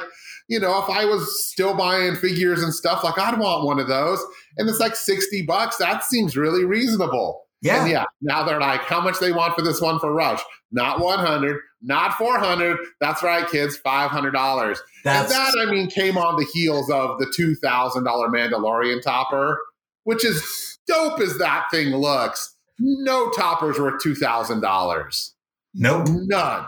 [0.49, 3.87] you know, if I was still buying figures and stuff, like I'd want one of
[3.87, 4.19] those.
[4.57, 5.77] And it's like 60 bucks.
[5.77, 7.43] That seems really reasonable.
[7.61, 10.41] Yeah, And yeah, now they're like, how much they want for this one for Rush?
[10.71, 12.77] Not 100, not 400.
[12.99, 14.77] That's right, kids, $500.
[15.05, 19.59] And that, I mean, came on the heels of the $2,000 Mandalorian topper,
[20.03, 22.55] which is dope as that thing looks.
[22.79, 25.31] No toppers worth $2,000.
[25.75, 26.07] nope.
[26.09, 26.65] None.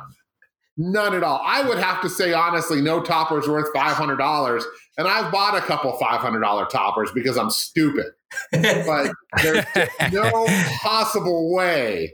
[0.77, 1.41] None at all.
[1.43, 4.63] I would have to say, honestly, no toppers worth $500.
[4.97, 8.07] And I've bought a couple $500 toppers because I'm stupid.
[8.51, 9.11] But
[9.41, 9.65] there's
[10.11, 10.45] no
[10.81, 12.13] possible way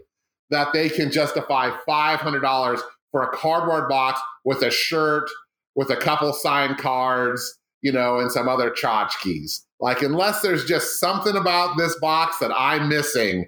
[0.49, 2.79] that they can justify $500
[3.11, 5.29] for a cardboard box with a shirt,
[5.75, 9.61] with a couple signed cards, you know, and some other tchotchkes.
[9.79, 13.45] Like, unless there's just something about this box that I'm missing,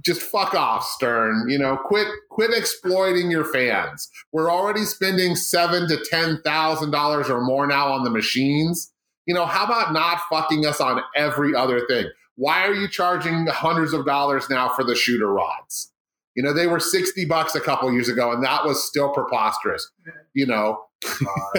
[0.00, 1.46] just fuck off, Stern.
[1.48, 4.08] You know, quit quit exploiting your fans.
[4.32, 8.92] We're already spending seven to ten thousand dollars or more now on the machines.
[9.26, 12.06] You know, how about not fucking us on every other thing?
[12.36, 15.92] Why are you charging hundreds of dollars now for the shooter rods?
[16.34, 19.88] You know, they were 60 bucks a couple years ago, and that was still preposterous.
[20.34, 20.84] You know,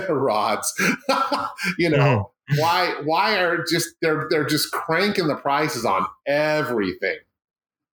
[0.10, 0.74] rods.
[1.78, 2.32] you know, oh.
[2.58, 7.18] why why are just they're they're just cranking the prices on everything.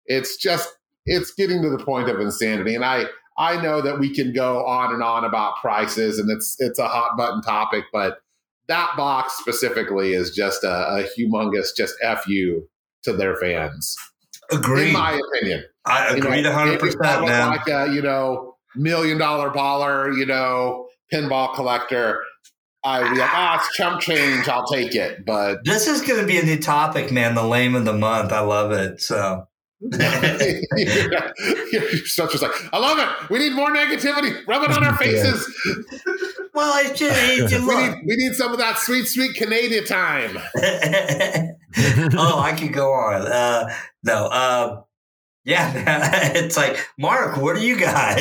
[0.05, 0.69] It's just
[1.05, 2.75] it's getting to the point of insanity.
[2.75, 3.05] And I
[3.37, 6.87] I know that we can go on and on about prices and it's it's a
[6.87, 8.17] hot button topic, but
[8.67, 12.61] that box specifically is just a, a humongous just fu
[13.03, 13.97] to their fans,
[14.51, 14.87] Agreed.
[14.87, 15.63] in my opinion.
[15.85, 17.49] I You know, agreed hundred if I percent, look man.
[17.49, 22.21] Like a you know million dollar baller, you know pinball collector,
[22.83, 24.47] I be like, ah, it's chump change.
[24.47, 25.25] I'll take it.
[25.25, 27.35] But This is going to be a new topic, man.
[27.35, 28.31] The lame of the month.
[28.31, 29.01] I love it.
[29.01, 29.47] So
[29.81, 30.61] you're
[32.05, 33.29] such as like, I love it.
[33.29, 34.45] We need more negativity.
[34.47, 35.45] Rub it on our faces.
[36.53, 39.85] well, it's just it's just, We need we need some of that sweet, sweet Canadian
[39.85, 40.37] time.
[42.17, 43.23] oh, I could go on.
[43.23, 44.81] Uh, no, uh,
[45.43, 47.37] yeah, it's like Mark.
[47.37, 48.19] What do you got?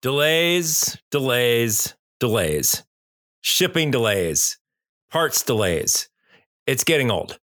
[0.00, 2.84] delays, delays, delays,
[3.40, 4.58] shipping delays,
[5.10, 6.08] parts delays.
[6.66, 7.38] It's getting old.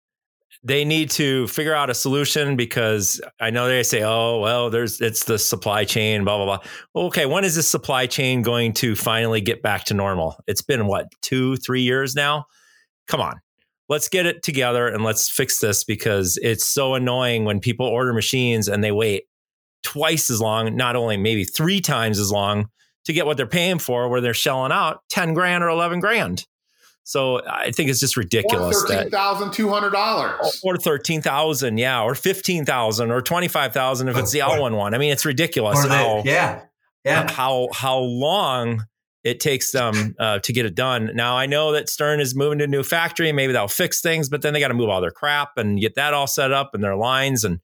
[0.66, 5.02] They need to figure out a solution because I know they say, "Oh, well, there's
[5.02, 8.96] it's the supply chain, blah blah blah." Okay, when is this supply chain going to
[8.96, 10.38] finally get back to normal?
[10.48, 12.46] It's been what two, three years now.
[13.08, 13.42] Come on,
[13.90, 18.14] let's get it together and let's fix this because it's so annoying when people order
[18.14, 19.26] machines and they wait
[19.84, 22.70] twice as long, not only maybe three times as long
[23.06, 26.46] to get what they're paying for, where they're shelling out 10 grand or 11 grand.
[27.06, 29.12] So I think it's just ridiculous thirteen that.
[29.12, 30.62] thousand two hundred dollars.
[30.64, 34.56] Or thirteen thousand, yeah, or fifteen thousand, or twenty five thousand if it's the Or-
[34.56, 34.94] L one one.
[34.94, 36.62] I mean, it's ridiculous Or they- how yeah,
[37.04, 37.30] yeah.
[37.30, 38.86] how how long
[39.24, 41.12] it takes them uh, to get it done.
[41.14, 43.32] Now I know that Stern is moving to a new factory.
[43.32, 45.96] Maybe that'll fix things, but then they got to move all their crap and get
[45.96, 47.60] that all set up and their lines, and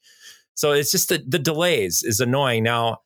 [0.54, 2.64] so it's just the, the delays is annoying.
[2.64, 2.98] Now,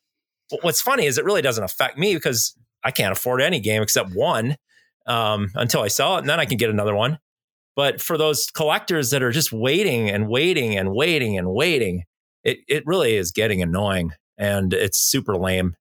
[0.61, 4.09] what's funny is it really doesn't affect me because I can't afford any game except
[4.15, 4.57] one
[5.05, 7.19] um, until I sell it, and then I can get another one.
[7.75, 12.03] But for those collectors that are just waiting and waiting and waiting and waiting,
[12.43, 15.75] it it really is getting annoying and it's super lame.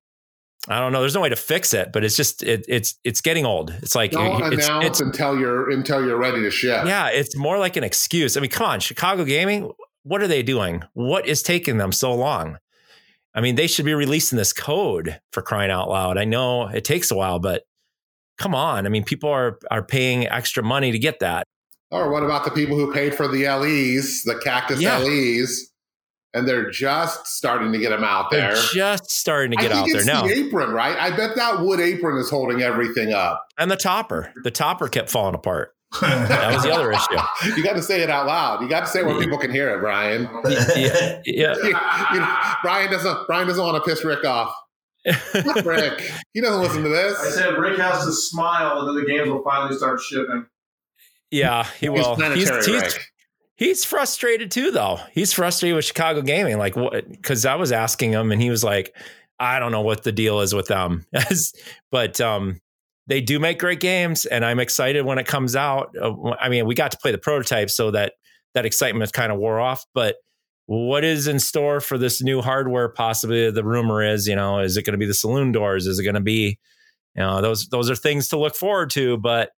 [0.69, 1.01] I don't know.
[1.01, 3.75] There's no way to fix it, but it's just it, it's it's getting old.
[3.83, 6.87] It's like Don't it's, announce it's until you're until you're ready to ship.
[6.87, 8.37] yeah, it's more like an excuse.
[8.37, 9.71] I mean, come on, Chicago Gaming,
[10.05, 10.83] what are they doing?
[10.95, 12.59] What is taking them so long?
[13.35, 16.17] I mean, they should be releasing this code for crying out loud.
[16.17, 17.63] I know it takes a while, but
[18.43, 18.87] come on.
[18.87, 21.47] I mean, people are are paying extra money to get that.
[21.91, 24.99] Or what about the people who paid for the LEs, the cactus Yeah.
[24.99, 25.71] LEs,
[26.35, 28.55] and they're just starting to get them out there?
[28.55, 30.23] They're just starting to get out there it's now.
[30.27, 30.97] the apron, right?
[30.99, 33.45] I bet that wood apron is holding everything up.
[33.59, 35.75] And the topper, the topper kept falling apart.
[36.01, 37.55] That was the other issue.
[37.55, 38.63] You got to say it out loud.
[38.63, 40.23] You got to say it where people can hear it, Brian.
[40.49, 41.55] Yeah, yeah.
[41.57, 41.65] You-
[42.15, 43.27] you know, Brian doesn't.
[43.27, 44.55] Brian doesn't want to piss Rick off.
[45.11, 47.19] Fuck Rick, he doesn't listen to this.
[47.19, 50.47] I said Rick has to smile, and then the games will finally start shipping.
[51.31, 52.15] Yeah, he He's will.
[52.15, 52.99] He's, planetary, he's,
[53.57, 55.01] he's frustrated too, though.
[55.13, 56.59] He's frustrated with Chicago Gaming.
[56.59, 57.09] Like, what?
[57.09, 58.95] Because I was asking him, and he was like,
[59.41, 61.07] "I don't know what the deal is with them."
[61.91, 62.61] but um,
[63.07, 65.97] they do make great games, and I'm excited when it comes out.
[66.01, 68.13] Uh, I mean, we got to play the prototype, so that
[68.55, 69.85] that excitement kind of wore off.
[69.95, 70.17] But
[70.67, 72.89] what is in store for this new hardware?
[72.89, 75.87] Possibly, the rumor is, you know, is it going to be the saloon doors?
[75.87, 76.59] Is it going to be,
[77.15, 79.51] you know, those those are things to look forward to, but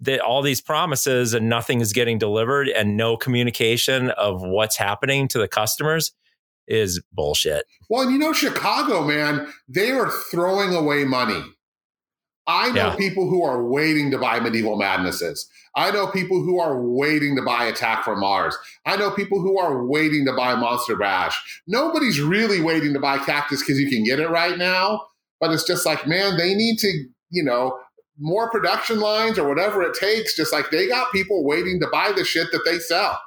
[0.00, 5.26] that all these promises and nothing is getting delivered and no communication of what's happening
[5.28, 6.12] to the customers
[6.66, 7.64] is bullshit.
[7.88, 11.42] Well, you know, Chicago, man, they are throwing away money.
[12.50, 12.96] I know Yeah.
[12.96, 15.48] people who are waiting to buy Medieval Madnesses.
[15.76, 18.58] I know people who are waiting to buy Attack from Mars.
[18.84, 21.40] I know people who are waiting to buy Monster Bash.
[21.68, 25.02] Nobody's really waiting to buy Cactus because you can get it right now.
[25.38, 26.88] But it's just like, man, they need to,
[27.30, 27.78] you know,
[28.18, 30.34] more production lines or whatever it takes.
[30.36, 33.18] Just like they got people waiting to buy the shit that they sell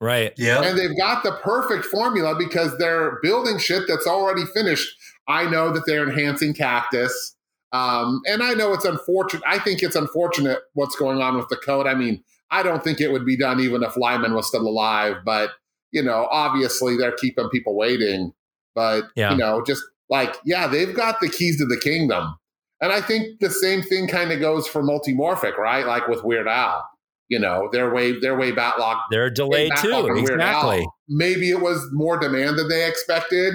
[0.00, 0.32] Right.
[0.36, 0.62] yeah.
[0.62, 4.88] and they've got the perfect formula because they're building shit that's already finished.
[5.28, 7.35] I know that they're enhancing Cactus,
[7.72, 9.42] um, and I know it's unfortunate.
[9.46, 11.86] I think it's unfortunate what's going on with the code.
[11.86, 15.16] I mean, I don't think it would be done even if Lyman was still alive,
[15.24, 15.50] but
[15.92, 18.32] you know, obviously they're keeping people waiting.
[18.74, 19.32] But Yeah.
[19.32, 22.36] you know, just like yeah, they've got the keys to the kingdom,
[22.80, 25.86] and I think the same thing kind of goes for Multimorphic, right?
[25.86, 26.88] Like with Weird Al.
[27.28, 30.06] You know, they're way they're way backlog They're delayed too.
[30.14, 30.86] Exactly.
[31.08, 33.54] Maybe it was more demand than they expected.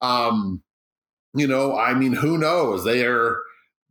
[0.00, 0.62] Um,
[1.34, 2.84] you know, I mean, who knows?
[2.84, 3.36] They're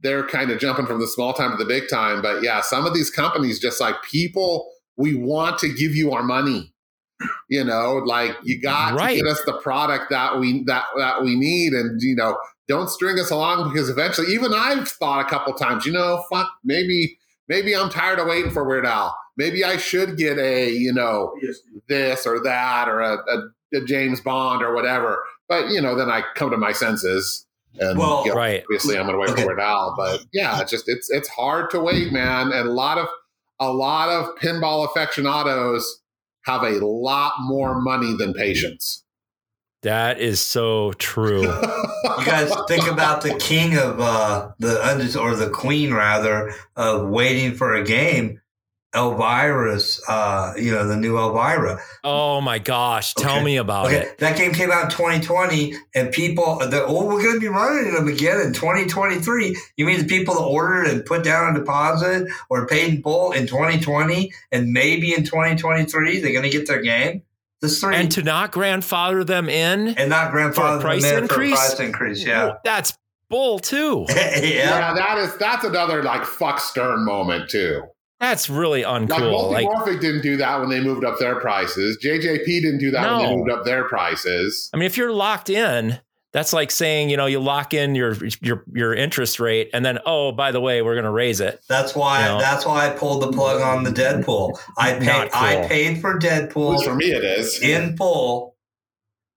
[0.02, 2.22] they're kind of jumping from the small time to the big time.
[2.22, 6.24] But yeah, some of these companies just like people, we want to give you our
[6.24, 6.74] money.
[7.50, 9.18] You know, like you got Right.
[9.18, 12.38] to get us the product that we that that we need, and you know,
[12.68, 16.50] don't string us along because eventually, even I've thought a couple times, you know, fuck,
[16.66, 17.18] maybe
[17.48, 19.16] maybe I'm tired of waiting for Weird Al.
[19.38, 21.34] Maybe I should get a you know
[21.88, 25.24] this or that or a, a, a James Bond or whatever.
[25.50, 27.46] But you know, then I come to my senses,
[27.80, 28.64] and Well, you know, Right.
[28.64, 29.42] obviously I'm going to wait Okay.
[29.42, 29.94] for Weird Al.
[29.98, 33.08] But yeah, it's just it's it's hard to wait, man, and a lot of
[33.60, 36.02] a lot of pinball aficionados
[36.46, 39.04] have a lot more money than patience.
[39.84, 41.44] That is so true.
[42.20, 47.08] You guys think about the king of uh, the undis or the queen rather of
[47.10, 48.42] waiting for a game,
[48.94, 50.02] Elvira's.
[50.08, 51.80] Uh, you know the new Elvira.
[52.04, 53.14] oh my gosh.
[53.14, 53.44] Tell Okay.
[53.44, 54.18] me about Okay, it.
[54.20, 57.94] that game came out in 2020, and people, the, oh, we're going to be running
[57.94, 59.56] them again in 2023.
[59.78, 63.32] You mean the people that ordered and put down a deposit or paid in full
[63.32, 67.24] in 2020, and maybe in 2023 they're going to get their game?
[67.62, 71.18] This three And to not grandfather them in, and not grandfather For a price them
[71.18, 71.52] in increase?
[71.58, 72.98] For a price increase, yeah, that's
[73.30, 74.06] bull too.
[74.10, 74.42] yeah.
[74.44, 77.84] yeah, that is that's another like fuck Stern moment too.
[78.24, 79.52] That's really Like uncool.
[79.52, 81.98] Like, Multimorphic didn't do that when they moved up their prices.
[82.02, 84.70] JJP didn't do that when they moved up their prices.
[84.74, 86.00] I mean, if you're locked in,
[86.32, 90.00] that's like saying, you know, you lock in your your your interest rate and then,
[90.06, 91.62] oh, by the way, we're gonna raise it.
[91.68, 92.22] That's why.
[92.22, 92.40] You know?
[92.40, 94.58] That's why I pulled the plug on the Deadpool.
[94.78, 95.30] I paid.
[95.30, 95.42] Cool.
[95.42, 97.62] I paid for At least Deadpool for me, it is.
[97.62, 98.53] in full,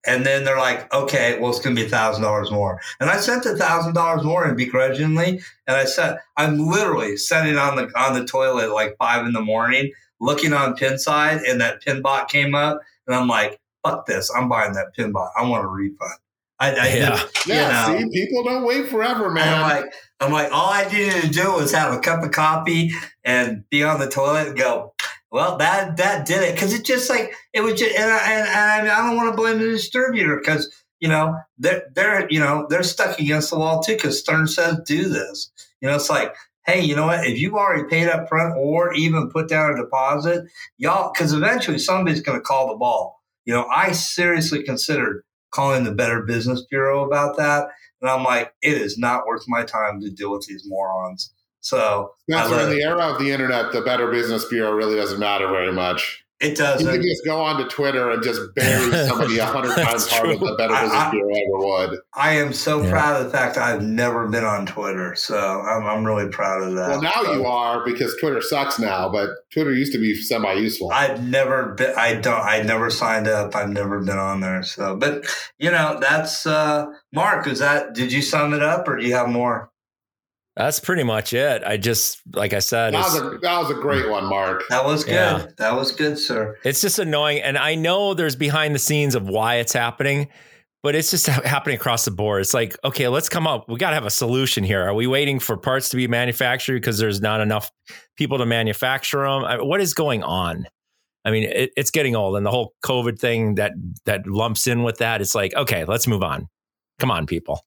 [0.06, 3.10] and then they're like, "Okay, well, it's going to be a thousand dollars more." And
[3.10, 7.76] I sent a thousand dollars more, and begrudgingly, and I said, "I'm literally sitting on
[7.76, 11.82] the on the toilet at like five in the morning, looking on Pinside, and that
[11.82, 14.30] Pinbot came up, and I'm like, "Fuck this!
[14.34, 15.30] I'm buying that Pinbot.
[15.36, 16.18] I want a refund."
[16.58, 17.22] I, I Yeah.
[17.46, 17.98] Yeah, know.
[17.98, 19.54] see, people don't wait forever, man.
[19.54, 22.92] I'm like, I'm like, all I needed to do was have a cup of coffee
[23.24, 24.94] and be on the toilet and go,
[25.30, 28.48] well, that that did it because it just like it was just, and I, and,
[28.48, 32.66] and I don't want to blame the distributor because you know they're they're you know
[32.70, 35.50] they're stuck against the wall too because Stern says do this.
[35.80, 36.34] You know, it's like.
[36.66, 37.26] Hey, you know what?
[37.26, 40.46] If you've already paid up front or even put down a deposit,
[40.78, 43.22] y'all, because eventually somebody's going to call the ball.
[43.44, 45.22] You know, I seriously considered
[45.52, 47.68] calling the Better Business Bureau about that
[48.00, 51.34] And I'm like, it is not worth my time to deal with these morons.
[51.66, 55.18] So Spencer, I in the era of the internet, the Better Business Bureau really doesn't
[55.18, 56.22] matter very much.
[56.38, 56.86] it doesn't.
[56.86, 60.46] You can just go onto Twitter and just bury somebody a hundred times harder true.
[60.46, 62.00] than Better I- Business I- Bureau ever would.
[62.14, 62.90] I am so Yeah.
[62.90, 65.14] proud of the fact I've never been on Twitter.
[65.14, 66.88] So I'm, I'm really proud of that.
[66.90, 70.90] Well, now you are because Twitter sucks now, but Twitter used to be semi-useful.
[70.92, 71.94] I've never been.
[71.96, 72.40] I don't.
[72.42, 73.56] I never signed up.
[73.56, 74.62] I've never been on there.
[74.62, 75.24] So, but
[75.58, 77.46] you know, that's uh Mark.
[77.48, 77.94] Is that?
[77.94, 79.70] Did you sum it up, or do you have more?
[80.56, 81.62] That's pretty much it.
[81.64, 84.62] I just, like I said, that, was a, that was a great one, Mark.
[84.70, 85.12] That was good.
[85.12, 85.46] Yeah.
[85.58, 86.56] That was good, sir.
[86.64, 87.42] it's just annoying.
[87.42, 90.28] And I know there's behind the scenes of why it's happening,
[90.82, 92.40] but it's just happening across the board.
[92.40, 93.68] It's like, okay, let's come up.
[93.68, 94.82] We got to have a solution here.
[94.82, 97.70] Are we waiting for parts to be manufactured because there's not enough
[98.16, 99.44] people to manufacture them?
[99.44, 100.66] I, what is going on?
[101.26, 103.72] I mean, it, it's getting old, and the whole COVID thing that
[104.04, 105.20] that lumps in with that.
[105.20, 106.48] It's like, okay, let's move on.
[107.00, 107.66] Come on, people.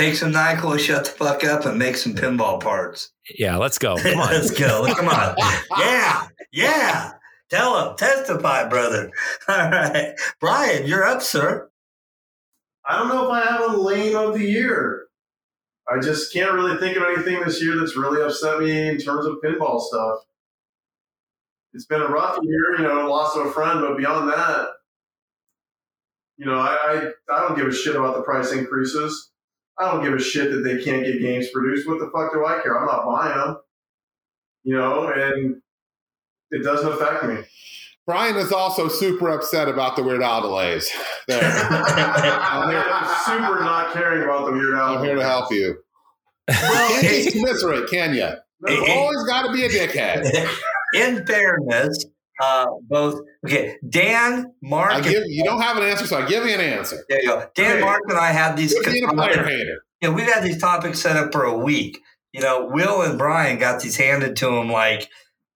[0.00, 3.12] Take some Nyquil, shut the fuck up, and make some pinball parts.
[3.38, 3.98] Yeah, let's go.
[3.98, 4.30] Come on.
[4.30, 4.86] Let's go.
[4.94, 5.36] Come on.
[5.78, 6.26] yeah.
[6.50, 7.12] Yeah.
[7.50, 7.96] Tell him.
[7.98, 9.10] Testify, brother.
[9.48, 10.14] All right.
[10.40, 11.68] Brian, you're up, sir.
[12.88, 15.04] I don't know if I have a lane of the year.
[15.86, 19.26] I just can't really think of anything this year that's really upset me in terms
[19.26, 20.20] of pinball stuff.
[21.74, 24.68] It's been a rough year, you know, loss of a friend, but beyond that,
[26.38, 26.78] you know, I,
[27.28, 29.29] I, I don't give a shit about the price increases.
[29.80, 31.88] I don't give a shit that they can't get games produced.
[31.88, 32.78] What the fuck do I care?
[32.78, 33.56] I'm not buying them.
[34.62, 35.62] You know, and
[36.50, 37.38] it doesn't affect me.
[38.06, 40.90] Brian is also super upset about the Weird Al delays.
[41.28, 41.40] There,
[41.70, 44.98] I'm I'm super not caring about the Weird Al.
[44.98, 45.76] I'm here to help you.
[46.48, 48.28] Well, You can't just commiserate, can you?
[48.60, 50.24] No, You've always got to be a dickhead.
[50.94, 52.04] in fairness,
[52.40, 56.44] uh, both okay, Dan, Mark, I give you don't have an answer, so I give
[56.44, 57.04] you an answer.
[57.08, 57.46] there you go.
[57.54, 57.80] Dan, Okay.
[57.84, 58.72] Mark, and I have these.
[58.72, 59.84] You're being a player hater.
[60.00, 62.00] Yeah, we've had these topics set up for a week.
[62.32, 65.08] You know, Will and Brian got these handed to them like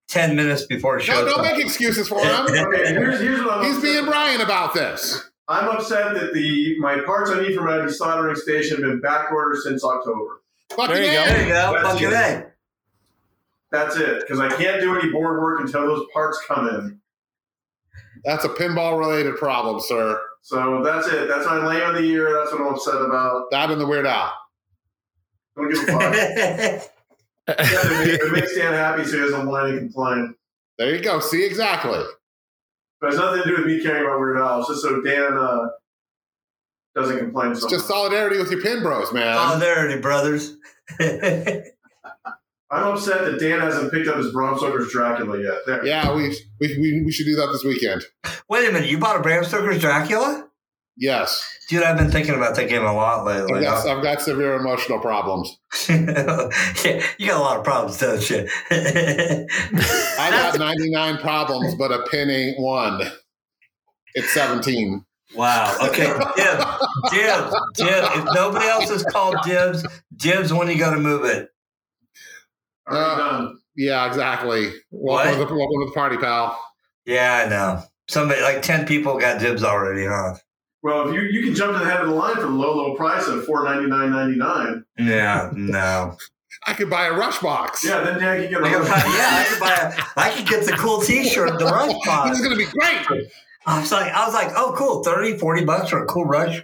[0.09, 1.25] ten minutes before No, show.
[1.25, 2.47] don't make excuses for him.
[2.47, 2.59] Okay,
[2.93, 5.31] here's, here's what I'm He's upset being Brian about this.
[5.49, 9.57] I'm upset that the my parts I need from my desoldering station have been backordered
[9.63, 10.41] since October.
[10.71, 11.25] Fucking There you go.
[11.27, 11.73] There you go.
[11.75, 12.13] That's Fucking.
[12.13, 12.47] A.
[13.75, 17.01] That's it, because I can't do any board work until those parts come in.
[18.25, 20.21] That's a pinball related problem, sir.
[20.43, 21.27] So that's it.
[21.27, 22.33] That's my lane of the year.
[22.39, 23.51] That's what I'm upset about.
[23.51, 24.33] That and the Weird Al.
[25.57, 26.01] Don't give a fuck.
[26.15, 26.81] yeah,
[27.49, 30.35] it, makes, Dan happy, so he doesn't whine and complain.
[30.79, 31.19] There you go.
[31.19, 32.01] See exactly.
[33.01, 34.61] But it's nothing to do with me caring about Weird Al.
[34.61, 35.67] It's just so Dan uh,
[36.95, 37.51] doesn't complain.
[37.53, 37.97] It's So just much.
[37.97, 39.35] solidarity with your pin bros, man.
[39.37, 40.57] Solidarity, brothers.
[42.71, 45.59] I'm upset that Dan hasn't picked up his Bram Stoker's Dracula yet.
[45.67, 45.87] There.
[45.87, 48.03] Yeah, we, we we we should do that this weekend.
[48.49, 50.49] Wait a minute, you bought a Bram Stoker's Dracula?
[50.97, 53.63] Yes, Dude, I've been thinking about that game a lot I've lately.
[53.63, 55.59] got, I've got severe emotional problems.
[55.89, 58.47] yeah, you got a lot of problems, don't you?
[58.71, 63.01] I got 99 problems, but a pin ain't one.
[64.15, 65.05] It's 17.
[65.35, 65.75] wow.
[65.85, 66.65] Okay, Dibs,
[67.11, 68.09] Dibs, Dibs.
[68.17, 71.49] If nobody else is called Dibs, Dibs when you go to move it.
[72.89, 73.59] Already Uh, done.
[73.77, 74.73] Yeah, exactly.
[74.91, 76.61] Welcome, to the, welcome to the party, pal.
[77.07, 77.83] Yeah, I know.
[78.09, 80.35] Somebody like ten people got dibs already, huh?
[80.83, 82.77] Well, if you you can jump to the head of the line for the low
[82.77, 84.85] low price of four ninety nine ninety nine.
[84.99, 86.17] Yeah, no.
[86.67, 87.85] I could buy a rush box.
[87.85, 89.73] Yeah, then Dan can get I a could buy, yeah, I could buy.
[89.73, 92.39] A, I could get the cool T-shirt, the Rush This box.
[92.39, 93.27] is going to be great.
[93.67, 96.63] I was like, I was like, oh, cool, 30, 40 bucks for a cool Rush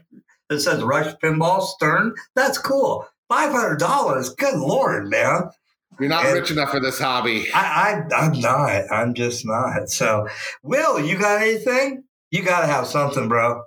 [0.48, 2.14] that says Rush Pinball Stern.
[2.34, 3.06] That's cool.
[3.28, 4.30] Five hundred dollars.
[4.34, 5.50] Good lord, man.
[6.00, 7.46] You're not And- rich enough for this hobby.
[7.52, 8.90] I, I, I'm not.
[8.90, 9.88] I'm just not.
[9.90, 10.26] So,
[10.62, 12.04] Will, you got anything?
[12.30, 13.62] You got to have something, bro.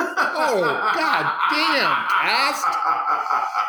[0.00, 0.60] Oh,
[0.94, 2.64] god damn, Cass.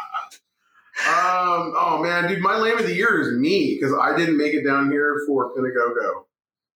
[1.08, 4.54] Um, oh man, dude, my lame of the year is me because I didn't make
[4.54, 6.24] it down here for Pinagogo.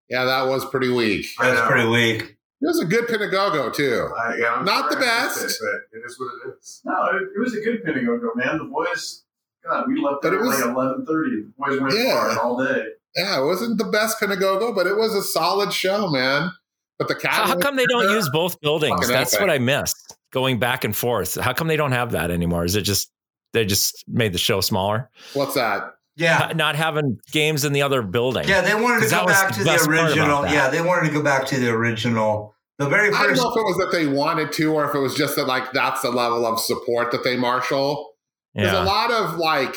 [0.10, 1.28] Yeah, that was pretty weak.
[1.40, 2.22] I That's pretty weak.
[2.22, 4.10] It was a good Pinagogo, too.
[4.18, 5.62] I, yeah, I'm Not the sorry I missed best.
[5.62, 6.82] it, but it is what it is.
[6.86, 8.60] No, it, it was a good Pinagogo, man.
[8.60, 9.24] The boys,
[9.70, 11.30] God, we left But there it at was- like eleven thirty.
[11.44, 12.12] The boys went Yeah.
[12.14, 12.84] hard all day.
[13.16, 16.52] Yeah, it wasn't the best Pinagogo, but it was a solid show, man.
[16.98, 18.96] But the How, how come they don't use both buildings?
[19.02, 19.48] Fucking That's epic.
[19.48, 20.16] what I missed.
[20.32, 21.36] Going back and forth.
[21.40, 22.66] How come they don't have that anymore?
[22.66, 23.12] Is it just
[23.54, 25.10] they just made the show smaller?
[25.34, 25.94] What's that?
[26.16, 26.52] Yeah.
[26.56, 28.48] Not having games in the other building.
[28.48, 30.48] Yeah, they wanted to 'Cause that go back to the best part about original.
[30.48, 32.56] Yeah, they wanted to go back to the original.
[32.80, 33.20] The very first.
[33.20, 33.44] I don't first.
[33.44, 35.72] know if it was that they wanted to or if it was just that, like,
[35.74, 38.13] that's the level of support that they marshal.
[38.56, 39.76] There's a lot of, like,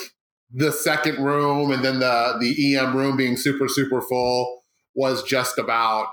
[0.53, 4.63] the second room and then the, the EM room being super, super full
[4.95, 6.09] was just about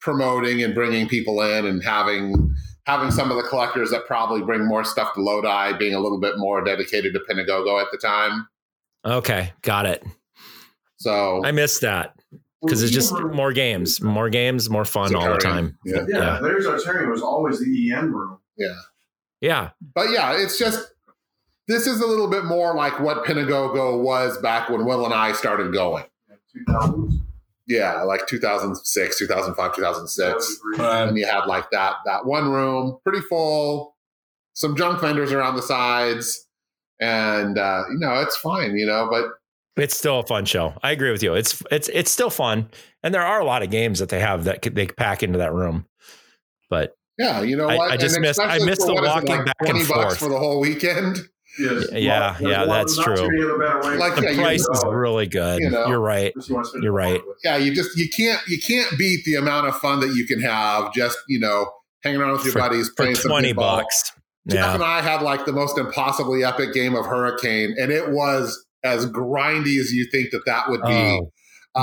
[0.00, 2.54] promoting and bringing people in and having
[2.86, 6.20] having some of the collectors that probably bring more stuff to Lodi being a little
[6.20, 8.46] bit more dedicated to Pinagogo at the time.
[9.04, 10.04] Okay, got it.
[10.98, 12.16] So I missed that
[12.62, 13.34] because it's just mm-hmm.
[13.34, 15.76] more games, more games, more fun all the time.
[15.84, 16.04] Yeah.
[16.08, 16.38] Yeah, Yeah.
[16.40, 18.38] Larry's Artarium was always the EM room.
[18.56, 18.74] Yeah.
[19.42, 20.88] Yeah, But yeah, it's just
[21.68, 25.32] this is a little bit more like what Pinagogo was back when Will and I
[25.32, 26.04] started going.
[27.68, 30.58] Yeah, like 2006, 2005, 2006.
[30.78, 33.96] and you had like that that one room, pretty full,
[34.54, 36.46] some junk vendors around the sides,
[37.00, 39.08] and uh, you know it's fine, you know.
[39.10, 39.24] But
[39.82, 40.74] it's still a fun show.
[40.84, 41.34] I agree with you.
[41.34, 42.70] It's it's it's still fun,
[43.02, 45.52] and there are a lot of games that they have that they pack into that
[45.52, 45.86] room.
[46.70, 47.90] But yeah, you know I- what?
[47.90, 49.78] I just And missed- I especially missed for the what is it, walking back and
[49.88, 50.18] bucks forth.
[50.18, 51.18] for the whole weekend.
[51.58, 51.86] Yes.
[51.92, 53.16] Yeah, Well, yeah, that's true.
[53.16, 53.98] too many other better ways.
[53.98, 55.60] Like, the yeah, you- price is really good.
[55.60, 55.86] You know.
[55.86, 56.32] You're right.
[56.46, 57.20] You want to spend You're right.
[57.44, 60.40] Yeah, you just you can't you can't beat the amount of fun that you can
[60.40, 61.70] have just you know
[62.04, 63.78] hanging around with your For- buddies playing some twenty pinball.
[63.78, 64.12] bucks.
[64.48, 64.74] Jeff Yeah.
[64.74, 69.06] and I had like the most impossibly epic game of Hurricane, and it was as
[69.06, 70.88] grindy as you think that that would be.
[70.92, 71.30] Oh,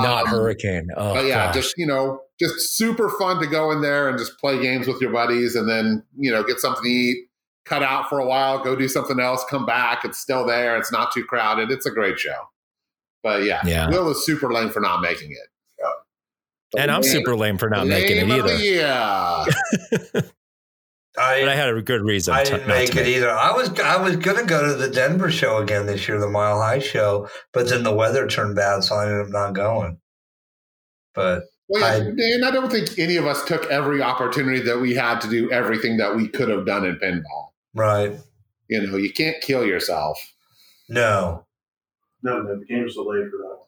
[0.02, 0.88] not Um, Hurricane.
[0.96, 1.54] Oh, but yeah, gosh.
[1.56, 5.00] just you know, just super fun to go in there and just play games with
[5.00, 7.26] your buddies, and then you know get something to eat,
[7.64, 10.04] cut out for a while, go do something else, come back.
[10.04, 10.76] It's still there.
[10.76, 11.70] It's not too crowded.
[11.70, 12.36] It's a great show.
[13.22, 13.88] But yeah, Yeah.
[13.88, 15.38] Will is super lame for not making it.
[16.72, 18.54] The and I'm lame- super lame for not lame making it either.
[18.56, 19.44] Yeah.
[21.16, 22.34] I, But I had a good reason.
[22.34, 23.30] I to- didn't make to it either.
[23.30, 26.60] I was I was gonna go to the Denver show again this year, the Mile
[26.60, 29.98] High show, but then the weather turned bad, so I ended up not going.
[31.14, 34.80] But Well, yeah, I- and I don't think any of us took every opportunity that
[34.80, 37.50] we had to do everything that we could have done in pinball.
[37.74, 38.16] Right,
[38.68, 40.18] You know, you can't kill yourself.
[40.88, 41.44] no,
[42.22, 43.58] No, no, the game's delayed for that.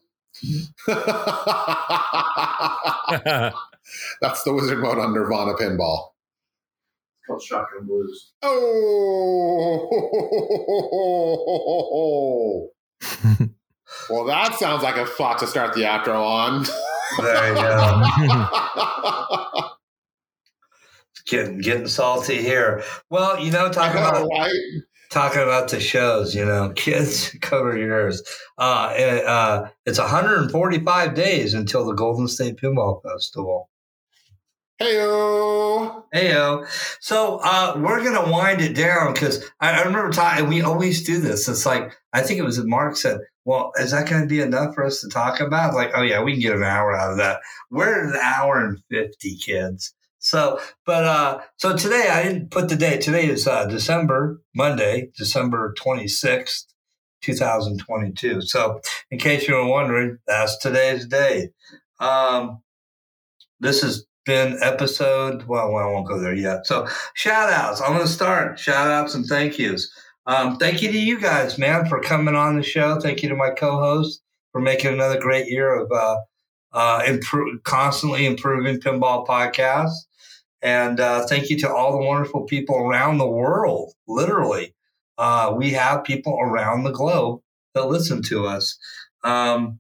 [4.21, 6.11] That's the wizard mode on Nirvana pinball.
[7.19, 8.33] It's called Shotgun Blues.
[8.43, 9.89] Oh,
[14.11, 16.67] well, that sounds like a spot to start the outro on.
[17.23, 18.03] there you go.
[21.27, 22.83] getting getting salty here.
[23.11, 24.51] Well, you know, talking about right?
[25.11, 28.23] talking about the shows, you know, kids cover yours.
[28.59, 33.69] Uh, it, uh, it's 145 days until the Golden State Pinball Festival.
[34.81, 36.05] Heyo.
[36.15, 36.67] Heyo.
[37.01, 40.49] So uh, we're gonna wind it down because I, I remember talking.
[40.49, 41.49] We always do this.
[41.49, 44.75] It's like I think it was Mark said, "Well, is that going to be enough
[44.75, 47.17] for us to talk about?" Like, oh yeah, we can get an hour out of
[47.17, 47.41] that.
[47.71, 49.95] We're an hour and fifty, kids.
[50.27, 53.01] So, but uh, so today I didn't put the date.
[53.01, 56.67] Today is uh, December Monday, December twenty sixth,
[57.23, 58.41] two thousand twenty two.
[58.41, 58.81] So,
[59.13, 61.51] in case you were wondering, that's today's day.
[62.01, 62.61] Um,
[63.61, 66.85] this has been episode well, i won't go there yet so
[67.15, 69.89] shout outs i'm going to start shout outs and thank yous
[70.27, 73.37] um, thank you to you guys man for coming on the show thank you to
[73.37, 74.21] my co-host
[74.51, 76.17] for making another great year of uh,
[76.73, 77.17] uh,
[77.63, 79.93] constantly improving pinball podcast
[80.67, 84.75] and uh, thank you to all the wonderful people around the world literally.
[85.17, 87.41] Uh, we have people around the globe
[87.75, 88.77] that listen to us.
[89.23, 89.79] Um,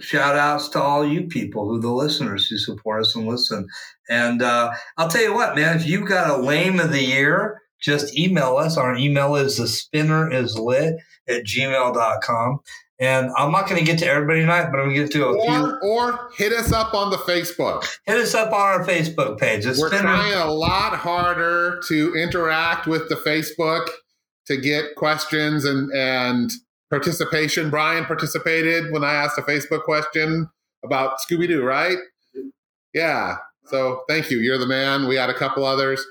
[0.00, 3.68] shout outs to all you people who the listeners who support us and listen.
[4.10, 7.62] And uh, i'll tell you what man if you've got a lame of the year
[7.80, 8.76] just email us.
[8.76, 10.94] Our email is the spinner is lit
[11.28, 12.60] at gmail.com
[13.00, 15.26] and i'm not going to get to everybody tonight but i'm going to get to
[15.26, 17.86] a few Or, or hit us up on the Facebook.
[18.06, 22.86] hit us up on our facebook page the We're trying a lot harder to interact
[22.86, 23.88] with the Facebook
[24.46, 26.50] to get questions and and
[26.90, 27.70] participation.
[27.70, 30.50] Brian participated when I asked a Facebook question
[30.84, 31.96] about Scooby Doo, right?
[32.92, 33.36] Yeah.
[33.66, 34.38] So thank you.
[34.40, 35.08] You're the man.
[35.08, 36.04] We had a couple others.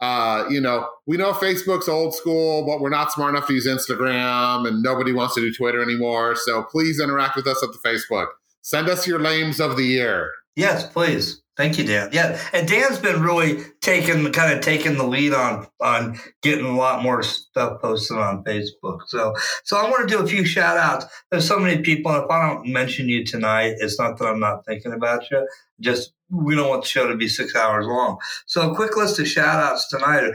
[0.00, 3.66] Uh, you know, we know Facebook's old school, but we're not smart enough to use
[3.66, 6.36] Instagram, and nobody wants to do Twitter anymore.
[6.36, 8.28] So please interact with us at the Facebook.
[8.62, 10.30] Send us your lames of the year.
[10.54, 11.42] Yes, please.
[11.58, 12.10] Thank you, Dan.
[12.12, 16.76] Yeah, and Dan's been really taking kind of taking the lead on on getting a
[16.76, 19.00] lot more stuff posted on Facebook.
[19.08, 19.34] So
[19.64, 21.06] so I want to do a few shout outs.
[21.32, 22.14] There's so many people.
[22.14, 25.48] If I don't mention you tonight, it's not that I'm not thinking about you.
[25.80, 28.18] Just we don't want the show to be six hours long.
[28.46, 30.30] So a quick list of shout outs tonight.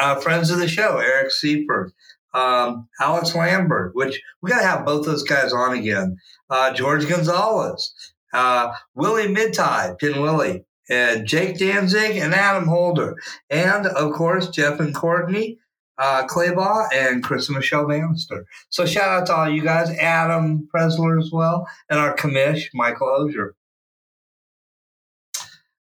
[0.00, 1.92] Uh, friends of the show, Eric Seifert,
[2.34, 6.16] um, Alex Lambert, which we got to have both those guys on again.
[6.50, 7.92] Uh, George Gonzalez,
[8.32, 13.16] uh, Willie Midtide, Pin Willie, and Jake Danzig and Adam Holder.
[13.50, 15.58] And of course, Jeff and Courtney,
[15.98, 18.46] uh, Claybaugh, and Chris and Michelle Bannister.
[18.70, 23.08] So shout out to all you guys, Adam Presler as well, and our commish, Michael
[23.08, 23.54] Ozier.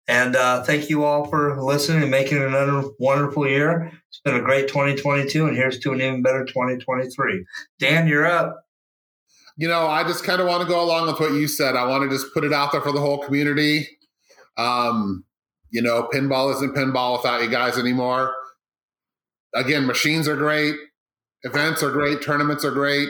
[0.07, 3.91] And uh, thank you all for listening and making another wonderful year.
[4.09, 7.45] It's been a great 2022, and here's to an even better 2023.
[7.79, 8.63] Dan, you're up.
[9.57, 11.75] You know, I just kind of want to go along with what you said.
[11.75, 13.87] I want to just put it out there for the whole community.
[14.55, 15.25] Um,
[15.71, 18.33] you know, pinball isn't pinball without you guys anymore.
[19.53, 20.75] Again, machines are great,
[21.43, 23.09] events are great, tournaments are great,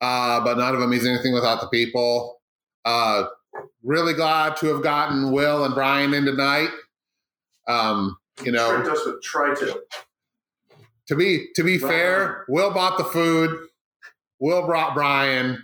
[0.00, 2.40] uh, but none of them means anything without the people.
[2.84, 3.24] Uh,
[3.82, 6.70] really glad to have gotten Will and Brian in tonight.
[7.66, 9.80] Um, you know, Tricked us with try to.
[11.08, 11.90] to be to be Right.
[11.90, 13.68] fair, Will bought the food.
[14.40, 15.62] Will brought Brian.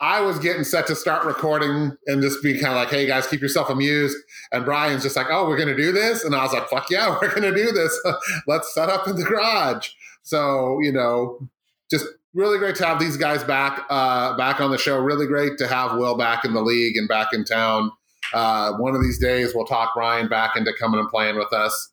[0.00, 3.26] I was getting set to start recording and just be kind of like, "Hey guys,
[3.26, 4.16] keep yourself amused."
[4.52, 7.16] And Brian's just like, "Oh, we're gonna do this," and I was like, "Fuck yeah,
[7.22, 7.98] we're gonna do this.
[8.46, 9.90] Let's set up in the garage."
[10.22, 11.48] So you know,
[11.90, 14.98] just really great to have these guys back uh, back on the show.
[14.98, 17.90] Really great to have Will back in the league and back in town.
[18.32, 21.92] Uh, one of these days, we'll talk Ryan back into coming and playing with us.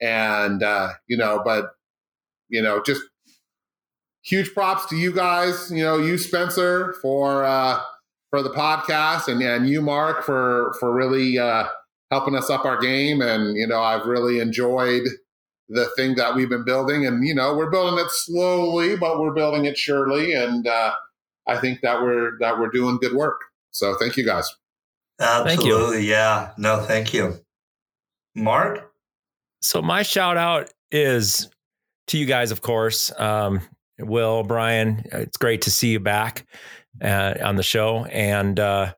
[0.00, 1.70] And uh, you know, but
[2.48, 3.02] you know, just
[4.24, 5.70] huge props to you guys.
[5.70, 7.80] You know, you Spencer for uh,
[8.30, 11.64] for the podcast, and and you Mark for for really uh,
[12.10, 13.20] helping us up our game.
[13.20, 15.02] And you know, I've really enjoyed
[15.68, 19.34] the thing that we've been building, and you know, we're building it slowly, but we're
[19.34, 20.34] building it surely.
[20.34, 20.92] And uh,
[21.46, 23.40] I think that we're that we're doing good work.
[23.70, 24.50] So thank you guys.
[25.18, 25.74] Thank you.
[25.74, 26.06] Absolutely.
[26.06, 26.50] Yeah.
[26.58, 27.40] No, thank you.
[28.34, 28.92] Mark?
[29.60, 31.48] So my shout out is
[32.08, 33.12] to you guys, of course.
[33.18, 33.60] Um,
[33.98, 36.46] Will, Brian, it's great to see you back
[37.00, 38.94] uh, on the show, and uh,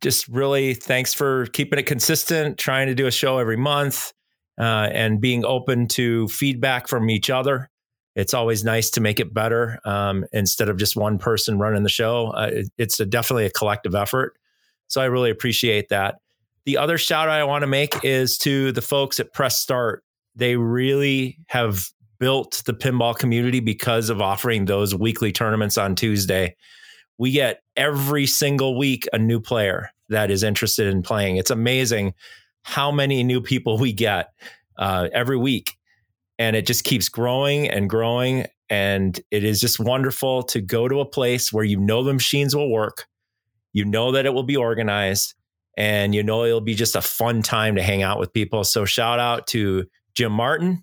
[0.00, 4.12] just really thanks for keeping it consistent, trying to do a show every month,
[4.58, 7.70] uh, and being open to feedback from each other.
[8.14, 11.88] It's always nice to make it better um, instead of just one person running the
[11.88, 12.28] show.
[12.28, 14.34] Uh, it- it's a, definitely a collective effort.
[14.86, 16.16] So I really appreciate that.
[16.66, 20.02] The other shout out I want to make is to the folks at Press Start.
[20.36, 21.84] They really have
[22.20, 26.54] built the pinball community because of offering those weekly tournaments on Tuesday.
[27.18, 31.36] We get every single week a new player that is interested in playing.
[31.36, 32.14] It's amazing
[32.64, 34.30] how many new people we get
[34.78, 35.76] uh, every week.
[36.38, 38.46] And it just keeps growing and growing.
[38.68, 42.56] And it is just wonderful to go to a place where you know the machines
[42.56, 43.06] will work,
[43.72, 45.34] you know that it will be organized,
[45.76, 48.64] and you know it'll be just a fun time to hang out with people.
[48.64, 49.84] So shout out to
[50.14, 50.82] Jim Martin,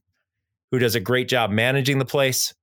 [0.70, 2.54] who does a great job managing the place,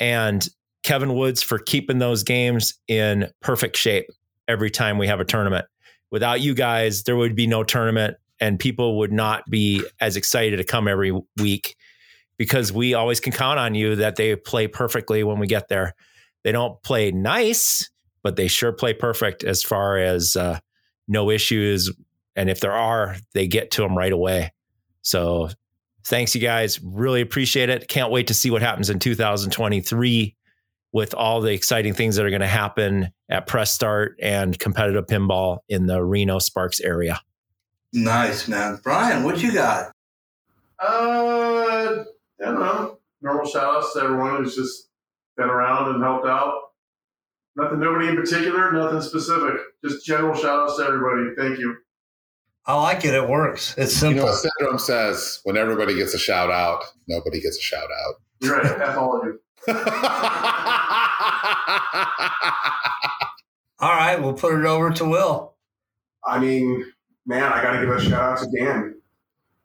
[0.00, 0.48] and
[0.82, 4.06] Kevin Woods for keeping those games in perfect shape
[4.48, 5.66] every time we have a tournament.
[6.10, 10.58] Without you guys, there would be no tournament, and people would not be as excited
[10.58, 11.76] to come every week
[12.36, 15.94] because we always can count on you that they play perfectly when we get there.
[16.42, 17.88] They don't play nice,
[18.22, 20.58] but they sure play perfect as far as uh,
[21.08, 21.90] no issues.
[22.36, 24.52] And if there are, they get to them right away.
[25.00, 25.48] So
[26.04, 26.78] thanks, you guys.
[26.82, 27.88] Really appreciate it.
[27.88, 30.36] Can't wait to see what happens in 2023
[30.92, 35.06] with all the exciting things that are going to happen at Press Start and competitive
[35.06, 37.22] pinball in the Reno Sparks area.
[37.94, 38.80] Nice, man.
[38.82, 39.92] Brian, what you got?
[40.82, 42.04] Uh, I
[42.40, 42.98] don't know.
[43.22, 44.88] Normal shout outs to everyone who's just
[45.36, 46.54] been around and helped out.
[47.56, 49.60] Nothing, nobody in particular, nothing specific.
[49.84, 51.36] Just general shout outs to everybody.
[51.36, 51.76] Thank you.
[52.66, 53.14] I like it.
[53.14, 53.76] It works.
[53.78, 54.16] It's simple.
[54.16, 57.84] You know, what Syndrome says when everybody gets a shout out, nobody gets a shout
[57.84, 58.14] out.
[58.40, 58.66] You're right.
[58.66, 59.40] F all of you.
[63.80, 65.54] All right, we'll put it over to Will.
[66.24, 66.86] I mean,
[67.26, 68.94] man, I got to give a shout out to Dan.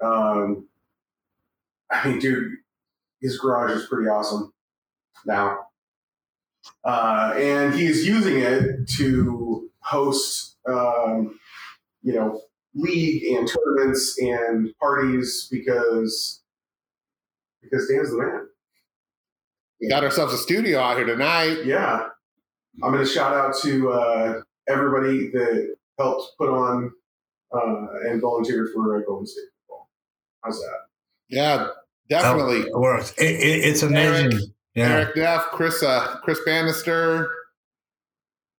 [0.01, 0.67] Um,
[1.91, 2.53] I mean, dude,
[3.21, 4.53] his garage is pretty awesome
[5.25, 5.67] now.
[6.83, 11.39] Uh, and he's using it to host, um,
[12.01, 12.41] you know,
[12.75, 16.41] league and tournaments and parties because
[17.61, 18.47] because Dan's the man.
[19.81, 21.65] we got ourselves a studio out here tonight.
[21.65, 22.07] Yeah.
[22.81, 26.91] I'm going to shout out to uh, everybody that helped put on
[27.53, 29.89] uh, and volunteered for uh, Golden State football.
[30.43, 30.77] How's that?
[31.29, 31.67] Yeah,
[32.09, 32.61] definitely.
[32.69, 33.13] It works.
[33.17, 34.39] It, it, it's amazing.
[34.75, 34.89] yeah.
[34.89, 37.29] Eric Neff, Chris, uh, Chris Bannister,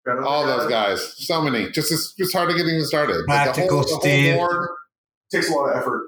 [0.08, 0.58] all guy?
[0.58, 1.14] those guys.
[1.18, 1.70] So many.
[1.72, 3.24] Just it's just hard to get even started.
[3.28, 4.70] But Practical the whole, The whole board,
[5.32, 6.06] takes a lot of effort.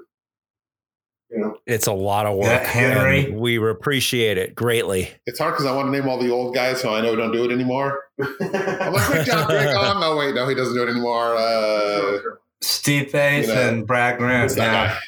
[1.30, 2.46] You know, It's a lot of work.
[2.48, 3.30] Yeah, Henry.
[3.30, 5.08] we appreciate it greatly.
[5.24, 7.16] it's hard because I want to name all the old guys, so I know we
[7.16, 8.02] don't do it anymore.
[8.20, 9.74] I'm like, great job, Greg.
[9.74, 11.34] Oh no, wait, no, he doesn't do it anymore.
[11.34, 12.18] Uh,
[12.62, 14.52] Steve Face You know, and Brad Grant.
[14.56, 14.98] Yeah.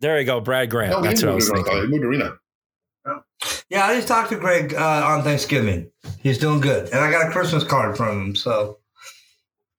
[0.00, 0.90] There you go, Brad Grant.
[0.90, 1.74] No, That's what I was thinking.
[1.74, 2.38] He moved to Reno.
[3.70, 5.90] yeah, I just talked to Greg uh, on Thanksgiving.
[6.20, 6.90] He's doing good.
[6.90, 8.36] And I got a Christmas card from him.
[8.36, 8.78] So,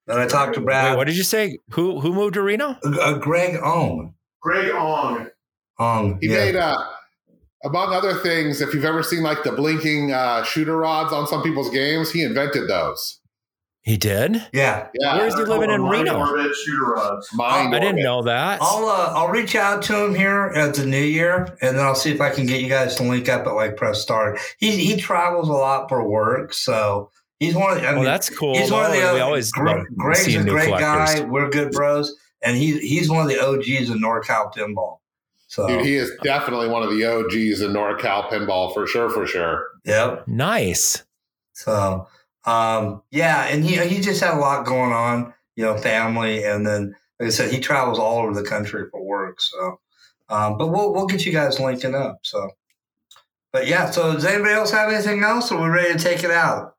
[0.06, 0.96] and I talked to Wait, Brad.
[0.96, 1.58] what did you say?
[1.70, 2.76] Who who moved to Reno?
[2.84, 4.14] uh, Greg Ong.
[4.40, 5.28] Greg Ong.
[5.78, 6.18] Ong.
[6.20, 6.36] He yeah.
[6.36, 6.78] made uh
[7.64, 11.42] among other things, if you've ever seen like the blinking uh, shooter rods on some
[11.42, 13.17] people's games, he invented those.
[13.88, 14.46] He did.
[14.52, 14.88] yeah.
[15.00, 16.18] Yeah, Where's he living in Reno?
[16.18, 17.28] Orbit shooter rods.
[17.32, 18.60] Mind I didn't know that.
[18.60, 21.94] I'll uh, I'll reach out to him here at the new year, and then I'll
[21.94, 24.38] see if I can get you guys to link up at like Press Start.
[24.58, 27.10] He he travels a lot for work, so
[27.40, 27.80] he's one of.
[27.80, 28.56] the- I well, mean, that's cool.
[28.58, 28.98] he's one of the.
[29.14, 31.20] we always Gre- love Greg's a great collectors.
[31.20, 31.26] guy.
[31.26, 34.98] We're good bros, and he he's one of the OGs of NorCal pinball.
[35.46, 39.26] So Dude, he is definitely one of the OGs in NorCal pinball for sure, for
[39.26, 39.66] sure.
[39.86, 40.28] yep.
[40.28, 41.04] Nice.
[41.54, 42.06] So,
[42.44, 46.66] um, yeah, and he he just had a lot going on, you know, family, and
[46.66, 49.40] then like I said, he travels all over the country for work.
[49.40, 49.80] So,
[50.28, 52.20] um, but we'll we'll get you guys linking up.
[52.22, 52.50] So,
[53.52, 56.30] but yeah, so does anybody else have anything else, or we ready to take it
[56.30, 56.74] out?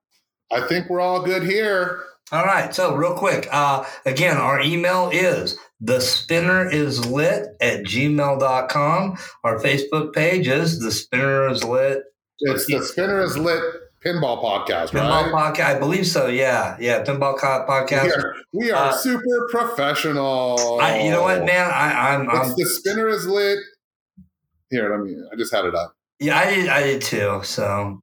[0.52, 2.04] I think we're all good here.
[2.32, 2.74] All right.
[2.74, 9.18] So real quick, uh, again, our email is the spinner is lit at gmail.com.
[9.44, 12.04] Our Facebook page is the spinner is lit
[12.40, 13.64] It's the Spinner is Lit
[14.06, 15.54] Pinball Podcast, pinball right?
[15.56, 15.76] podcast.
[15.76, 16.28] I believe so.
[16.28, 16.78] Yeah.
[16.80, 17.04] Yeah.
[17.04, 18.18] Pinball co- We podcast.
[18.18, 20.80] are, we are Uh, super professional.
[20.82, 21.70] I, you know what, man?
[21.70, 23.60] I, I'm, I'm the Spinner is Lit.
[24.70, 25.16] Here, let me.
[25.32, 25.94] I just had it up.
[26.20, 26.68] Yeah, I did.
[26.70, 27.42] I did too.
[27.44, 28.00] So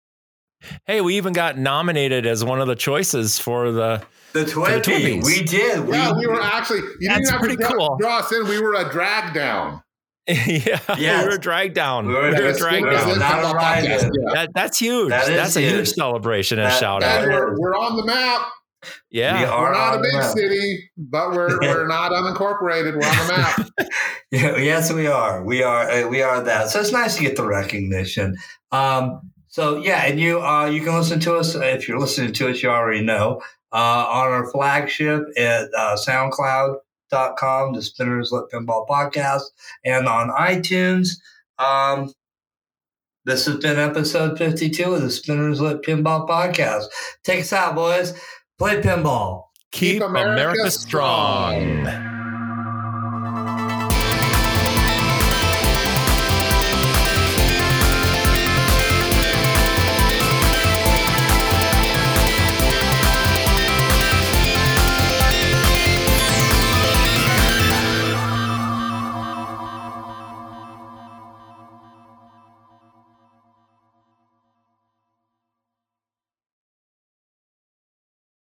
[0.87, 4.03] Hey, we even got nominated as one of the choices for the.
[4.33, 4.83] the Twinkies.
[4.83, 5.89] Twinkies, we did.
[5.89, 6.81] Yeah, we were actually.
[7.01, 7.97] You That's didn't have pretty to draw, cool.
[7.99, 8.47] draw us in.
[8.49, 9.81] We were a drag down.
[10.47, 11.25] yeah, Yes.
[11.25, 12.07] we were dragged down.
[12.07, 13.19] We We were- were, dragged down.
[13.19, 14.33] not Pinball arrived Podcast, yeah.
[14.35, 15.11] That, that's huge.
[15.11, 15.73] That is that's a huge.
[15.73, 17.29] huge celebration and That- shout that out.
[17.29, 18.49] We're, we're on the map.
[19.11, 19.39] Yeah.
[19.41, 22.95] We are We're not a big city, but we're we're not unincorporated.
[22.95, 23.89] We're on the map.
[24.33, 25.45] Yes, we are.
[25.45, 25.89] We are.
[25.89, 26.69] uh, We are that.
[26.71, 28.37] So it's nice to get the recognition.
[28.73, 32.51] Um, so yeah, and you uh, you can listen to us if you're listening to
[32.51, 32.63] us.
[32.63, 33.41] You already know
[33.73, 33.77] uh,
[34.09, 35.97] on our flagship at uh,
[37.13, 39.43] SoundCloud.com, the Spinners Lit Pinball Podcast,
[39.85, 41.17] and on iTunes.
[41.59, 42.13] Um,
[43.25, 46.85] this has been episode 52 of the Spinners Lit Pinball Podcast.
[47.25, 48.19] Take us out, boys.
[48.59, 49.45] Play pinball.
[49.73, 51.85] Keep, Keep America America strong.
[51.85, 52.06] strong.